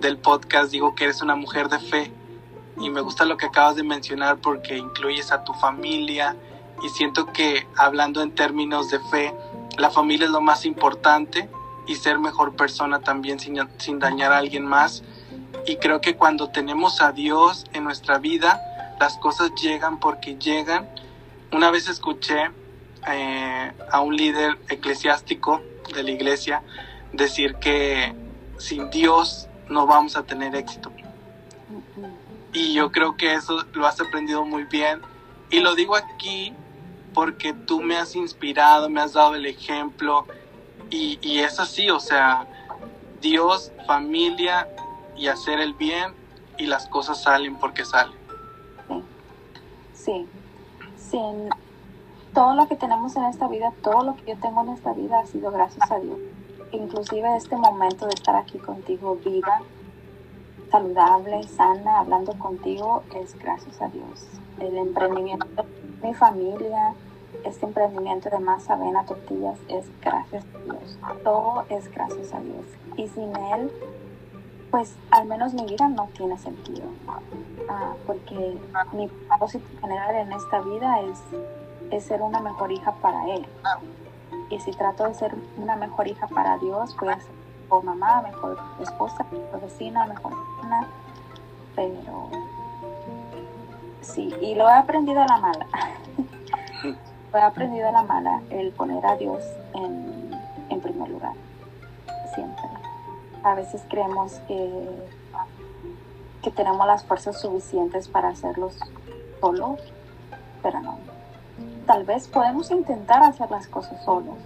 del 0.00 0.18
podcast 0.18 0.70
digo 0.70 0.94
que 0.94 1.04
eres 1.04 1.22
una 1.22 1.34
mujer 1.34 1.68
de 1.68 1.78
fe 1.78 2.12
y 2.78 2.90
me 2.90 3.00
gusta 3.00 3.24
lo 3.24 3.36
que 3.36 3.46
acabas 3.46 3.76
de 3.76 3.82
mencionar 3.82 4.38
porque 4.38 4.76
incluyes 4.76 5.32
a 5.32 5.44
tu 5.44 5.52
familia 5.54 6.36
y 6.82 6.88
siento 6.90 7.32
que 7.32 7.66
hablando 7.76 8.22
en 8.22 8.34
términos 8.34 8.90
de 8.90 9.00
fe, 9.00 9.34
la 9.78 9.90
familia 9.90 10.26
es 10.26 10.32
lo 10.32 10.40
más 10.40 10.64
importante 10.64 11.48
y 11.86 11.94
ser 11.94 12.18
mejor 12.18 12.54
persona 12.56 13.00
también 13.00 13.40
sin, 13.40 13.58
sin 13.78 13.98
dañar 13.98 14.32
a 14.32 14.38
alguien 14.38 14.66
más. 14.66 15.02
Y 15.66 15.76
creo 15.76 16.00
que 16.00 16.16
cuando 16.16 16.50
tenemos 16.50 17.00
a 17.00 17.12
Dios 17.12 17.64
en 17.72 17.84
nuestra 17.84 18.18
vida, 18.18 18.60
las 19.00 19.16
cosas 19.18 19.52
llegan 19.60 19.98
porque 19.98 20.36
llegan. 20.36 20.88
Una 21.52 21.70
vez 21.70 21.88
escuché 21.88 22.50
eh, 23.08 23.72
a 23.90 24.00
un 24.00 24.16
líder 24.16 24.58
eclesiástico 24.68 25.62
de 25.94 26.02
la 26.02 26.10
iglesia 26.10 26.62
decir 27.12 27.56
que 27.56 28.14
sin 28.58 28.90
Dios 28.90 29.48
no 29.68 29.86
vamos 29.86 30.16
a 30.16 30.24
tener 30.24 30.54
éxito. 30.54 30.92
Y 32.56 32.72
yo 32.72 32.90
creo 32.90 33.18
que 33.18 33.34
eso 33.34 33.66
lo 33.74 33.86
has 33.86 34.00
aprendido 34.00 34.42
muy 34.46 34.64
bien. 34.64 35.02
Y 35.50 35.60
lo 35.60 35.74
digo 35.74 35.94
aquí 35.94 36.54
porque 37.12 37.52
tú 37.52 37.82
me 37.82 37.98
has 37.98 38.16
inspirado, 38.16 38.88
me 38.88 39.02
has 39.02 39.12
dado 39.12 39.34
el 39.34 39.44
ejemplo. 39.44 40.26
Y, 40.88 41.18
y 41.20 41.40
es 41.40 41.60
así, 41.60 41.90
o 41.90 42.00
sea, 42.00 42.46
Dios, 43.20 43.72
familia 43.86 44.66
y 45.18 45.26
hacer 45.26 45.60
el 45.60 45.74
bien 45.74 46.14
y 46.56 46.64
las 46.64 46.86
cosas 46.86 47.22
salen 47.22 47.56
porque 47.56 47.84
salen. 47.84 48.16
Sí, 49.92 50.26
sí. 50.96 51.18
todo 52.32 52.54
lo 52.54 52.68
que 52.68 52.76
tenemos 52.76 53.16
en 53.16 53.24
esta 53.24 53.48
vida, 53.48 53.70
todo 53.82 54.02
lo 54.02 54.16
que 54.16 54.32
yo 54.32 54.40
tengo 54.40 54.62
en 54.62 54.70
esta 54.70 54.94
vida 54.94 55.18
ha 55.18 55.26
sido 55.26 55.50
gracias 55.50 55.90
a 55.90 55.98
Dios 55.98 56.18
inclusive 56.72 57.36
este 57.36 57.56
momento 57.56 58.06
de 58.06 58.14
estar 58.14 58.36
aquí 58.36 58.58
contigo 58.58 59.18
viva, 59.24 59.62
saludable, 60.70 61.42
sana, 61.44 62.00
hablando 62.00 62.32
contigo, 62.38 63.02
es 63.14 63.38
gracias 63.38 63.80
a 63.80 63.88
Dios. 63.88 64.26
El 64.60 64.76
emprendimiento 64.76 65.46
de 65.46 66.08
mi 66.08 66.14
familia, 66.14 66.94
este 67.44 67.66
emprendimiento 67.66 68.30
de 68.30 68.38
masa, 68.38 68.74
avena, 68.74 69.04
tortillas, 69.04 69.58
es 69.68 69.86
gracias 70.00 70.44
a 70.54 70.58
Dios. 70.64 70.98
Todo 71.22 71.64
es 71.68 71.90
gracias 71.90 72.32
a 72.32 72.40
Dios. 72.40 72.64
Y 72.96 73.08
sin 73.08 73.34
Él, 73.36 73.70
pues 74.70 74.96
al 75.10 75.26
menos 75.26 75.54
mi 75.54 75.64
vida 75.66 75.88
no 75.88 76.08
tiene 76.16 76.38
sentido. 76.38 76.84
Ah, 77.68 77.94
porque 78.06 78.58
mi 78.92 79.08
propósito 79.08 79.66
general 79.80 80.14
en 80.14 80.32
esta 80.32 80.60
vida 80.60 81.00
es, 81.00 81.18
es 81.90 82.04
ser 82.04 82.22
una 82.22 82.40
mejor 82.40 82.72
hija 82.72 82.92
para 82.92 83.28
Él 83.28 83.46
y 84.50 84.60
si 84.60 84.70
trato 84.72 85.04
de 85.04 85.14
ser 85.14 85.34
una 85.56 85.76
mejor 85.76 86.06
hija 86.06 86.26
para 86.28 86.58
Dios, 86.58 86.94
ser 86.98 87.18
mejor 87.62 87.84
mamá, 87.84 88.22
mejor 88.22 88.58
esposa, 88.80 89.26
mejor 89.32 89.60
vecina, 89.60 90.06
mejor 90.06 90.32
pero 91.74 92.30
sí, 94.00 94.34
y 94.40 94.54
lo 94.54 94.68
he 94.68 94.72
aprendido 94.72 95.20
a 95.22 95.26
la 95.26 95.36
mala. 95.38 95.66
lo 97.32 97.38
he 97.38 97.42
aprendido 97.42 97.88
a 97.88 97.92
la 97.92 98.02
mala 98.02 98.42
el 98.50 98.72
poner 98.72 99.04
a 99.04 99.16
Dios 99.16 99.44
en, 99.74 100.30
en 100.70 100.80
primer 100.80 101.08
lugar, 101.08 101.34
siempre. 102.34 102.64
A 103.42 103.54
veces 103.54 103.82
creemos 103.88 104.40
que, 104.48 104.88
que 106.42 106.50
tenemos 106.50 106.86
las 106.86 107.04
fuerzas 107.04 107.40
suficientes 107.40 108.08
para 108.08 108.28
hacerlos 108.28 108.78
solos, 109.40 109.80
pero 110.62 110.80
no 110.80 110.96
tal 111.86 112.04
vez 112.04 112.28
podemos 112.28 112.70
intentar 112.70 113.22
hacer 113.22 113.50
las 113.50 113.66
cosas 113.68 114.04
solos 114.04 114.36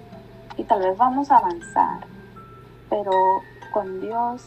y 0.57 0.65
tal 0.65 0.81
vez 0.81 0.97
vamos 0.97 1.31
a 1.31 1.39
avanzar, 1.39 2.07
pero 2.89 3.41
con 3.73 4.01
Dios 4.01 4.45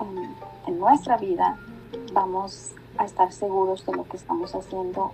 en, 0.00 0.78
nuestra 0.78 1.16
vida 1.16 1.56
vamos 2.12 2.72
a 2.98 3.04
estar 3.04 3.32
seguros 3.32 3.84
de 3.86 3.94
lo 3.94 4.04
que 4.04 4.16
estamos 4.16 4.54
haciendo 4.54 5.12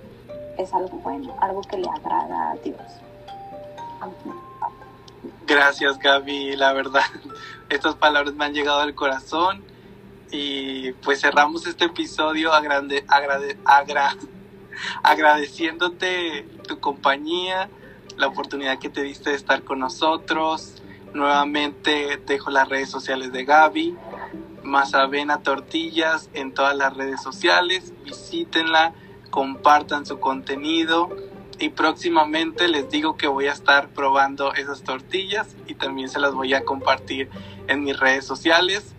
es 0.59 0.73
algo 0.73 0.99
bueno, 0.99 1.35
algo 1.41 1.63
que 1.63 1.79
le 1.79 1.89
agrada 1.89 2.53
a 2.53 2.57
Dios. 2.57 2.81
Gracias 5.47 5.99
Gaby, 5.99 6.57
la 6.57 6.73
verdad, 6.73 7.05
estas 7.69 7.95
palabras 7.95 8.35
me 8.35 8.45
han 8.45 8.55
llegado 8.55 8.81
al 8.81 8.95
corazón 8.95 9.63
y 10.33 10.93
pues 10.93 11.21
cerramos 11.21 11.67
este 11.67 11.85
episodio 11.85 12.53
agrade, 12.53 13.05
agrade, 13.07 13.59
agra, 13.65 14.17
agradeciéndote 15.03 16.49
tu 16.67 16.81
compañía, 16.81 17.69
la 18.17 18.29
oportunidad 18.29 18.79
que 18.79 18.89
te 18.89 19.03
diste 19.03 19.31
de 19.31 19.37
estar 19.37 19.63
con 19.63 19.79
nosotros. 19.79 20.83
Nuevamente 21.13 22.19
dejo 22.27 22.51
las 22.51 22.69
redes 22.69 22.89
sociales 22.89 23.33
de 23.33 23.45
Gaby, 23.45 23.95
Mazavena 24.65 25.43
Tortillas 25.43 26.31
en 26.35 26.53
todas 26.53 26.77
las 26.77 26.97
redes 26.97 27.23
sociales. 27.23 27.93
Visítenla, 28.05 28.95
compartan 29.31 30.07
su 30.07 30.21
contenido 30.21 31.11
y 31.59 31.69
próximamente 31.69 32.69
les 32.69 32.91
digo 32.91 33.17
que 33.17 33.29
voy 33.29 33.47
a 33.47 33.53
estar 33.53 33.89
probando 33.91 34.53
esas 34.55 34.83
tortillas 34.83 35.55
y 35.67 35.75
también 35.75 36.09
se 36.09 36.19
las 36.19 36.35
voy 36.35 36.55
a 36.55 36.65
compartir 36.65 37.31
en 37.69 37.85
mis 37.85 37.99
redes 37.99 38.27
sociales. 38.27 38.95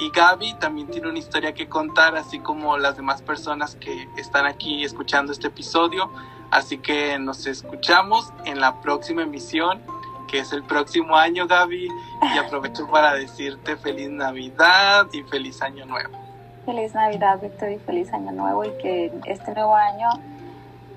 Y 0.00 0.10
Gaby 0.10 0.54
también 0.60 0.88
tiene 0.88 1.08
una 1.08 1.18
historia 1.18 1.54
que 1.54 1.68
contar, 1.68 2.16
así 2.16 2.38
como 2.38 2.78
las 2.78 2.96
demás 2.96 3.22
personas 3.22 3.76
que 3.76 4.08
están 4.16 4.46
aquí 4.46 4.84
escuchando 4.84 5.32
este 5.32 5.48
episodio. 5.48 6.10
Así 6.50 6.78
que 6.78 7.18
nos 7.18 7.46
escuchamos 7.46 8.32
en 8.44 8.60
la 8.60 8.80
próxima 8.80 9.22
emisión, 9.22 9.82
que 10.28 10.38
es 10.38 10.52
el 10.52 10.62
próximo 10.62 11.16
año, 11.16 11.48
Gaby. 11.48 11.88
Y 12.34 12.38
aprovecho 12.38 12.86
para 12.90 13.14
decirte 13.14 13.76
feliz 13.76 14.10
Navidad 14.10 15.06
y 15.12 15.22
feliz 15.24 15.60
Año 15.62 15.84
Nuevo. 15.86 16.16
Feliz 16.64 16.94
Navidad, 16.94 17.40
Víctor, 17.40 17.72
y 17.72 17.78
feliz 17.78 18.12
Año 18.12 18.30
Nuevo. 18.30 18.64
Y 18.64 18.70
que 18.82 19.12
este 19.26 19.52
nuevo 19.54 19.74
año 19.74 20.10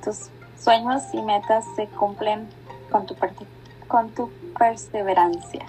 tus 0.04 0.30
sueños 0.60 1.02
y 1.14 1.22
metas 1.22 1.66
se 1.76 1.88
cumplen 1.88 2.48
con 2.92 3.06
tu, 3.06 3.16
con 3.88 4.10
tu 4.12 4.32
perseverancia. 4.60 5.66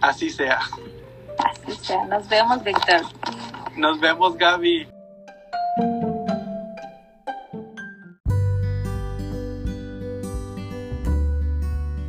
Así 0.00 0.30
sea. 0.30 0.60
Así 1.38 1.72
sea. 1.80 2.04
Nos 2.06 2.28
vemos, 2.28 2.62
Víctor. 2.62 3.02
Nos 3.76 4.00
vemos, 4.00 4.36
Gaby. 4.36 4.88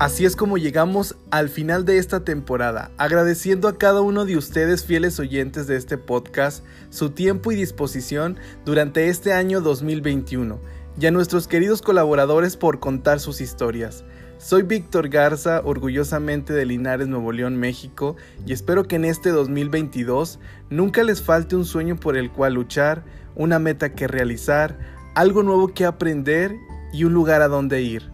Así 0.04 0.26
es 0.26 0.36
como 0.36 0.58
llegamos 0.58 1.16
al 1.32 1.48
final 1.48 1.86
de 1.86 1.98
esta 1.98 2.26
temporada, 2.26 2.92
agradeciendo 2.98 3.70
a 3.70 3.78
cada 3.78 4.02
uno 4.02 4.26
de 4.26 4.36
ustedes 4.36 4.84
fieles 4.84 5.18
oyentes 5.18 5.66
de 5.66 5.78
este 5.78 5.98
podcast 5.98 6.66
su 6.90 7.12
tiempo 7.12 7.54
y 7.54 7.56
disposición 7.56 8.38
durante 8.66 9.08
este 9.08 9.32
año 9.32 9.62
2021 9.62 10.60
y 11.00 11.06
a 11.06 11.12
nuestros 11.12 11.48
queridos 11.48 11.82
colaboradores 11.82 12.58
por 12.58 12.82
contar 12.82 13.22
sus 13.22 13.40
historias. 13.40 14.04
Soy 14.40 14.64
Víctor 14.64 15.08
Garza, 15.08 15.62
orgullosamente 15.64 16.52
de 16.52 16.66
Linares, 16.66 17.08
Nuevo 17.08 17.32
León, 17.32 17.56
México, 17.56 18.18
y 18.46 18.52
espero 18.52 18.84
que 18.84 18.98
en 18.98 19.06
este 19.06 19.30
2022 19.30 20.38
nunca 20.70 21.04
les 21.04 21.22
falte 21.22 21.56
un 21.56 21.64
sueño 21.64 21.96
por 21.96 22.18
el 22.18 22.30
cual 22.30 22.56
luchar, 22.56 23.06
una 23.36 23.58
meta 23.58 23.94
que 23.94 24.10
realizar, 24.10 24.78
algo 25.16 25.44
nuevo 25.44 25.70
que 25.70 25.86
aprender 25.86 26.58
y 26.92 27.06
un 27.06 27.14
lugar 27.14 27.42
a 27.42 27.48
donde 27.48 27.84
ir 27.84 28.13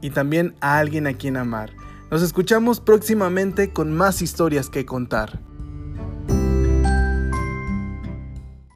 y 0.00 0.10
también 0.10 0.54
a 0.60 0.78
alguien 0.78 1.06
a 1.06 1.14
quien 1.14 1.36
amar. 1.36 1.70
Nos 2.10 2.22
escuchamos 2.22 2.80
próximamente 2.80 3.72
con 3.72 3.92
más 3.92 4.22
historias 4.22 4.68
que 4.68 4.84
contar. 4.84 5.40